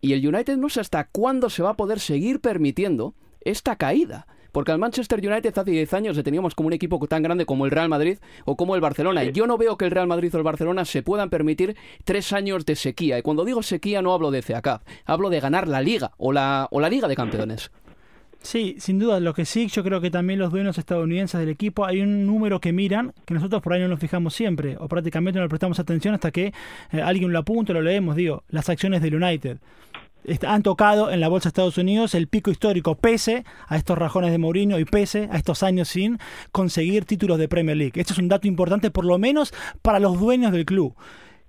y 0.00 0.12
el 0.12 0.24
United 0.24 0.56
no 0.56 0.68
sé 0.68 0.78
hasta 0.78 1.08
cuándo 1.08 1.50
se 1.50 1.64
va 1.64 1.70
a 1.70 1.76
poder 1.76 1.98
seguir 1.98 2.40
permitiendo 2.40 3.14
esta 3.46 3.76
caída. 3.76 4.26
Porque 4.52 4.72
al 4.72 4.78
Manchester 4.78 5.18
United 5.18 5.58
hace 5.58 5.70
10 5.70 5.92
años 5.92 6.16
le 6.16 6.22
teníamos 6.22 6.54
como 6.54 6.68
un 6.68 6.72
equipo 6.72 6.98
tan 7.06 7.22
grande 7.22 7.44
como 7.44 7.66
el 7.66 7.70
Real 7.70 7.90
Madrid 7.90 8.16
o 8.46 8.56
como 8.56 8.74
el 8.74 8.80
Barcelona. 8.80 9.22
Y 9.22 9.32
yo 9.32 9.46
no 9.46 9.58
veo 9.58 9.76
que 9.76 9.84
el 9.84 9.90
Real 9.90 10.06
Madrid 10.06 10.34
o 10.34 10.38
el 10.38 10.44
Barcelona 10.44 10.86
se 10.86 11.02
puedan 11.02 11.28
permitir 11.28 11.76
tres 12.04 12.32
años 12.32 12.64
de 12.64 12.74
sequía. 12.74 13.18
Y 13.18 13.22
cuando 13.22 13.44
digo 13.44 13.62
sequía 13.62 14.00
no 14.00 14.14
hablo 14.14 14.30
de 14.30 14.42
CACAF, 14.42 14.82
hablo 15.04 15.28
de 15.28 15.40
ganar 15.40 15.68
la 15.68 15.82
Liga 15.82 16.12
o 16.16 16.32
la, 16.32 16.68
o 16.70 16.80
la 16.80 16.88
Liga 16.88 17.06
de 17.06 17.16
Campeones. 17.16 17.70
Sí, 18.40 18.76
sin 18.78 18.98
duda. 18.98 19.20
Lo 19.20 19.34
que 19.34 19.44
sí, 19.44 19.66
yo 19.66 19.82
creo 19.82 20.00
que 20.00 20.10
también 20.10 20.38
los 20.38 20.52
dueños 20.52 20.78
estadounidenses 20.78 21.38
del 21.38 21.50
equipo, 21.50 21.84
hay 21.84 22.00
un 22.00 22.26
número 22.26 22.58
que 22.58 22.72
miran, 22.72 23.12
que 23.26 23.34
nosotros 23.34 23.60
por 23.60 23.72
ahí 23.72 23.80
no 23.80 23.88
nos 23.88 24.00
fijamos 24.00 24.34
siempre, 24.34 24.76
o 24.78 24.88
prácticamente 24.88 25.38
no 25.38 25.44
le 25.44 25.48
prestamos 25.48 25.78
atención 25.80 26.14
hasta 26.14 26.30
que 26.30 26.54
eh, 26.92 27.02
alguien 27.02 27.32
lo 27.32 27.40
apunta, 27.40 27.72
lo 27.72 27.82
leemos, 27.82 28.16
digo, 28.16 28.44
las 28.48 28.70
acciones 28.70 29.02
del 29.02 29.16
United 29.16 29.58
han 30.46 30.62
tocado 30.62 31.10
en 31.10 31.20
la 31.20 31.28
bolsa 31.28 31.44
de 31.44 31.50
Estados 31.50 31.78
Unidos 31.78 32.14
el 32.14 32.28
pico 32.28 32.50
histórico, 32.50 32.96
pese 32.96 33.44
a 33.68 33.76
estos 33.76 33.96
rajones 33.98 34.30
de 34.30 34.38
Mourinho 34.38 34.78
y 34.78 34.84
pese 34.84 35.28
a 35.30 35.36
estos 35.36 35.62
años 35.62 35.88
sin 35.88 36.18
conseguir 36.52 37.04
títulos 37.04 37.38
de 37.38 37.48
Premier 37.48 37.76
League. 37.76 38.00
Esto 38.00 38.12
es 38.12 38.18
un 38.18 38.28
dato 38.28 38.48
importante, 38.48 38.90
por 38.90 39.04
lo 39.04 39.18
menos 39.18 39.54
para 39.82 40.00
los 40.00 40.18
dueños 40.18 40.52
del 40.52 40.64
club. 40.64 40.94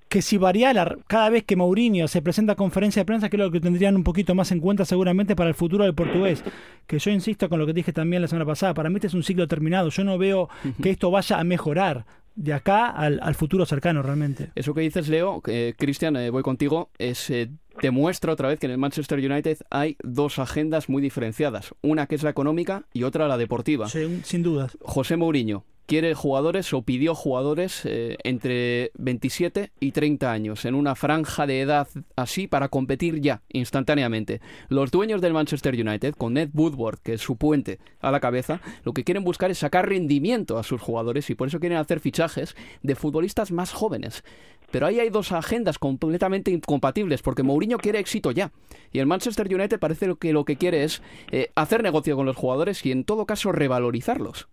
Que 0.10 0.22
si 0.22 0.38
variara 0.38 0.96
cada 1.08 1.30
vez 1.30 1.44
que 1.44 1.58
Mourinho 1.58 2.08
se 2.08 2.22
presenta 2.22 2.54
a 2.54 2.56
conferencia 2.56 3.02
de 3.02 3.06
prensa, 3.06 3.30
creo 3.30 3.52
que 3.52 3.60
tendrían 3.60 3.96
un 3.96 4.06
poquito 4.06 4.36
más 4.36 4.54
en 4.54 4.62
cuenta 4.62 4.86
seguramente 4.86 5.36
para 5.36 5.50
el 5.50 5.56
futuro 5.56 5.84
del 5.84 5.96
portugués. 5.96 6.46
Que 6.86 6.98
yo 6.98 7.12
insisto 7.12 7.50
con 7.50 7.60
lo 7.60 7.66
que 7.66 7.74
dije 7.74 7.92
también 7.92 8.22
la 8.22 8.30
semana 8.30 8.46
pasada, 8.46 8.74
para 8.74 8.90
mí 8.90 8.96
este 8.96 9.08
es 9.08 9.14
un 9.14 9.24
ciclo 9.24 9.50
terminado. 9.50 9.90
Yo 9.90 10.06
no 10.06 10.18
veo 10.18 10.48
que 10.82 10.92
esto 10.92 11.12
vaya 11.12 11.40
a 11.40 11.44
mejorar 11.44 12.06
de 12.38 12.54
acá 12.54 12.88
al, 12.88 13.36
futuro 13.36 13.66
cercano 13.66 14.02
realmente. 14.04 14.52
Eso 14.56 14.74
que 14.74 14.82
dices, 14.82 15.10
Leo, 15.10 15.42
eh, 15.48 15.74
Cristian, 15.78 16.16
eh, 16.16 16.30
voy 16.30 16.44
contigo, 16.44 16.92
es 17.00 17.30
eh, 17.32 17.50
demuestra 17.82 18.32
otra 18.32 18.48
vez 18.48 18.60
que 18.60 18.68
en 18.68 18.74
el 18.74 18.78
Manchester 18.78 19.18
United 19.20 19.58
hay 19.72 19.98
dos 20.04 20.38
agendas 20.40 20.88
muy 20.88 21.02
diferenciadas, 21.02 21.74
una 21.82 22.06
que 22.06 22.16
es 22.16 22.24
la 22.24 22.30
económica 22.30 22.86
y 22.94 23.04
otra 23.04 23.28
la 23.28 23.38
deportiva. 23.38 23.90
sin 23.90 24.44
dudas. 24.44 24.78
José 24.82 25.18
Mourinho, 25.18 25.66
quiere 25.88 26.14
jugadores 26.14 26.74
o 26.74 26.82
pidió 26.84 27.16
jugadores 27.16 27.82
eh, 27.86 28.18
entre 28.24 28.92
27 28.96 29.72
y 29.80 29.94
30 29.94 30.32
años, 30.32 30.66
en 30.66 30.76
una 30.76 30.96
franja 30.96 31.48
de 31.48 31.62
edad 31.62 31.88
así 32.16 32.46
para 32.46 32.68
competir 32.68 33.22
ya, 33.22 33.42
instantáneamente. 33.50 34.42
Los 34.68 34.92
dueños 34.92 35.22
del 35.22 35.34
Manchester 35.34 35.74
United, 35.74 36.14
con 36.16 36.34
Ned 36.34 36.50
Woodward, 36.54 37.00
que 37.00 37.14
es 37.14 37.22
su 37.22 37.38
puente 37.38 37.80
a 38.02 38.12
la 38.12 38.20
cabeza, 38.20 38.62
lo 38.84 38.94
que 38.94 39.06
quieren 39.06 39.24
buscar 39.24 39.50
es 39.50 39.60
sacar 39.60 39.88
rendimiento 39.88 40.58
a 40.58 40.64
sus 40.64 40.82
jugadores 40.82 41.30
y 41.30 41.36
por 41.36 41.48
eso 41.48 41.60
quieren 41.60 41.78
hacer 41.78 42.02
fichajes 42.02 42.56
de 42.84 42.96
futbolistas 42.96 43.52
más 43.52 43.72
jóvenes. 43.72 44.24
Pero 44.70 44.86
ahí 44.86 45.00
hay 45.00 45.10
dos 45.10 45.32
agendas 45.32 45.80
completamente 45.80 46.52
incompatibles, 46.52 47.22
porque 47.22 47.44
Mourinho 47.44 47.78
quiere 47.78 48.00
éxito 48.00 48.32
ya. 48.32 48.52
Y 48.92 49.00
el 49.00 49.06
Manchester 49.06 49.48
United 49.54 49.80
parece 49.80 50.14
que 50.20 50.34
lo 50.34 50.44
que 50.44 50.58
quiere 50.58 50.84
es 50.84 51.02
eh, 51.32 51.50
hacer 51.56 51.82
negocio 51.82 52.18
con 52.18 52.26
los 52.26 52.36
jugadores 52.36 52.86
y 52.86 52.92
en 52.92 53.06
todo 53.06 53.26
caso 53.26 53.54
revalorizarlos. 53.54 54.50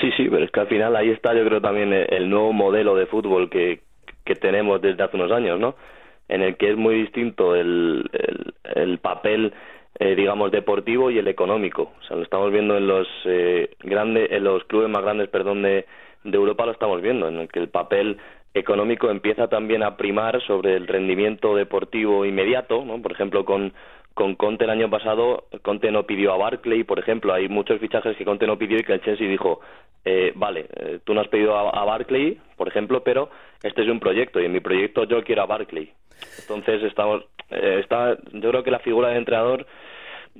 Sí, 0.00 0.10
sí, 0.16 0.28
pero 0.30 0.44
es 0.44 0.50
que 0.50 0.60
al 0.60 0.68
final 0.68 0.94
ahí 0.96 1.10
está 1.10 1.34
yo 1.34 1.44
creo 1.44 1.60
también 1.60 1.92
el 1.92 2.30
nuevo 2.30 2.52
modelo 2.52 2.94
de 2.94 3.06
fútbol 3.06 3.50
que, 3.50 3.80
que 4.24 4.34
tenemos 4.34 4.80
desde 4.80 5.02
hace 5.02 5.16
unos 5.16 5.32
años, 5.32 5.58
¿no? 5.58 5.74
En 6.28 6.42
el 6.42 6.56
que 6.56 6.70
es 6.70 6.76
muy 6.76 6.94
distinto 6.94 7.56
el, 7.56 8.08
el, 8.76 8.98
papel, 8.98 9.52
eh, 9.98 10.14
digamos, 10.14 10.52
deportivo 10.52 11.10
y 11.10 11.18
el 11.18 11.26
económico. 11.26 11.92
O 11.98 12.02
sea, 12.04 12.16
lo 12.16 12.22
estamos 12.22 12.52
viendo 12.52 12.76
en 12.76 12.86
los 12.86 13.08
eh, 13.24 13.70
grandes, 13.80 14.30
en 14.30 14.44
los 14.44 14.62
clubes 14.64 14.88
más 14.88 15.02
grandes, 15.02 15.28
perdón, 15.28 15.62
de, 15.62 15.86
de 16.22 16.36
Europa 16.36 16.66
lo 16.66 16.72
estamos 16.72 17.02
viendo, 17.02 17.26
en 17.26 17.38
el 17.38 17.48
que 17.48 17.58
el 17.58 17.68
papel 17.68 18.18
económico 18.54 19.10
empieza 19.10 19.48
también 19.48 19.82
a 19.82 19.96
primar 19.96 20.40
sobre 20.46 20.76
el 20.76 20.86
rendimiento 20.86 21.56
deportivo 21.56 22.24
inmediato, 22.24 22.84
¿no? 22.84 23.02
Por 23.02 23.12
ejemplo, 23.12 23.44
con 23.44 23.72
con 24.20 24.34
Conte 24.34 24.64
el 24.64 24.70
año 24.70 24.90
pasado, 24.90 25.44
Conte 25.62 25.90
no 25.90 26.04
pidió 26.04 26.34
a 26.34 26.36
Barclay, 26.36 26.84
por 26.84 26.98
ejemplo, 26.98 27.32
hay 27.32 27.48
muchos 27.48 27.80
fichajes 27.80 28.14
que 28.18 28.26
Conte 28.26 28.46
no 28.46 28.58
pidió 28.58 28.78
y 28.78 28.82
que 28.82 28.92
el 28.92 29.00
Chelsea 29.00 29.26
dijo, 29.26 29.60
eh, 30.04 30.34
vale, 30.34 30.66
eh, 30.76 30.98
tú 31.04 31.14
no 31.14 31.22
has 31.22 31.28
pedido 31.28 31.56
a, 31.56 31.84
Barclay, 31.86 32.38
por 32.54 32.68
ejemplo, 32.68 33.02
pero 33.02 33.30
este 33.62 33.80
es 33.80 33.88
un 33.88 33.98
proyecto 33.98 34.38
y 34.38 34.44
en 34.44 34.52
mi 34.52 34.60
proyecto 34.60 35.04
yo 35.04 35.24
quiero 35.24 35.40
a 35.40 35.46
Barclay. 35.46 35.90
Entonces 36.38 36.82
estamos, 36.82 37.24
eh, 37.48 37.78
está, 37.80 38.18
yo 38.34 38.50
creo 38.50 38.62
que 38.62 38.70
la 38.70 38.80
figura 38.80 39.08
del 39.08 39.16
entrenador 39.16 39.66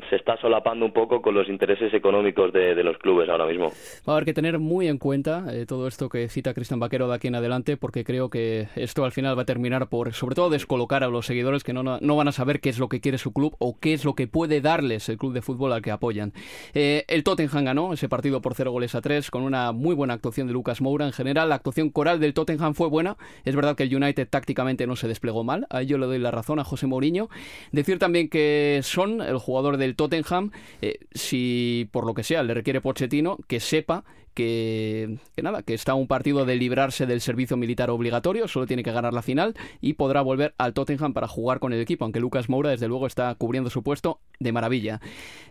se 0.09 0.17
está 0.17 0.37
solapando 0.41 0.87
un 0.87 0.93
poco 0.93 1.21
con 1.21 1.35
los 1.35 1.49
intereses 1.49 1.93
económicos 1.93 2.53
de, 2.53 2.81
los 2.83 2.97
clubes 2.99 3.29
ahora 3.29 3.47
mismo. 3.47 3.67
Va 4.09 4.13
a 4.13 4.17
haber 4.17 4.25
que 4.25 4.33
tener 4.33 4.59
muy 4.59 4.89
en 4.89 4.99
cuenta 4.99 5.47
eh, 5.53 5.67
todo 5.67 5.89
esto 5.89 6.09
que 6.09 6.29
cita 6.29 6.55
Cristian 6.55 6.81
Vaquero 6.81 7.09
de 7.09 7.15
aquí 7.15 7.29
en 7.29 7.35
adelante, 7.35 7.77
porque 7.77 8.05
creo 8.05 8.31
que 8.31 8.69
esto 8.77 9.05
al 9.05 9.13
final 9.13 9.37
va 9.37 9.43
a 9.43 9.47
terminar 9.47 9.89
por, 9.89 10.13
sobre 10.13 10.35
todo, 10.35 10.49
descolocar 10.49 11.05
a 11.05 11.09
los 11.09 11.27
seguidores 11.27 11.65
que 11.65 11.73
no, 11.73 11.83
no 11.83 12.17
van 12.17 12.29
a 12.29 12.33
saber 12.33 12.61
qué 12.61 12.69
es 12.69 12.79
lo 12.79 12.89
que 12.89 13.01
quiere 13.01 13.19
su 13.19 13.33
club 13.33 13.55
o 13.59 13.79
qué 13.79 13.93
es 13.93 14.05
lo 14.05 14.15
que 14.15 14.27
puede 14.27 14.61
darles 14.61 15.09
el 15.09 15.19
club 15.19 15.33
de 15.33 15.43
fútbol 15.43 15.73
al 15.73 15.83
que 15.83 15.91
apoyan. 15.91 16.33
Eh, 16.73 17.05
el 17.09 17.25
Tottenham 17.25 17.65
ganó 17.65 17.93
ese 17.93 18.09
partido 18.09 18.41
por 18.41 18.55
cero 18.55 18.71
goles 18.71 18.95
a 18.95 19.01
tres 19.01 19.31
con 19.31 19.43
una 19.43 19.73
muy 19.73 19.95
buena 19.95 20.15
actuación 20.15 20.47
de 20.47 20.53
Lucas 20.53 20.81
Moura. 20.81 21.07
En 21.07 21.13
general, 21.13 21.49
la 21.49 21.57
actuación 21.57 21.91
coral 21.91 22.21
del 22.21 22.35
Tottenham 22.35 22.75
fue 22.75 22.89
buena. 22.89 23.17
Es 23.45 23.57
verdad 23.57 23.77
que 23.77 23.83
el 23.83 23.95
United 23.95 24.29
tácticamente 24.29 24.87
no 24.87 24.97
se 24.97 25.09
desplegó 25.09 25.45
mal. 25.45 25.67
A 25.71 25.83
ello 25.83 25.99
le 25.99 26.07
doy 26.07 26.19
la 26.19 26.31
razón 26.31 26.59
a 26.59 26.65
José 26.65 26.87
Mourinho. 26.87 27.29
Decir 27.73 27.99
también 27.99 28.29
que 28.29 28.81
Son, 28.83 29.21
el 29.21 29.39
jugador 29.39 29.77
del 29.81 29.97
Tottenham, 29.97 30.53
eh, 30.81 31.01
si 31.13 31.89
por 31.91 32.07
lo 32.07 32.15
que 32.15 32.23
sea 32.23 32.45
le 32.45 32.55
requiere 32.55 32.81
Pochettino, 32.81 33.39
que 33.49 33.59
sepa 33.59 34.05
que, 34.35 35.19
nada, 35.43 35.63
que 35.63 35.75
está 35.75 35.95
un 35.95 36.07
partido 36.07 36.45
de 36.45 36.57
librarse 36.57 37.07
del 37.07 37.21
servicio 37.21 37.57
militar 37.57 37.91
obligatorio, 37.91 38.49
solo 38.49 38.67
tiene 38.67 38.83
que 38.83 38.93
ganar 38.93 39.13
la 39.13 39.23
final 39.23 39.55
y 39.81 39.95
podrá 39.95 40.23
volver 40.23 40.55
al 40.59 40.73
Tottenham 40.73 41.13
para 41.13 41.29
jugar 41.29 41.59
con 41.59 41.73
el 41.73 41.81
equipo, 41.81 42.05
aunque 42.05 42.21
Lucas 42.21 42.49
Moura 42.49 42.71
desde 42.71 42.89
luego 42.89 43.07
está 43.07 43.35
cubriendo 43.35 43.71
su 43.71 43.83
puesto 43.83 44.21
de 44.39 44.53
maravilla. 44.53 45.01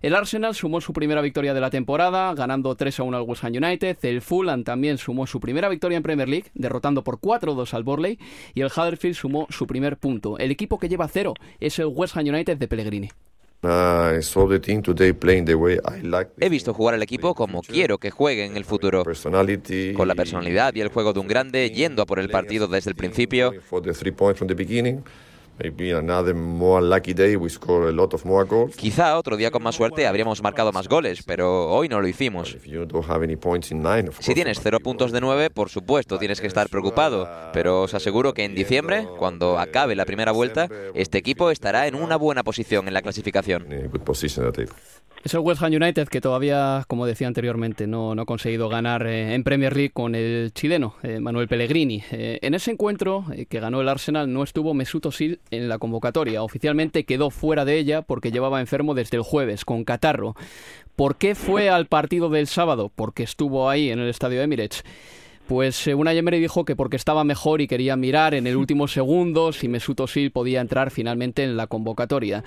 El 0.02 0.16
Arsenal 0.16 0.56
sumó 0.56 0.82
su 0.82 0.94
primera 0.94 1.22
victoria 1.22 1.54
de 1.54 1.62
la 1.62 1.70
temporada, 1.70 2.34
ganando 2.34 2.76
3 2.76 3.00
a 3.00 3.04
1 3.04 3.18
al 3.18 3.24
West 3.24 3.44
Ham 3.44 3.54
United, 3.54 3.98
el 4.04 4.22
Fulham 4.22 4.64
también 4.64 4.98
sumó 4.98 5.28
su 5.28 5.40
primera 5.40 5.70
victoria 5.70 5.98
en 5.98 6.04
Premier 6.04 6.30
League, 6.30 6.52
derrotando 6.54 7.04
por 7.04 7.20
4-2 7.20 7.74
al 7.74 7.84
Borley, 7.84 8.18
y 8.54 8.62
el 8.62 8.72
Huddersfield 8.76 9.16
sumó 9.16 9.48
su 9.50 9.68
primer 9.68 9.98
punto. 9.98 10.38
El 10.38 10.52
equipo 10.52 10.80
que 10.80 10.90
lleva 10.90 11.08
cero 11.08 11.34
es 11.60 11.80
el 11.80 11.88
West 11.88 12.16
Ham 12.18 12.28
United 12.28 12.58
de 12.58 12.68
Pellegrini. 12.68 13.10
He 16.40 16.50
visto 16.50 16.74
jugar 16.74 16.96
al 16.96 17.04
equipo 17.04 17.36
como 17.36 17.62
quiero 17.62 17.98
que 17.98 18.10
juegue 18.10 18.46
en 18.46 18.56
el 18.56 18.64
futuro, 18.64 19.04
con 19.04 20.08
la 20.08 20.16
personalidad 20.16 20.74
y 20.76 20.82
el 20.82 20.88
juego 20.88 21.12
de 21.12 21.20
un 21.20 21.28
grande, 21.28 21.70
yendo 21.70 22.02
a 22.02 22.06
por 22.06 22.20
el 22.20 22.30
partido 22.30 22.68
desde 22.68 22.90
el 22.90 22.96
principio. 22.96 23.54
Quizá 28.78 29.18
otro 29.18 29.36
día 29.38 29.52
con 29.52 29.62
más 29.62 29.76
suerte 29.76 30.08
habríamos 30.08 30.42
marcado 30.42 30.72
más 30.72 30.88
goles, 30.88 31.24
pero 31.24 31.70
hoy 31.70 31.90
no 31.90 32.00
lo 32.02 32.08
hicimos. 32.08 32.56
Si 34.20 34.34
tienes 34.34 34.60
cero 34.62 34.80
puntos 34.80 35.12
de 35.12 35.22
nueve, 35.22 35.50
por 35.50 35.70
supuesto 35.70 36.18
tienes 36.18 36.42
que 36.42 36.48
estar 36.48 36.70
preocupado, 36.70 37.28
pero 37.54 37.84
os 37.84 37.94
aseguro 37.94 38.34
que 38.34 38.46
en 38.46 38.56
diciembre, 38.56 39.08
cuando 39.18 39.60
acabe 39.60 39.96
la 39.96 40.06
primera 40.06 40.32
vuelta, 40.32 40.70
este 40.94 41.18
equipo 41.18 41.52
estará 41.52 41.88
en 41.88 41.96
una 41.96 42.16
buena 42.16 42.44
posición 42.44 42.88
en 42.88 42.94
la 42.94 43.02
clasificación. 43.02 43.68
Es 45.22 45.34
el 45.34 45.42
West 45.42 45.62
Ham 45.62 45.74
United 45.74 46.08
que 46.08 46.22
todavía, 46.22 46.86
como 46.88 47.06
decía 47.06 47.28
anteriormente, 47.28 47.88
no, 47.88 48.16
no 48.16 48.22
ha 48.22 48.26
conseguido 48.26 48.70
ganar 48.70 49.06
eh, 49.06 49.34
en 49.34 49.44
Premier 49.44 49.76
League 49.76 49.92
con 49.92 50.16
el 50.16 50.54
chileno 50.54 50.96
eh, 51.04 51.20
Manuel 51.20 51.50
Pellegrini. 51.50 52.02
Eh, 52.12 52.40
en 52.42 52.54
ese 52.54 52.72
encuentro 52.72 53.26
que 53.50 53.60
ganó 53.60 53.82
el 53.82 53.90
Arsenal 53.90 54.32
no 54.32 54.44
estuvo 54.44 54.74
Mesut 54.74 55.06
Özil 55.06 55.40
en 55.52 55.68
la 55.68 55.78
convocatoria. 55.78 56.42
Oficialmente 56.42 57.04
quedó 57.04 57.32
fuera 57.32 57.66
de 57.66 57.78
ella 57.78 58.02
porque 58.02 58.32
llevaba 58.32 58.62
enfermo 58.62 58.94
desde 58.94 59.18
el 59.18 59.24
jueves 59.24 59.66
con 59.66 59.84
catarro. 59.84 60.36
¿Por 60.96 61.18
qué 61.18 61.36
fue 61.36 61.70
al 61.70 61.88
partido 61.88 62.30
del 62.30 62.48
sábado? 62.48 62.90
Porque 62.96 63.24
estuvo 63.24 63.70
ahí 63.70 63.90
en 63.90 64.00
el 64.00 64.08
estadio 64.08 64.42
Emirates. 64.42 64.86
Pues 65.48 65.88
una 65.88 66.14
Emery 66.14 66.40
dijo 66.40 66.64
que 66.64 66.76
porque 66.76 66.96
estaba 66.96 67.24
mejor 67.24 67.60
y 67.60 67.68
quería 67.68 67.96
mirar 67.96 68.36
en 68.36 68.46
el 68.48 68.56
último 68.56 68.88
segundo 68.88 69.52
si 69.52 69.68
Mesut 69.68 70.00
Özil 70.00 70.32
podía 70.32 70.62
entrar 70.62 70.92
finalmente 70.92 71.44
en 71.44 71.58
la 71.58 71.68
convocatoria. 71.68 72.44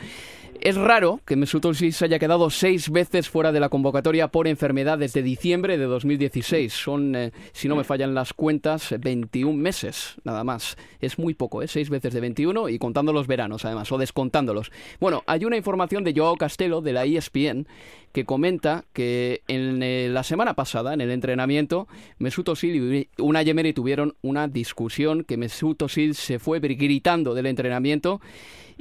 Es 0.62 0.76
raro 0.76 1.20
que 1.26 1.34
Mesut 1.34 1.64
Özil 1.64 1.92
se 1.92 2.04
haya 2.04 2.20
quedado 2.20 2.48
seis 2.48 2.88
veces 2.88 3.28
fuera 3.28 3.50
de 3.50 3.58
la 3.58 3.68
convocatoria 3.68 4.28
por 4.28 4.46
enfermedad 4.46 4.96
desde 4.96 5.20
diciembre 5.20 5.76
de 5.76 5.86
2016. 5.86 6.72
Son, 6.72 7.16
eh, 7.16 7.32
si 7.50 7.66
no 7.66 7.74
me 7.74 7.82
fallan 7.82 8.14
las 8.14 8.32
cuentas, 8.32 8.94
21 8.96 9.60
meses, 9.60 10.14
nada 10.22 10.44
más. 10.44 10.76
Es 11.00 11.18
muy 11.18 11.34
poco, 11.34 11.62
¿eh? 11.62 11.66
Seis 11.66 11.90
veces 11.90 12.14
de 12.14 12.20
21 12.20 12.68
y 12.68 12.78
contando 12.78 13.12
los 13.12 13.26
veranos, 13.26 13.64
además, 13.64 13.90
o 13.90 13.98
descontándolos. 13.98 14.70
Bueno, 15.00 15.24
hay 15.26 15.44
una 15.44 15.56
información 15.56 16.04
de 16.04 16.14
Joao 16.14 16.36
Castelo, 16.36 16.80
de 16.80 16.92
la 16.92 17.06
ESPN, 17.06 17.66
que 18.12 18.24
comenta 18.24 18.84
que 18.92 19.42
en 19.48 19.82
eh, 19.82 20.10
la 20.12 20.22
semana 20.22 20.54
pasada, 20.54 20.94
en 20.94 21.00
el 21.00 21.10
entrenamiento, 21.10 21.88
Mesut 22.18 22.48
Özil 22.50 22.76
y 22.76 23.08
una 23.18 23.42
Emery 23.42 23.72
tuvieron 23.72 24.14
una 24.22 24.46
discusión, 24.46 25.24
que 25.24 25.36
Mesut 25.36 25.82
Özil 25.82 26.14
se 26.14 26.38
fue 26.38 26.60
gritando 26.60 27.34
del 27.34 27.46
entrenamiento 27.46 28.20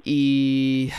y 0.05 0.91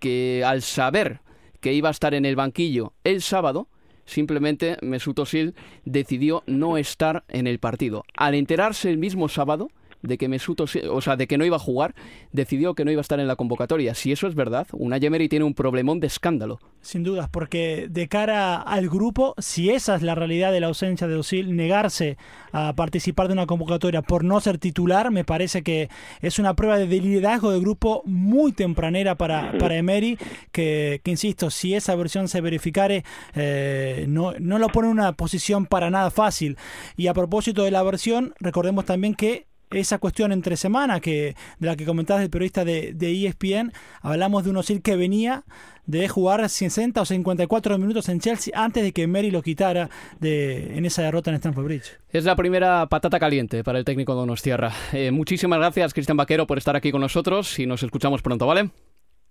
que 0.00 0.42
al 0.44 0.62
saber 0.62 1.20
que 1.60 1.72
iba 1.72 1.88
a 1.88 1.92
estar 1.92 2.14
en 2.14 2.24
el 2.24 2.36
banquillo 2.36 2.92
el 3.04 3.22
sábado, 3.22 3.68
simplemente 4.04 4.76
Mesut 4.82 5.18
Özil 5.18 5.54
decidió 5.84 6.42
no 6.46 6.76
estar 6.76 7.24
en 7.28 7.46
el 7.46 7.58
partido. 7.58 8.04
Al 8.14 8.34
enterarse 8.34 8.90
el 8.90 8.98
mismo 8.98 9.28
sábado 9.28 9.68
de 10.02 10.18
que 10.18 10.28
Mesut 10.28 10.60
o 10.60 11.00
sea, 11.00 11.16
de 11.16 11.26
que 11.26 11.38
no 11.38 11.44
iba 11.44 11.56
a 11.56 11.60
jugar, 11.60 11.94
decidió 12.32 12.74
que 12.74 12.84
no 12.84 12.90
iba 12.90 13.00
a 13.00 13.02
estar 13.02 13.20
en 13.20 13.26
la 13.26 13.36
convocatoria. 13.36 13.94
Si 13.94 14.12
eso 14.12 14.26
es 14.26 14.34
verdad, 14.34 14.66
una 14.72 14.98
Emery 15.06 15.28
tiene 15.28 15.44
un 15.44 15.54
problemón 15.54 16.00
de 16.00 16.06
escándalo. 16.06 16.58
Sin 16.80 17.02
dudas, 17.02 17.28
porque 17.30 17.86
de 17.90 18.08
cara 18.08 18.56
al 18.56 18.88
grupo, 18.88 19.34
si 19.38 19.70
esa 19.70 19.96
es 19.96 20.02
la 20.02 20.14
realidad 20.14 20.52
de 20.52 20.60
la 20.60 20.68
ausencia 20.68 21.06
de 21.06 21.16
Osil, 21.16 21.56
negarse 21.56 22.16
a 22.52 22.74
participar 22.74 23.26
de 23.26 23.34
una 23.34 23.46
convocatoria 23.46 24.02
por 24.02 24.24
no 24.24 24.40
ser 24.40 24.58
titular, 24.58 25.10
me 25.10 25.24
parece 25.24 25.62
que 25.62 25.88
es 26.20 26.38
una 26.38 26.54
prueba 26.54 26.78
de 26.78 26.86
liderazgo 26.86 27.50
de 27.50 27.60
grupo 27.60 28.02
muy 28.04 28.52
tempranera 28.52 29.16
para, 29.16 29.56
para 29.58 29.76
Emery, 29.76 30.18
que, 30.52 31.00
insisto, 31.04 31.50
si 31.50 31.74
esa 31.74 31.94
versión 31.94 32.28
se 32.28 32.40
verificare, 32.40 33.04
eh, 33.34 34.06
no, 34.08 34.32
no 34.38 34.58
lo 34.58 34.68
pone 34.68 34.88
en 34.88 34.92
una 34.92 35.12
posición 35.12 35.66
para 35.66 35.90
nada 35.90 36.10
fácil. 36.10 36.56
Y 36.96 37.08
a 37.08 37.14
propósito 37.14 37.64
de 37.64 37.70
la 37.70 37.82
versión, 37.82 38.34
recordemos 38.40 38.84
también 38.84 39.14
que 39.14 39.46
esa 39.70 39.98
cuestión 39.98 40.32
entre 40.32 40.56
semana 40.56 41.00
que 41.00 41.34
de 41.58 41.66
la 41.66 41.76
que 41.76 41.84
comentabas 41.84 42.22
del 42.22 42.30
periodista 42.30 42.64
de, 42.64 42.92
de 42.94 43.26
ESPN, 43.26 43.72
hablamos 44.00 44.44
de 44.44 44.50
un 44.50 44.56
Osil 44.58 44.82
que 44.82 44.96
venía 44.96 45.44
de 45.86 46.08
jugar 46.08 46.48
60 46.48 47.00
o 47.00 47.04
54 47.04 47.78
minutos 47.78 48.08
en 48.08 48.20
Chelsea 48.20 48.52
antes 48.56 48.82
de 48.82 48.92
que 48.92 49.06
Mary 49.06 49.30
lo 49.30 49.42
quitara 49.42 49.88
de, 50.18 50.76
en 50.76 50.84
esa 50.84 51.02
derrota 51.02 51.30
en 51.30 51.36
Stamford 51.36 51.64
Bridge. 51.64 51.98
Es 52.10 52.24
la 52.24 52.36
primera 52.36 52.86
patata 52.86 53.18
caliente 53.18 53.62
para 53.64 53.78
el 53.78 53.84
técnico 53.84 54.14
Donostierra. 54.14 54.72
Eh, 54.92 55.10
muchísimas 55.10 55.58
gracias, 55.58 55.94
Cristian 55.94 56.16
Vaquero, 56.16 56.46
por 56.46 56.58
estar 56.58 56.76
aquí 56.76 56.90
con 56.90 57.00
nosotros 57.00 57.58
y 57.58 57.66
nos 57.66 57.82
escuchamos 57.82 58.22
pronto, 58.22 58.46
¿vale? 58.46 58.70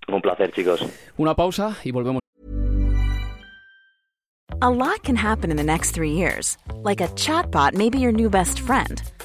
Un 0.07 0.21
placer, 0.21 0.51
chicos. 0.51 0.85
Una 1.17 1.35
pausa 1.35 1.77
y 1.83 1.91
volvemos. 1.91 2.21
A 4.61 4.69
lot 4.69 5.03
can 5.03 5.17
happen 5.17 5.51
in 5.51 5.57
the 5.57 5.63
next 5.63 5.93
three 5.93 6.11
years. 6.11 6.57
Like 6.83 7.01
a 7.03 7.07
chatbot 7.15 7.73
may 7.73 7.89
be 7.89 7.99
your 7.99 8.13
new 8.13 8.29
best 8.29 8.61
friend. 8.61 9.01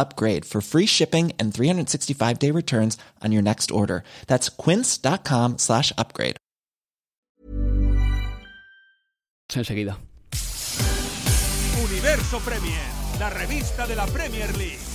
upgrade 0.00 0.44
for 0.44 0.60
free 0.60 0.86
shipping 0.86 1.32
and 1.38 1.54
365 1.54 2.38
day 2.38 2.50
returns 2.50 2.96
on 3.22 3.32
your 3.32 3.42
next 3.42 3.70
order. 3.70 4.02
That's 4.26 4.48
quince.com 4.48 5.58
slash 5.58 5.92
upgrade. 5.96 6.36
Enseguida. 9.54 9.98
Universo 11.82 12.38
Premier, 12.40 12.80
la 13.18 13.30
revista 13.30 13.86
de 13.86 13.96
la 13.96 14.06
Premier 14.06 14.56
League. 14.56 14.90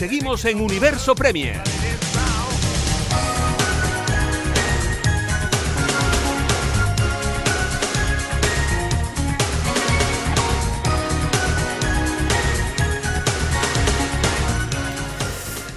Seguimos 0.00 0.46
en 0.46 0.62
Universo 0.62 1.14
Premier. 1.14 1.60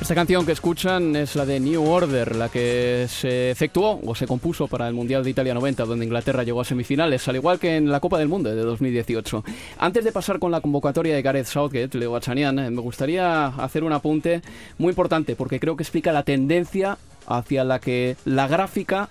Esta 0.04 0.16
canción 0.16 0.46
que 0.46 0.52
escuchan 0.52 1.16
es 1.16 1.34
la 1.38 1.46
de 1.46 1.62
New 1.62 1.90
Order, 1.90 2.36
la 2.36 2.50
que 2.50 3.06
se 3.08 3.52
efectuó 3.52 4.02
o 4.06 4.14
se 4.14 4.28
compuso 4.28 4.68
para 4.68 4.86
el 4.90 4.94
Mundial 4.94 5.24
de 5.24 5.30
Italia 5.30 5.54
90, 5.54 5.86
donde 5.86 6.04
Inglaterra 6.04 6.44
llegó 6.44 6.60
a 6.60 6.66
semifinales, 6.66 7.26
al 7.30 7.38
igual 7.38 7.58
que 7.58 7.78
en 7.78 7.90
la 7.90 8.02
Copa 8.02 8.20
del 8.20 8.28
Mundo 8.28 8.54
de 8.54 8.62
2018. 8.64 9.46
Antes 9.78 10.04
de 10.04 10.12
pasar 10.12 10.40
con 10.40 10.52
la 10.52 10.60
convocatoria 10.60 11.16
de 11.16 11.22
Gareth 11.22 11.46
Southgate, 11.46 11.98
Leo 11.98 12.18
Achanian, 12.18 12.60
eh, 12.60 12.70
me 12.70 12.82
gustaría 12.82 13.46
hacer 13.46 13.86
un 13.86 13.94
apunte 13.94 14.42
muy 14.78 14.90
importante, 14.90 15.38
porque 15.38 15.62
creo 15.62 15.78
que 15.78 15.84
explica 15.84 16.12
la 16.12 16.24
tendencia 16.24 16.98
hacia 17.26 17.64
la 17.64 17.80
que 17.80 18.18
la 18.26 18.50
gráfica 18.50 19.08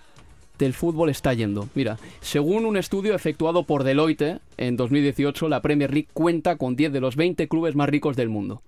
del 0.59 0.75
fútbol 0.75 1.09
está 1.09 1.33
yendo. 1.33 1.71
Mira, 1.75 1.97
según 2.21 2.67
un 2.67 2.77
estudio 2.77 3.15
efectuado 3.15 3.63
por 3.63 3.83
Deloitte 3.83 4.41
en 4.59 4.77
2018, 4.77 5.49
la 5.49 5.63
Premier 5.63 5.91
League 5.91 6.11
cuenta 6.13 6.57
con 6.57 6.77
10 6.77 6.93
de 6.93 7.01
los 7.01 7.17
20 7.17 7.49
clubes 7.49 7.75
más 7.77 7.89
ricos 7.89 8.15
del 8.15 8.29
mundo. 8.29 8.61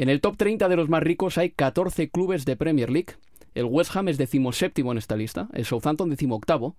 En 0.00 0.08
el 0.08 0.22
top 0.22 0.38
30 0.38 0.70
de 0.70 0.76
los 0.76 0.88
más 0.88 1.02
ricos 1.02 1.36
hay 1.36 1.50
14 1.50 2.08
clubes 2.08 2.46
de 2.46 2.56
Premier 2.56 2.88
League. 2.88 3.16
El 3.54 3.66
West 3.66 3.94
Ham 3.94 4.08
es 4.08 4.16
decimoséptimo 4.16 4.92
en 4.92 4.96
esta 4.96 5.14
lista, 5.14 5.50
el 5.52 5.66
Southampton 5.66 6.08
decimoctavo, 6.08 6.74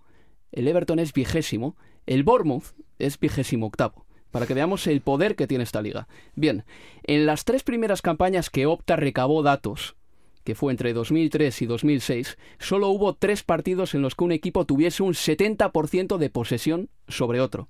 el 0.52 0.68
Everton 0.68 0.98
es 0.98 1.14
vigésimo, 1.14 1.76
el 2.08 2.24
Bournemouth 2.24 2.74
es 2.98 3.20
vigésimo 3.20 3.68
octavo. 3.68 4.08
Para 4.32 4.48
que 4.48 4.56
veamos 4.56 4.88
el 4.88 5.02
poder 5.02 5.36
que 5.36 5.46
tiene 5.46 5.64
esta 5.64 5.84
liga. 5.84 6.08
Bien, 6.34 6.64
en 7.04 7.28
las 7.28 7.46
tres 7.46 7.62
primeras 7.62 8.02
campañas 8.02 8.50
que 8.50 8.66
Opta 8.66 8.96
recabó 8.96 9.44
datos, 9.44 9.96
que 10.44 10.56
fue 10.56 10.72
entre 10.72 10.92
2003 10.94 11.62
y 11.62 11.66
2006, 11.68 12.40
solo 12.58 12.88
hubo 12.88 13.14
tres 13.14 13.44
partidos 13.44 13.94
en 13.94 14.02
los 14.02 14.16
que 14.16 14.24
un 14.24 14.32
equipo 14.32 14.66
tuviese 14.66 15.04
un 15.04 15.14
70% 15.14 16.18
de 16.18 16.30
posesión 16.32 16.90
sobre 17.08 17.40
otro. 17.40 17.70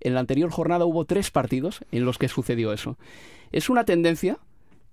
En 0.00 0.14
la 0.14 0.20
anterior 0.20 0.50
jornada 0.50 0.86
hubo 0.86 1.04
tres 1.04 1.30
partidos 1.30 1.84
en 1.92 2.06
los 2.06 2.16
que 2.16 2.28
sucedió 2.28 2.72
eso. 2.72 2.96
Es 3.52 3.68
una 3.68 3.84
tendencia 3.84 4.38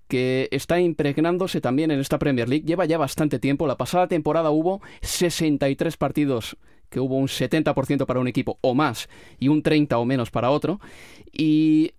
que 0.07 0.47
está 0.51 0.79
impregnándose 0.79 1.61
también 1.61 1.91
en 1.91 1.99
esta 1.99 2.19
Premier 2.19 2.49
League. 2.49 2.65
Lleva 2.65 2.85
ya 2.85 2.97
bastante 2.97 3.39
tiempo. 3.39 3.67
La 3.67 3.77
pasada 3.77 4.07
temporada 4.07 4.51
hubo 4.51 4.81
63 5.01 5.97
partidos 5.97 6.57
que 6.89 6.99
hubo 6.99 7.17
un 7.17 7.27
70% 7.27 8.05
para 8.05 8.19
un 8.19 8.27
equipo 8.27 8.57
o 8.61 8.73
más 8.73 9.09
y 9.39 9.49
un 9.49 9.61
30 9.61 9.97
o 9.97 10.05
menos 10.05 10.31
para 10.31 10.49
otro. 10.49 10.79
Y 11.31 11.91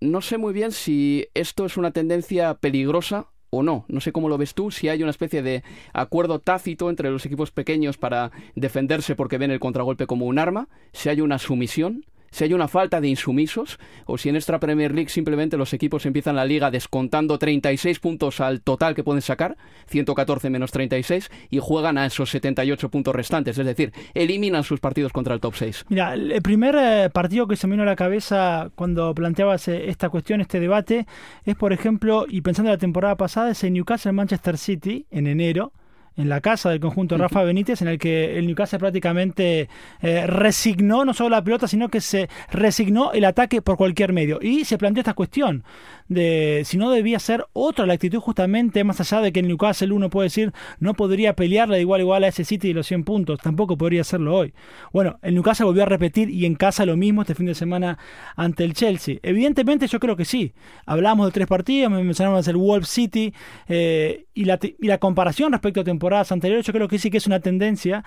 no 0.00 0.20
sé 0.20 0.38
muy 0.38 0.52
bien 0.52 0.72
si 0.72 1.28
esto 1.34 1.64
es 1.64 1.76
una 1.76 1.92
tendencia 1.92 2.54
peligrosa 2.54 3.28
o 3.50 3.62
no. 3.62 3.84
No 3.88 4.00
sé 4.00 4.12
cómo 4.12 4.28
lo 4.28 4.38
ves 4.38 4.54
tú, 4.54 4.70
si 4.70 4.88
hay 4.88 5.02
una 5.02 5.10
especie 5.10 5.42
de 5.42 5.62
acuerdo 5.92 6.40
tácito 6.40 6.90
entre 6.90 7.10
los 7.10 7.24
equipos 7.24 7.50
pequeños 7.50 7.96
para 7.96 8.32
defenderse 8.54 9.14
porque 9.14 9.38
ven 9.38 9.50
el 9.50 9.60
contragolpe 9.60 10.06
como 10.06 10.26
un 10.26 10.38
arma, 10.38 10.68
si 10.92 11.08
hay 11.08 11.20
una 11.20 11.38
sumisión 11.38 12.04
si 12.34 12.42
hay 12.42 12.52
una 12.52 12.66
falta 12.66 13.00
de 13.00 13.06
insumisos 13.06 13.78
o 14.06 14.18
si 14.18 14.28
en 14.28 14.34
esta 14.34 14.58
Premier 14.58 14.92
League 14.92 15.08
simplemente 15.08 15.56
los 15.56 15.72
equipos 15.72 16.04
empiezan 16.04 16.34
la 16.34 16.44
liga 16.44 16.72
descontando 16.72 17.38
36 17.38 18.00
puntos 18.00 18.40
al 18.40 18.60
total 18.60 18.96
que 18.96 19.04
pueden 19.04 19.22
sacar, 19.22 19.56
114 19.86 20.50
menos 20.50 20.72
36, 20.72 21.30
y 21.50 21.60
juegan 21.60 21.96
a 21.96 22.06
esos 22.06 22.30
78 22.30 22.88
puntos 22.88 23.14
restantes, 23.14 23.56
es 23.56 23.64
decir, 23.64 23.92
eliminan 24.14 24.64
sus 24.64 24.80
partidos 24.80 25.12
contra 25.12 25.32
el 25.32 25.40
top 25.40 25.54
6. 25.54 25.86
Mira, 25.90 26.14
el 26.14 26.42
primer 26.42 26.74
eh, 26.76 27.08
partido 27.12 27.46
que 27.46 27.54
se 27.54 27.68
me 27.68 27.74
vino 27.74 27.84
a 27.84 27.86
la 27.86 27.94
cabeza 27.94 28.70
cuando 28.74 29.14
planteabas 29.14 29.68
eh, 29.68 29.88
esta 29.88 30.08
cuestión, 30.08 30.40
este 30.40 30.58
debate, 30.58 31.06
es 31.44 31.54
por 31.54 31.72
ejemplo, 31.72 32.26
y 32.28 32.40
pensando 32.40 32.70
en 32.70 32.74
la 32.74 32.78
temporada 32.78 33.16
pasada, 33.16 33.52
es 33.52 33.62
el 33.62 33.74
Newcastle-Manchester 33.74 34.58
City 34.58 35.06
en 35.12 35.28
enero 35.28 35.72
en 36.16 36.28
la 36.28 36.40
casa 36.40 36.70
del 36.70 36.80
conjunto 36.80 37.16
Rafa 37.16 37.42
Benítez, 37.42 37.82
en 37.82 37.88
el 37.88 37.98
que 37.98 38.38
el 38.38 38.46
Newcastle 38.46 38.78
prácticamente 38.78 39.68
eh, 40.00 40.26
resignó 40.26 41.04
no 41.04 41.14
solo 41.14 41.30
la 41.30 41.42
pelota, 41.42 41.66
sino 41.66 41.88
que 41.88 42.00
se 42.00 42.28
resignó 42.50 43.12
el 43.12 43.24
ataque 43.24 43.62
por 43.62 43.76
cualquier 43.76 44.12
medio. 44.12 44.38
Y 44.40 44.64
se 44.64 44.78
planteó 44.78 45.00
esta 45.00 45.14
cuestión 45.14 45.64
de 46.08 46.62
si 46.64 46.76
no 46.76 46.90
debía 46.90 47.18
ser 47.18 47.46
otra 47.52 47.86
la 47.86 47.94
actitud 47.94 48.20
justamente, 48.20 48.84
más 48.84 49.00
allá 49.00 49.20
de 49.20 49.32
que 49.32 49.40
el 49.40 49.48
Newcastle 49.48 49.92
uno 49.92 50.10
puede 50.10 50.26
decir 50.26 50.52
no 50.78 50.94
podría 50.94 51.34
pelearle 51.34 51.80
igual 51.80 52.00
igual 52.00 52.24
a 52.24 52.28
ese 52.28 52.44
City 52.44 52.68
de 52.68 52.74
los 52.74 52.86
100 52.86 53.04
puntos, 53.04 53.40
tampoco 53.40 53.76
podría 53.76 54.02
hacerlo 54.02 54.36
hoy. 54.36 54.54
Bueno, 54.92 55.18
el 55.22 55.34
Newcastle 55.34 55.66
volvió 55.66 55.82
a 55.82 55.86
repetir 55.86 56.30
y 56.30 56.46
en 56.46 56.54
casa 56.54 56.84
lo 56.84 56.96
mismo 56.96 57.22
este 57.22 57.34
fin 57.34 57.46
de 57.46 57.54
semana 57.54 57.98
ante 58.36 58.64
el 58.64 58.74
Chelsea. 58.74 59.18
Evidentemente 59.22 59.86
yo 59.86 59.98
creo 60.00 60.16
que 60.16 60.24
sí. 60.24 60.52
Hablamos 60.86 61.26
de 61.26 61.32
tres 61.32 61.46
partidos, 61.46 61.90
me 61.90 62.02
mencionamos 62.02 62.46
el 62.48 62.56
Wolf 62.56 62.86
City 62.86 63.32
eh, 63.68 64.26
y, 64.34 64.44
la, 64.44 64.58
y 64.62 64.86
la 64.86 64.98
comparación 64.98 65.52
respecto 65.52 65.80
a 65.80 65.84
temporadas 65.84 66.32
anteriores, 66.32 66.66
yo 66.66 66.72
creo 66.72 66.88
que 66.88 66.98
sí 66.98 67.10
que 67.10 67.18
es 67.18 67.26
una 67.26 67.40
tendencia 67.40 68.04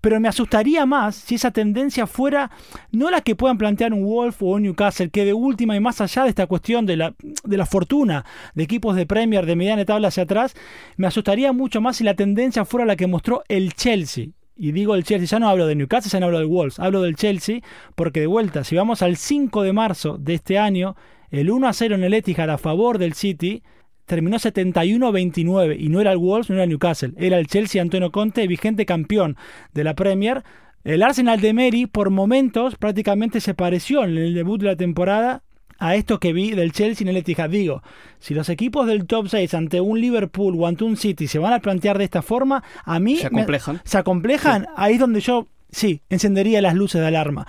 pero 0.00 0.20
me 0.20 0.28
asustaría 0.28 0.86
más 0.86 1.16
si 1.16 1.34
esa 1.34 1.50
tendencia 1.50 2.06
fuera 2.06 2.50
no 2.90 3.10
la 3.10 3.20
que 3.20 3.36
puedan 3.36 3.58
plantear 3.58 3.92
un 3.92 4.04
Wolf 4.04 4.42
o 4.42 4.46
un 4.46 4.62
Newcastle, 4.62 5.10
que 5.10 5.24
de 5.24 5.34
última 5.34 5.76
y 5.76 5.80
más 5.80 6.00
allá 6.00 6.24
de 6.24 6.30
esta 6.30 6.46
cuestión 6.46 6.86
de 6.86 6.96
la, 6.96 7.14
de 7.44 7.56
la 7.56 7.66
fortuna 7.66 8.24
de 8.54 8.62
equipos 8.62 8.96
de 8.96 9.06
Premier 9.06 9.46
de 9.46 9.56
mediana 9.56 9.84
tabla 9.84 10.08
hacia 10.08 10.24
atrás, 10.24 10.54
me 10.96 11.06
asustaría 11.06 11.52
mucho 11.52 11.80
más 11.80 11.96
si 11.96 12.04
la 12.04 12.14
tendencia 12.14 12.64
fuera 12.64 12.86
la 12.86 12.96
que 12.96 13.06
mostró 13.06 13.42
el 13.48 13.74
Chelsea. 13.74 14.28
Y 14.56 14.72
digo 14.72 14.94
el 14.94 15.04
Chelsea, 15.04 15.26
ya 15.26 15.38
no 15.38 15.48
hablo 15.48 15.66
de 15.66 15.74
Newcastle, 15.74 16.10
ya 16.10 16.20
no 16.20 16.26
hablo 16.26 16.38
del 16.38 16.48
Wolves, 16.48 16.78
hablo 16.78 17.00
del 17.00 17.16
Chelsea, 17.16 17.60
porque 17.94 18.20
de 18.20 18.26
vuelta, 18.26 18.62
si 18.62 18.76
vamos 18.76 19.00
al 19.00 19.16
5 19.16 19.62
de 19.62 19.72
marzo 19.72 20.18
de 20.18 20.34
este 20.34 20.58
año, 20.58 20.96
el 21.30 21.50
1 21.50 21.66
a 21.66 21.72
0 21.72 21.94
en 21.94 22.04
el 22.04 22.12
Etihad 22.12 22.50
a 22.50 22.58
favor 22.58 22.98
del 22.98 23.14
City, 23.14 23.62
terminó 24.10 24.38
71-29 24.38 25.76
y 25.78 25.88
no 25.88 26.00
era 26.00 26.10
el 26.10 26.18
Wolves, 26.18 26.50
no 26.50 26.56
era 26.56 26.64
el 26.64 26.70
Newcastle, 26.70 27.12
era 27.16 27.38
el 27.38 27.46
Chelsea 27.46 27.80
Antonio 27.80 28.10
Conte, 28.10 28.44
vigente 28.48 28.84
campeón 28.84 29.36
de 29.72 29.84
la 29.84 29.94
Premier. 29.94 30.42
El 30.82 31.04
Arsenal 31.04 31.40
de 31.40 31.54
Mary 31.54 31.86
por 31.86 32.10
momentos 32.10 32.74
prácticamente 32.74 33.40
se 33.40 33.54
pareció 33.54 34.02
en 34.02 34.18
el 34.18 34.34
debut 34.34 34.60
de 34.60 34.66
la 34.66 34.74
temporada 34.74 35.44
a 35.78 35.94
esto 35.94 36.18
que 36.18 36.32
vi 36.32 36.50
del 36.50 36.72
Chelsea 36.72 37.04
en 37.04 37.08
el 37.10 37.18
Etihad. 37.18 37.50
Digo, 37.50 37.84
si 38.18 38.34
los 38.34 38.48
equipos 38.48 38.88
del 38.88 39.06
top 39.06 39.28
6 39.28 39.54
ante 39.54 39.80
un 39.80 40.00
Liverpool 40.00 40.56
o 40.58 40.66
ante 40.66 40.82
un 40.82 40.96
City 40.96 41.28
se 41.28 41.38
van 41.38 41.52
a 41.52 41.60
plantear 41.60 41.96
de 41.96 42.02
esta 42.02 42.20
forma, 42.20 42.64
a 42.84 42.98
mí... 42.98 43.18
Se 43.18 43.28
acomplejan. 43.28 43.80
se 43.84 43.96
acomplejan, 43.96 44.66
ahí 44.76 44.94
es 44.94 45.00
donde 45.00 45.20
yo, 45.20 45.46
sí, 45.70 46.00
encendería 46.10 46.60
las 46.60 46.74
luces 46.74 47.00
de 47.00 47.06
alarma. 47.06 47.46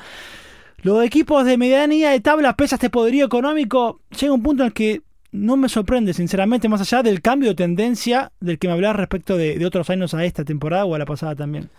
Los 0.84 1.04
equipos 1.04 1.44
de 1.44 1.58
medianía 1.58 2.12
de 2.12 2.20
tabla, 2.20 2.56
pese 2.56 2.76
a 2.76 2.78
este 2.78 2.92
poderío 2.92 3.26
económico, 3.26 4.00
llega 4.20 4.32
un 4.32 4.44
punto 4.44 4.62
en 4.62 4.68
el 4.68 4.74
que 4.74 5.02
no 5.32 5.58
me 5.58 5.70
sorprende, 5.70 6.14
sinceramente, 6.14 6.68
más 6.68 6.82
allá 6.82 7.04
del 7.04 7.22
cambio 7.22 7.50
de 7.50 7.56
tendencia 7.56 8.32
del 8.40 8.60
que 8.60 8.68
me 8.68 8.74
hablaba 8.74 8.94
respecto 8.94 9.38
de, 9.38 9.58
de 9.58 9.66
otros 9.66 9.90
años 9.90 10.14
a 10.14 10.26
esta 10.26 10.44
temporada 10.44 10.86
o 10.86 10.96
a 10.96 11.00
la 11.00 11.06
pasada 11.06 11.36
también. 11.36 11.70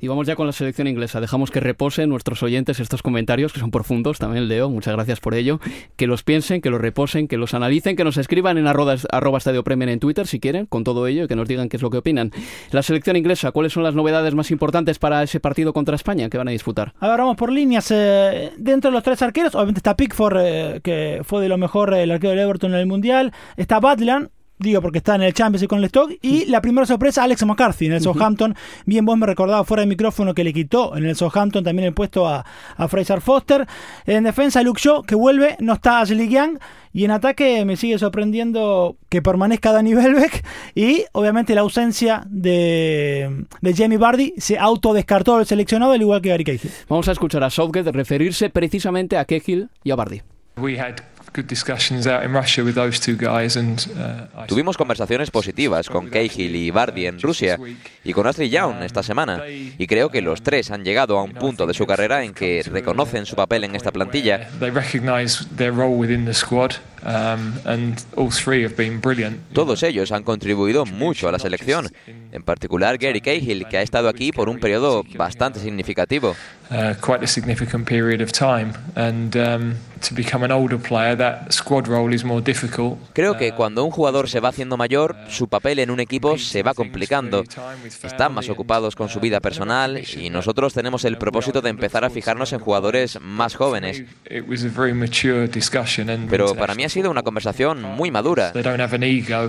Y 0.00 0.08
vamos 0.08 0.26
ya 0.26 0.36
con 0.36 0.46
la 0.46 0.52
selección 0.52 0.88
inglesa. 0.88 1.20
Dejamos 1.20 1.50
que 1.50 1.60
reposen 1.60 2.08
nuestros 2.08 2.42
oyentes 2.42 2.80
estos 2.80 3.02
comentarios, 3.02 3.52
que 3.52 3.60
son 3.60 3.70
profundos, 3.70 4.18
también 4.18 4.48
leo, 4.48 4.68
muchas 4.68 4.94
gracias 4.94 5.20
por 5.20 5.34
ello. 5.34 5.60
Que 5.96 6.06
los 6.06 6.22
piensen, 6.22 6.60
que 6.60 6.70
los 6.70 6.80
reposen, 6.80 7.28
que 7.28 7.36
los 7.36 7.54
analicen, 7.54 7.96
que 7.96 8.04
nos 8.04 8.16
escriban 8.16 8.58
en 8.58 8.66
arroba, 8.66 8.96
arroba 9.10 9.38
Estadio 9.38 9.64
Premier 9.64 9.88
en 9.88 10.00
Twitter 10.00 10.26
si 10.26 10.40
quieren, 10.40 10.66
con 10.66 10.84
todo 10.84 11.06
ello, 11.06 11.24
y 11.24 11.28
que 11.28 11.36
nos 11.36 11.48
digan 11.48 11.68
qué 11.68 11.76
es 11.76 11.82
lo 11.82 11.90
que 11.90 11.98
opinan. 11.98 12.30
La 12.72 12.82
selección 12.82 13.16
inglesa, 13.16 13.52
¿cuáles 13.52 13.72
son 13.72 13.82
las 13.82 13.94
novedades 13.94 14.34
más 14.34 14.50
importantes 14.50 14.98
para 14.98 15.22
ese 15.22 15.40
partido 15.40 15.72
contra 15.72 15.96
España 15.96 16.28
que 16.28 16.38
van 16.38 16.48
a 16.48 16.50
disputar? 16.50 16.92
A 17.00 17.08
ver, 17.08 17.18
vamos 17.18 17.36
por 17.36 17.50
líneas. 17.50 17.90
Eh, 17.90 18.52
dentro 18.58 18.90
de 18.90 18.94
los 18.94 19.02
tres 19.02 19.22
arqueros, 19.22 19.54
obviamente 19.54 19.78
está 19.78 19.96
Pickford, 19.96 20.36
eh, 20.40 20.80
que 20.82 21.22
fue 21.24 21.42
de 21.42 21.48
lo 21.48 21.56
mejor 21.56 21.94
el 21.94 22.10
arquero 22.10 22.30
del 22.30 22.40
Everton 22.40 22.74
en 22.74 22.80
el 22.80 22.86
Mundial. 22.96 23.32
Está 23.56 23.80
Badland, 23.80 24.30
Digo, 24.58 24.80
porque 24.80 24.98
está 24.98 25.16
en 25.16 25.22
el 25.22 25.34
Champions 25.34 25.62
y 25.62 25.66
con 25.66 25.80
el 25.80 25.84
Stock. 25.84 26.10
Y 26.22 26.46
la 26.46 26.62
primera 26.62 26.86
sorpresa, 26.86 27.22
Alex 27.22 27.44
McCarthy 27.44 27.86
en 27.86 27.92
el 27.92 28.00
Southampton. 28.00 28.54
Bien, 28.86 29.04
vos 29.04 29.18
me 29.18 29.26
recordaba 29.26 29.64
fuera 29.64 29.82
de 29.82 29.86
micrófono 29.86 30.32
que 30.32 30.44
le 30.44 30.54
quitó 30.54 30.96
en 30.96 31.04
el 31.04 31.14
Southampton 31.14 31.62
también 31.62 31.86
el 31.86 31.92
puesto 31.92 32.26
a, 32.26 32.44
a 32.76 32.88
Fraser 32.88 33.20
Foster. 33.20 33.66
En 34.06 34.24
defensa, 34.24 34.62
Luke 34.62 34.80
Shaw, 34.82 35.02
que 35.02 35.14
vuelve. 35.14 35.56
No 35.60 35.74
está 35.74 36.00
Ashley 36.00 36.28
Young. 36.28 36.58
Y 36.94 37.04
en 37.04 37.10
ataque 37.10 37.66
me 37.66 37.76
sigue 37.76 37.98
sorprendiendo 37.98 38.96
que 39.10 39.20
permanezca 39.20 39.72
Danny 39.72 39.94
Welbeck. 39.94 40.42
Y 40.74 41.04
obviamente 41.12 41.54
la 41.54 41.60
ausencia 41.60 42.22
de, 42.26 43.44
de 43.60 43.74
Jamie 43.74 43.98
Bardi 43.98 44.32
se 44.38 44.58
autodescartó 44.58 45.38
el 45.38 45.44
seleccionado, 45.44 45.92
al 45.92 46.00
igual 46.00 46.22
que 46.22 46.30
Gary 46.30 46.44
Cahill. 46.44 46.70
Vamos 46.88 47.06
a 47.08 47.12
escuchar 47.12 47.44
a 47.44 47.50
Southgate 47.50 47.92
referirse 47.92 48.48
precisamente 48.48 49.18
a 49.18 49.26
Cahill 49.26 49.68
y 49.84 49.90
a 49.90 49.96
Bardi. 49.96 50.22
Tuvimos 54.46 54.76
conversaciones 54.76 55.30
positivas 55.30 55.88
con 55.88 56.08
Cahill 56.08 56.56
y 56.56 56.70
Bardi 56.70 57.06
en 57.06 57.20
Rusia 57.20 57.58
y 58.04 58.12
con 58.12 58.26
Ashley 58.26 58.48
Young 58.48 58.82
esta 58.82 59.02
semana. 59.02 59.42
y 59.48 59.86
creo 59.86 60.10
que 60.10 60.22
los 60.22 60.42
tres 60.42 60.70
han 60.70 60.84
llegado 60.84 61.18
a 61.18 61.22
un 61.22 61.32
punto 61.32 61.66
de 61.66 61.74
su 61.74 61.86
carrera 61.86 62.24
en 62.24 62.34
que 62.34 62.62
reconocen 62.70 63.26
su 63.26 63.36
papel 63.36 63.64
en 63.64 63.74
esta 63.74 63.90
plantilla. 63.90 64.48
Todos 69.52 69.82
ellos 69.82 70.12
han 70.12 70.22
contribuido 70.22 70.86
mucho 70.86 71.28
a 71.28 71.32
la 71.32 71.38
selección, 71.38 71.88
en 72.32 72.42
particular 72.42 72.98
Gary 72.98 73.20
Cahill, 73.20 73.66
que 73.68 73.78
ha 73.78 73.82
estado 73.82 74.08
aquí 74.08 74.32
por 74.32 74.48
un 74.48 74.58
periodo 74.58 75.04
bastante 75.16 75.60
significativo. 75.60 76.34
Creo 83.12 83.36
que 83.36 83.52
cuando 83.52 83.84
un 83.84 83.90
jugador 83.90 84.28
se 84.28 84.40
va 84.40 84.48
haciendo 84.48 84.76
mayor, 84.76 85.16
su 85.28 85.48
papel 85.48 85.78
en 85.78 85.90
un 85.90 86.00
equipo 86.00 86.36
se 86.38 86.62
va 86.62 86.74
complicando. 86.74 87.44
Están 88.02 88.34
más 88.34 88.48
ocupados 88.48 88.96
con 88.96 89.08
su 89.08 89.20
vida 89.20 89.40
personal 89.40 90.02
y 90.16 90.30
nosotros 90.30 90.74
tenemos 90.74 91.04
el 91.04 91.18
propósito 91.18 91.60
de 91.60 91.70
empezar 91.70 92.04
a 92.04 92.10
fijarnos 92.10 92.52
en 92.52 92.58
jugadores 92.58 93.18
más 93.20 93.54
jóvenes. 93.54 94.02
Pero 96.28 96.54
para 96.54 96.74
mí 96.74 96.84
ha 96.86 96.88
sido 96.88 97.10
una 97.10 97.22
conversación 97.22 97.82
muy 97.82 98.10
madura. 98.10 98.52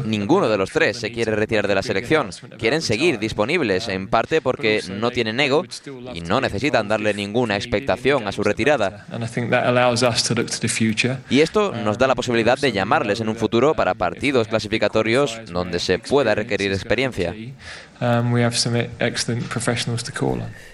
Ninguno 0.05 0.49
de 0.49 0.57
los 0.57 0.71
tres 0.71 0.97
se 0.97 1.11
quiere 1.11 1.35
retirar 1.35 1.67
de 1.67 1.75
la 1.75 1.83
selección. 1.83 2.29
Quieren 2.57 2.81
seguir 2.81 3.19
disponibles, 3.19 3.87
en 3.87 4.07
parte 4.07 4.41
porque 4.41 4.81
no 4.89 5.11
tienen 5.11 5.39
ego 5.39 5.63
y 6.13 6.21
no 6.21 6.41
necesitan 6.41 6.87
darle 6.87 7.13
ninguna 7.13 7.55
expectación 7.55 8.27
a 8.27 8.31
su 8.31 8.43
retirada. 8.43 9.05
Y 11.29 11.39
esto 11.41 11.71
nos 11.71 11.97
da 11.97 12.07
la 12.07 12.15
posibilidad 12.15 12.57
de 12.57 12.71
llamarles 12.71 13.21
en 13.21 13.29
un 13.29 13.35
futuro 13.35 13.73
para 13.73 13.93
partidos 13.93 14.47
clasificatorios 14.47 15.39
donde 15.47 15.79
se 15.79 15.99
pueda 15.99 16.35
requerir 16.35 16.71
experiencia. 16.71 17.35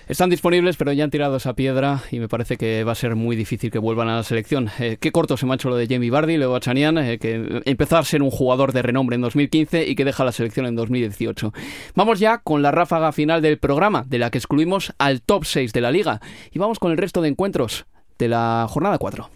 Están 0.07 0.29
disponibles, 0.29 0.75
pero 0.75 0.91
ya 0.91 1.05
han 1.05 1.09
tirado 1.09 1.37
esa 1.37 1.53
piedra 1.53 2.01
y 2.11 2.19
me 2.19 2.27
parece 2.27 2.57
que 2.57 2.83
va 2.83 2.91
a 2.91 2.95
ser 2.95 3.15
muy 3.15 3.35
difícil 3.35 3.71
que 3.71 3.79
vuelvan 3.79 4.09
a 4.09 4.17
la 4.17 4.23
selección. 4.23 4.69
Eh, 4.79 4.97
qué 4.99 5.11
corto 5.11 5.37
se 5.37 5.45
me 5.45 5.53
ha 5.53 5.55
hecho 5.55 5.69
lo 5.69 5.75
de 5.75 5.87
Jamie 5.87 6.09
Vardy, 6.09 6.37
luego 6.37 6.55
a 6.55 6.59
Chanian, 6.59 6.97
eh, 6.97 7.19
que 7.19 7.61
empezó 7.65 7.97
a 7.97 8.03
ser 8.03 8.21
un 8.21 8.31
jugador 8.31 8.73
de 8.73 8.81
renombre 8.81 9.15
en 9.15 9.21
2015 9.21 9.87
y 9.87 9.95
que 9.95 10.05
deja 10.05 10.25
la 10.25 10.31
selección 10.31 10.65
en 10.65 10.75
2018. 10.75 11.53
Vamos 11.95 12.19
ya 12.19 12.39
con 12.39 12.61
la 12.61 12.71
ráfaga 12.71 13.11
final 13.11 13.41
del 13.41 13.57
programa, 13.57 14.03
de 14.05 14.19
la 14.19 14.29
que 14.29 14.39
excluimos 14.39 14.93
al 14.97 15.21
top 15.21 15.45
6 15.45 15.71
de 15.71 15.81
la 15.81 15.91
liga. 15.91 16.19
Y 16.51 16.59
vamos 16.59 16.79
con 16.79 16.91
el 16.91 16.97
resto 16.97 17.21
de 17.21 17.29
encuentros 17.29 17.85
de 18.19 18.27
la 18.27 18.67
jornada 18.69 18.97
4. 18.97 19.29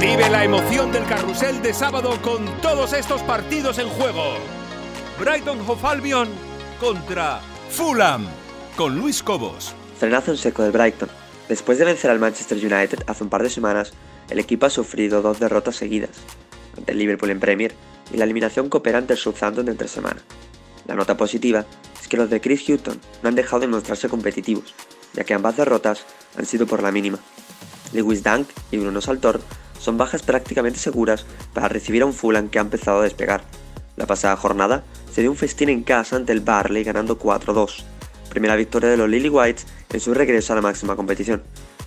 Vive 0.00 0.28
la 0.30 0.44
emoción 0.44 0.92
del 0.92 1.04
carrusel 1.04 1.62
de 1.62 1.72
sábado 1.72 2.18
con 2.22 2.44
todos 2.60 2.92
estos 2.92 3.22
partidos 3.22 3.78
en 3.78 3.88
juego. 3.88 4.61
Brighton 5.18 5.60
Hove 5.68 5.86
Albion 5.86 6.28
contra 6.80 7.40
Fulham 7.70 8.26
con 8.76 8.96
Luis 8.98 9.22
Cobos. 9.22 9.74
Frenazo 9.98 10.32
en 10.32 10.38
seco 10.38 10.62
del 10.62 10.72
Brighton. 10.72 11.08
Después 11.48 11.78
de 11.78 11.84
vencer 11.84 12.10
al 12.10 12.18
Manchester 12.18 12.56
United 12.58 13.04
hace 13.06 13.22
un 13.22 13.28
par 13.30 13.42
de 13.42 13.50
semanas, 13.50 13.92
el 14.30 14.38
equipo 14.38 14.66
ha 14.66 14.70
sufrido 14.70 15.20
dos 15.20 15.38
derrotas 15.38 15.76
seguidas, 15.76 16.10
ante 16.76 16.92
el 16.92 16.98
Liverpool 16.98 17.30
en 17.30 17.40
Premier 17.40 17.74
y 18.12 18.16
la 18.16 18.24
eliminación 18.24 18.70
cooperante 18.70 19.12
del 19.12 19.22
Southampton 19.22 19.68
entre 19.68 19.86
semana. 19.86 20.22
La 20.86 20.94
nota 20.94 21.16
positiva 21.16 21.66
es 22.00 22.08
que 22.08 22.16
los 22.16 22.30
de 22.30 22.40
Chris 22.40 22.68
Hutton 22.68 22.98
no 23.22 23.28
han 23.28 23.34
dejado 23.34 23.60
de 23.60 23.68
mostrarse 23.68 24.08
competitivos, 24.08 24.74
ya 25.12 25.24
que 25.24 25.34
ambas 25.34 25.56
derrotas 25.56 26.04
han 26.38 26.46
sido 26.46 26.66
por 26.66 26.82
la 26.82 26.90
mínima. 26.90 27.18
Lewis 27.92 28.24
Dunk 28.24 28.48
y 28.70 28.78
Bruno 28.78 29.02
Saltor 29.02 29.40
son 29.78 29.98
bajas 29.98 30.22
prácticamente 30.22 30.78
seguras 30.78 31.26
para 31.52 31.68
recibir 31.68 32.02
a 32.02 32.06
un 32.06 32.14
Fulham 32.14 32.48
que 32.48 32.58
ha 32.58 32.62
empezado 32.62 33.00
a 33.00 33.04
despegar. 33.04 33.44
La 33.96 34.06
pasada 34.06 34.36
jornada 34.36 34.84
se 35.12 35.20
dio 35.20 35.30
un 35.30 35.36
festín 35.36 35.68
en 35.68 35.82
casa 35.82 36.16
ante 36.16 36.32
el 36.32 36.40
Barley 36.40 36.84
ganando 36.84 37.18
4-2, 37.18 37.84
primera 38.30 38.56
victoria 38.56 38.88
de 38.88 38.96
los 38.96 39.08
Lily 39.08 39.28
Whites 39.28 39.66
en 39.92 40.00
su 40.00 40.14
regreso 40.14 40.52
a 40.52 40.56
la 40.56 40.62
máxima 40.62 40.96
competición. 40.96 41.42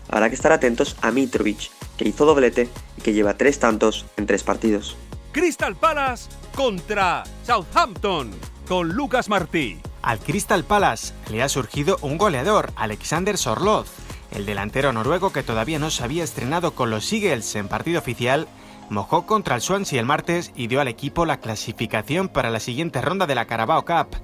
Habrá 0.09 0.29
que 0.29 0.35
estar 0.35 0.51
atentos 0.51 0.95
a 1.01 1.11
Mitrovic, 1.11 1.71
que 1.97 2.07
hizo 2.07 2.25
doblete 2.25 2.69
y 2.97 3.01
que 3.01 3.13
lleva 3.13 3.35
tres 3.35 3.57
tantos 3.57 4.05
en 4.17 4.27
tres 4.27 4.43
partidos. 4.43 4.95
Crystal 5.31 5.75
Palace 5.75 6.29
contra 6.55 7.23
Southampton 7.43 8.31
con 8.67 8.89
Lucas 8.89 9.27
Martí. 9.27 9.79
Al 10.03 10.19
Crystal 10.19 10.63
Palace 10.63 11.13
le 11.31 11.41
ha 11.41 11.49
surgido 11.49 11.97
un 12.01 12.19
goleador, 12.19 12.71
Alexander 12.75 13.37
Sorloz. 13.37 13.87
El 14.31 14.45
delantero 14.45 14.93
noruego 14.93 15.33
que 15.33 15.41
todavía 15.41 15.79
no 15.79 15.89
se 15.89 16.03
había 16.03 16.23
estrenado 16.23 16.75
con 16.75 16.91
los 16.91 17.11
Eagles 17.11 17.55
en 17.55 17.67
partido 17.67 17.99
oficial 17.99 18.47
mojó 18.89 19.25
contra 19.25 19.55
el 19.55 19.61
Swansea 19.61 19.99
el 19.99 20.05
martes 20.05 20.51
y 20.55 20.67
dio 20.67 20.81
al 20.81 20.87
equipo 20.87 21.25
la 21.25 21.39
clasificación 21.39 22.27
para 22.27 22.49
la 22.49 22.59
siguiente 22.59 23.01
ronda 23.01 23.25
de 23.25 23.35
la 23.35 23.45
Carabao 23.45 23.85
Cup. 23.85 24.15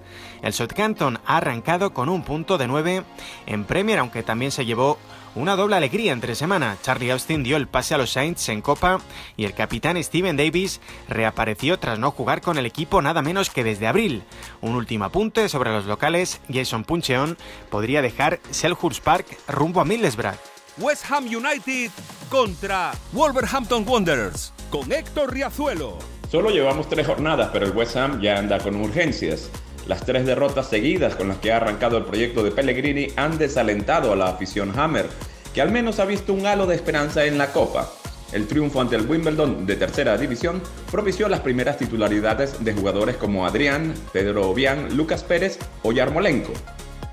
El 0.42 0.54
Southampton 0.54 1.20
ha 1.26 1.38
arrancado 1.38 1.94
con 1.94 2.10
un 2.10 2.24
punto 2.24 2.58
de 2.58 2.68
9 2.68 3.04
en 3.46 3.64
Premier, 3.66 4.00
aunque 4.00 4.24
también 4.24 4.52
se 4.52 4.66
llevó 4.66 4.98
una 5.36 5.56
doble 5.56 5.76
alegría 5.76 6.12
entre 6.12 6.36
semana. 6.36 6.78
Charlie 6.82 7.12
Austin 7.12 7.44
dio 7.44 7.58
el 7.58 7.68
pase 7.68 7.96
a 7.96 7.98
los 7.98 8.12
Saints 8.12 8.50
en 8.50 8.62
Copa 8.62 9.00
y 9.38 9.46
el 9.46 9.54
capitán 9.54 10.02
Steven 10.04 10.36
Davis 10.36 10.82
reapareció 11.08 11.80
tras 11.80 12.00
no 12.00 12.12
jugar 12.12 12.42
con 12.42 12.58
el 12.58 12.66
equipo 12.66 13.02
nada 13.02 13.22
menos 13.22 13.50
que 13.50 13.64
desde 13.64 13.88
abril. 13.88 14.24
Un 14.62 14.76
último 14.76 15.06
apunte 15.06 15.48
sobre 15.50 15.72
los 15.72 15.86
locales, 15.86 16.42
Jason 16.52 16.84
Puncheon 16.84 17.38
podría 17.70 18.02
dejar 18.02 18.40
Selhurst 18.52 19.04
Park 19.04 19.26
rumbo 19.48 19.82
a 19.82 19.86
Middlesbrough. 19.86 20.61
West 20.78 21.04
Ham 21.10 21.26
United 21.26 21.92
contra 22.30 22.94
Wolverhampton 23.12 23.86
Wanderers 23.88 24.54
con 24.70 24.92
Héctor 24.92 25.34
Riazuelo. 25.34 25.98
Solo 26.32 26.50
llevamos 26.50 26.88
tres 26.88 27.08
jornadas, 27.08 27.50
pero 27.52 27.66
el 27.66 27.76
West 27.76 27.98
Ham 27.98 28.22
ya 28.22 28.38
anda 28.38 28.58
con 28.58 28.78
urgencias. 28.78 29.50
Las 29.86 30.06
tres 30.06 30.26
derrotas 30.26 30.70
seguidas 30.70 31.16
con 31.16 31.28
las 31.28 31.40
que 31.40 31.52
ha 31.52 31.58
arrancado 31.58 31.98
el 31.98 32.06
proyecto 32.06 32.42
de 32.42 32.52
Pellegrini 32.52 33.08
han 33.18 33.38
desalentado 33.38 34.14
a 34.14 34.16
la 34.16 34.30
afición 34.30 34.72
Hammer, 34.80 35.10
que 35.54 35.62
al 35.62 35.72
menos 35.72 36.00
ha 36.00 36.06
visto 36.06 36.32
un 36.32 36.46
halo 36.46 36.66
de 36.68 36.76
esperanza 36.76 37.26
en 37.26 37.38
la 37.38 37.52
Copa. 37.52 37.92
El 38.32 38.48
triunfo 38.48 38.80
ante 38.80 38.96
el 38.96 39.10
Wimbledon 39.10 39.66
de 39.66 39.76
tercera 39.76 40.18
división 40.18 40.62
propició 40.90 41.28
las 41.28 41.42
primeras 41.42 41.78
titularidades 41.78 42.64
de 42.64 42.74
jugadores 42.74 43.18
como 43.18 43.46
Adrián, 43.46 43.94
Pedro 44.14 44.50
Obián, 44.50 44.96
Lucas 44.96 45.24
Pérez 45.24 45.60
o 45.84 45.92
Yarmolenko. 45.92 46.54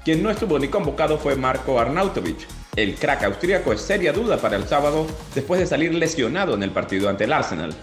Quien 0.05 0.23
no 0.23 0.31
estuvo 0.31 0.61
ni 0.61 0.69
convocado 0.69 1.19
fue 1.19 1.35
Marco 1.35 1.81
Arnautovic. 1.81 2.58
El 2.79 2.95
crack 2.95 3.25
austríaco 3.25 3.73
es 3.73 3.81
seria 3.81 4.13
duda 4.13 4.37
para 4.37 4.55
el 4.55 4.69
sábado 4.69 5.05
después 5.35 5.59
de 5.59 5.67
salir 5.67 5.93
lesionado 5.93 6.55
en 6.55 6.63
el 6.63 6.71
partido 6.71 7.09
ante 7.09 7.25
el 7.25 7.33
Arsenal. 7.33 7.75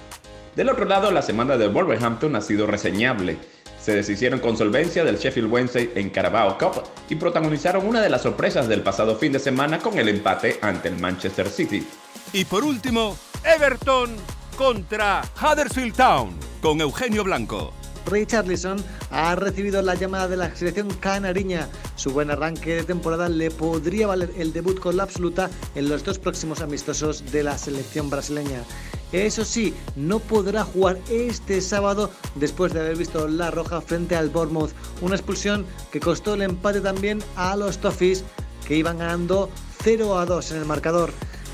Del 0.56 0.70
otro 0.70 0.86
lado, 0.86 1.12
la 1.12 1.22
semana 1.22 1.58
del 1.58 1.72
Wolverhampton 1.72 2.34
ha 2.38 2.40
sido 2.40 2.66
reseñable. 2.66 3.36
Se 3.78 3.94
deshicieron 3.94 4.40
con 4.40 4.56
solvencia 4.56 5.04
del 5.04 5.18
Sheffield 5.18 5.52
Wednesday 5.52 5.92
en 5.96 6.10
Carabao 6.12 6.58
Cup 6.58 6.84
y 7.10 7.16
protagonizaron 7.16 7.86
una 7.86 8.00
de 8.00 8.10
las 8.10 8.22
sorpresas 8.22 8.70
del 8.70 8.84
pasado 8.84 9.18
fin 9.18 9.34
de 9.34 9.40
semana 9.40 9.80
con 9.80 10.00
el 10.00 10.08
empate 10.08 10.60
ante 10.62 10.88
el 10.88 10.98
Manchester 10.98 11.50
City. 11.50 11.86
Y 12.32 12.46
por 12.46 12.64
último, 12.64 13.18
Everton 13.44 14.16
contra 14.56 15.24
Huddersfield 15.42 15.94
Town 15.94 16.40
con 16.62 16.80
Eugenio 16.80 17.26
Blanco. 17.26 17.74
Richarlison 18.06 18.78
ha 19.12 19.36
recibido 19.36 19.82
la 19.82 19.96
llamada 19.96 20.28
de 20.28 20.38
la 20.38 20.56
selección 20.56 20.90
canariña. 21.00 21.68
Su 21.96 22.12
buen 22.12 22.32
arranque 22.32 22.76
de 22.76 22.84
temporada 22.84 23.30
le 23.30 23.52
podría 23.52 24.08
valer 24.08 24.32
el 24.38 24.54
debut 24.54 24.80
con 24.80 24.98
la 24.98 25.04
absoluta 25.04 25.50
en 25.76 25.90
los 25.90 26.04
dos 26.04 26.20
próximos 26.20 26.62
amistosos 26.62 27.32
de 27.32 27.44
la 27.44 27.58
selección 27.58 28.10
brasileña. 28.10 28.64
Eso 29.12 29.46
sí, 29.46 29.74
no 29.96 30.20
podrá 30.20 30.64
jugar 30.64 30.98
este 31.10 31.62
sábado 31.62 32.12
después 32.36 32.74
de 32.74 32.82
haber 32.82 32.98
visto 32.98 33.28
la 33.28 33.52
roja 33.52 33.82
frente 33.82 34.16
al 34.16 34.30
Bournemouth. 34.30 34.72
Una 35.02 35.16
expulsión 35.16 35.66
que 35.92 36.00
costó 36.00 36.34
el 36.34 36.42
empate 36.42 36.82
también 36.82 37.24
a 37.36 37.56
los 37.56 37.78
Toffees 37.78 38.24
que 38.68 38.76
iban 38.76 38.98
ganando 38.98 39.50
0 39.84 40.18
a 40.18 40.26
2 40.26 40.52
en 40.52 40.58
el 40.58 40.66
marcador. 40.66 41.12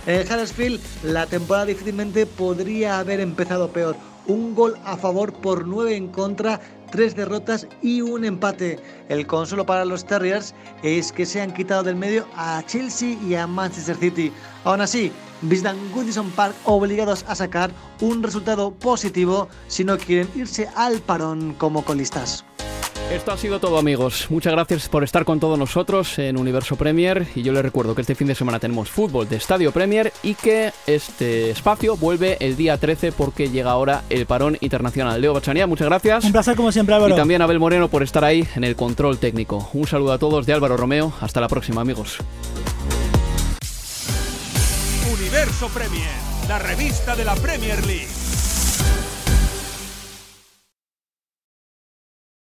En 0.08 0.26
Huddersfield 0.26 0.82
la 1.04 1.28
temporada 1.28 1.68
difícilmente 1.68 2.26
podría 2.26 2.99
haber 2.99 3.20
empezado 3.20 3.72
peor. 3.72 3.95
Un 4.28 4.53
gol 4.55 4.78
a 4.86 4.97
favor 4.97 5.34
por 5.34 5.67
9 5.67 5.95
en 5.95 6.07
contra, 6.07 6.59
tres 6.91 7.15
derrotas 7.15 7.67
y 7.82 8.01
un 8.01 8.24
empate. 8.24 8.80
El 9.09 9.26
consuelo 9.26 9.65
para 9.65 9.86
los 9.86 10.05
Terriers 10.05 10.53
es 10.84 11.11
que 11.11 11.26
se 11.26 11.41
han 11.41 11.53
quitado 11.53 11.84
del 11.84 11.95
medio 11.95 12.28
a 12.36 12.63
Chelsea 12.67 13.17
y 13.28 13.36
a 13.36 13.47
Manchester 13.47 13.95
City. 13.97 14.32
Aún 14.63 14.82
así, 14.82 15.11
visitan 15.41 15.78
Goodison 15.91 16.30
Park 16.32 16.55
obligados 16.65 17.26
a 17.28 17.36
sacar 17.36 17.72
un 18.01 18.22
resultado 18.22 18.72
positivo 18.72 19.49
si 19.67 19.84
no 19.84 19.97
quieren 19.97 20.30
irse 20.36 20.69
al 20.76 20.99
parón 20.99 21.55
como 21.57 21.84
colistas. 21.84 22.45
Esto 23.12 23.34
ha 23.34 23.38
sido 23.38 23.59
todo 23.59 23.78
amigos. 23.78 24.28
Muchas 24.30 24.53
gracias 24.53 24.88
por 24.88 25.03
estar 25.03 25.26
con 25.26 25.38
todos 25.38 25.59
nosotros 25.59 26.18
en 26.18 26.38
Universo 26.38 26.78
Premier 26.78 27.28
y 27.36 27.41
yo 27.41 27.51
les 27.51 27.62
recuerdo 27.62 27.93
que 27.93 28.01
este 28.01 28.16
fin 28.16 28.28
de 28.28 28.36
semana 28.36 28.57
tenemos 28.57 28.89
fútbol 28.89 29.28
de 29.28 29.36
Estadio 29.36 29.74
Premier 29.74 30.14
y 30.24 30.34
que 30.34 30.72
este 30.88 31.49
espacio 31.49 31.97
vuelve 31.97 32.38
el 32.39 32.55
día 32.55 32.78
13 32.78 33.12
porque 33.12 33.49
llega 33.49 33.72
ahora 33.72 34.03
el 34.09 34.26
parón 34.26 34.57
internacional. 34.62 35.20
Leo 35.20 35.34
Bachanía, 35.34 35.68
muchas 35.68 35.88
gracias. 35.88 36.24
Un 36.24 36.32
placer 36.32 36.55
como 36.55 36.72
siempre 36.72 36.95
Álvaro. 36.95 37.14
Y 37.14 37.18
también 37.18 37.41
Abel 37.41 37.59
Moreno 37.59 37.89
por 37.89 38.01
estar 38.01 38.24
ahí 38.24 38.47
en 38.55 38.64
el 38.64 38.78
control 38.78 39.18
técnico. 39.18 39.70
Un 39.74 39.88
saludo 39.88 40.14
a 40.14 40.18
todos 40.18 40.45
de 40.45 40.53
Álvaro 40.53 40.78
Romeo. 40.78 41.12
Hasta 41.20 41.41
la 41.41 41.49
próxima 41.49 41.82
amigos. 41.82 42.18
Universo 45.12 45.68
Premier, 45.68 46.16
la 46.47 46.59
revista 46.59 47.18
de 47.18 47.26
la 47.26 47.36
Premier 47.36 47.86
League. 47.86 48.20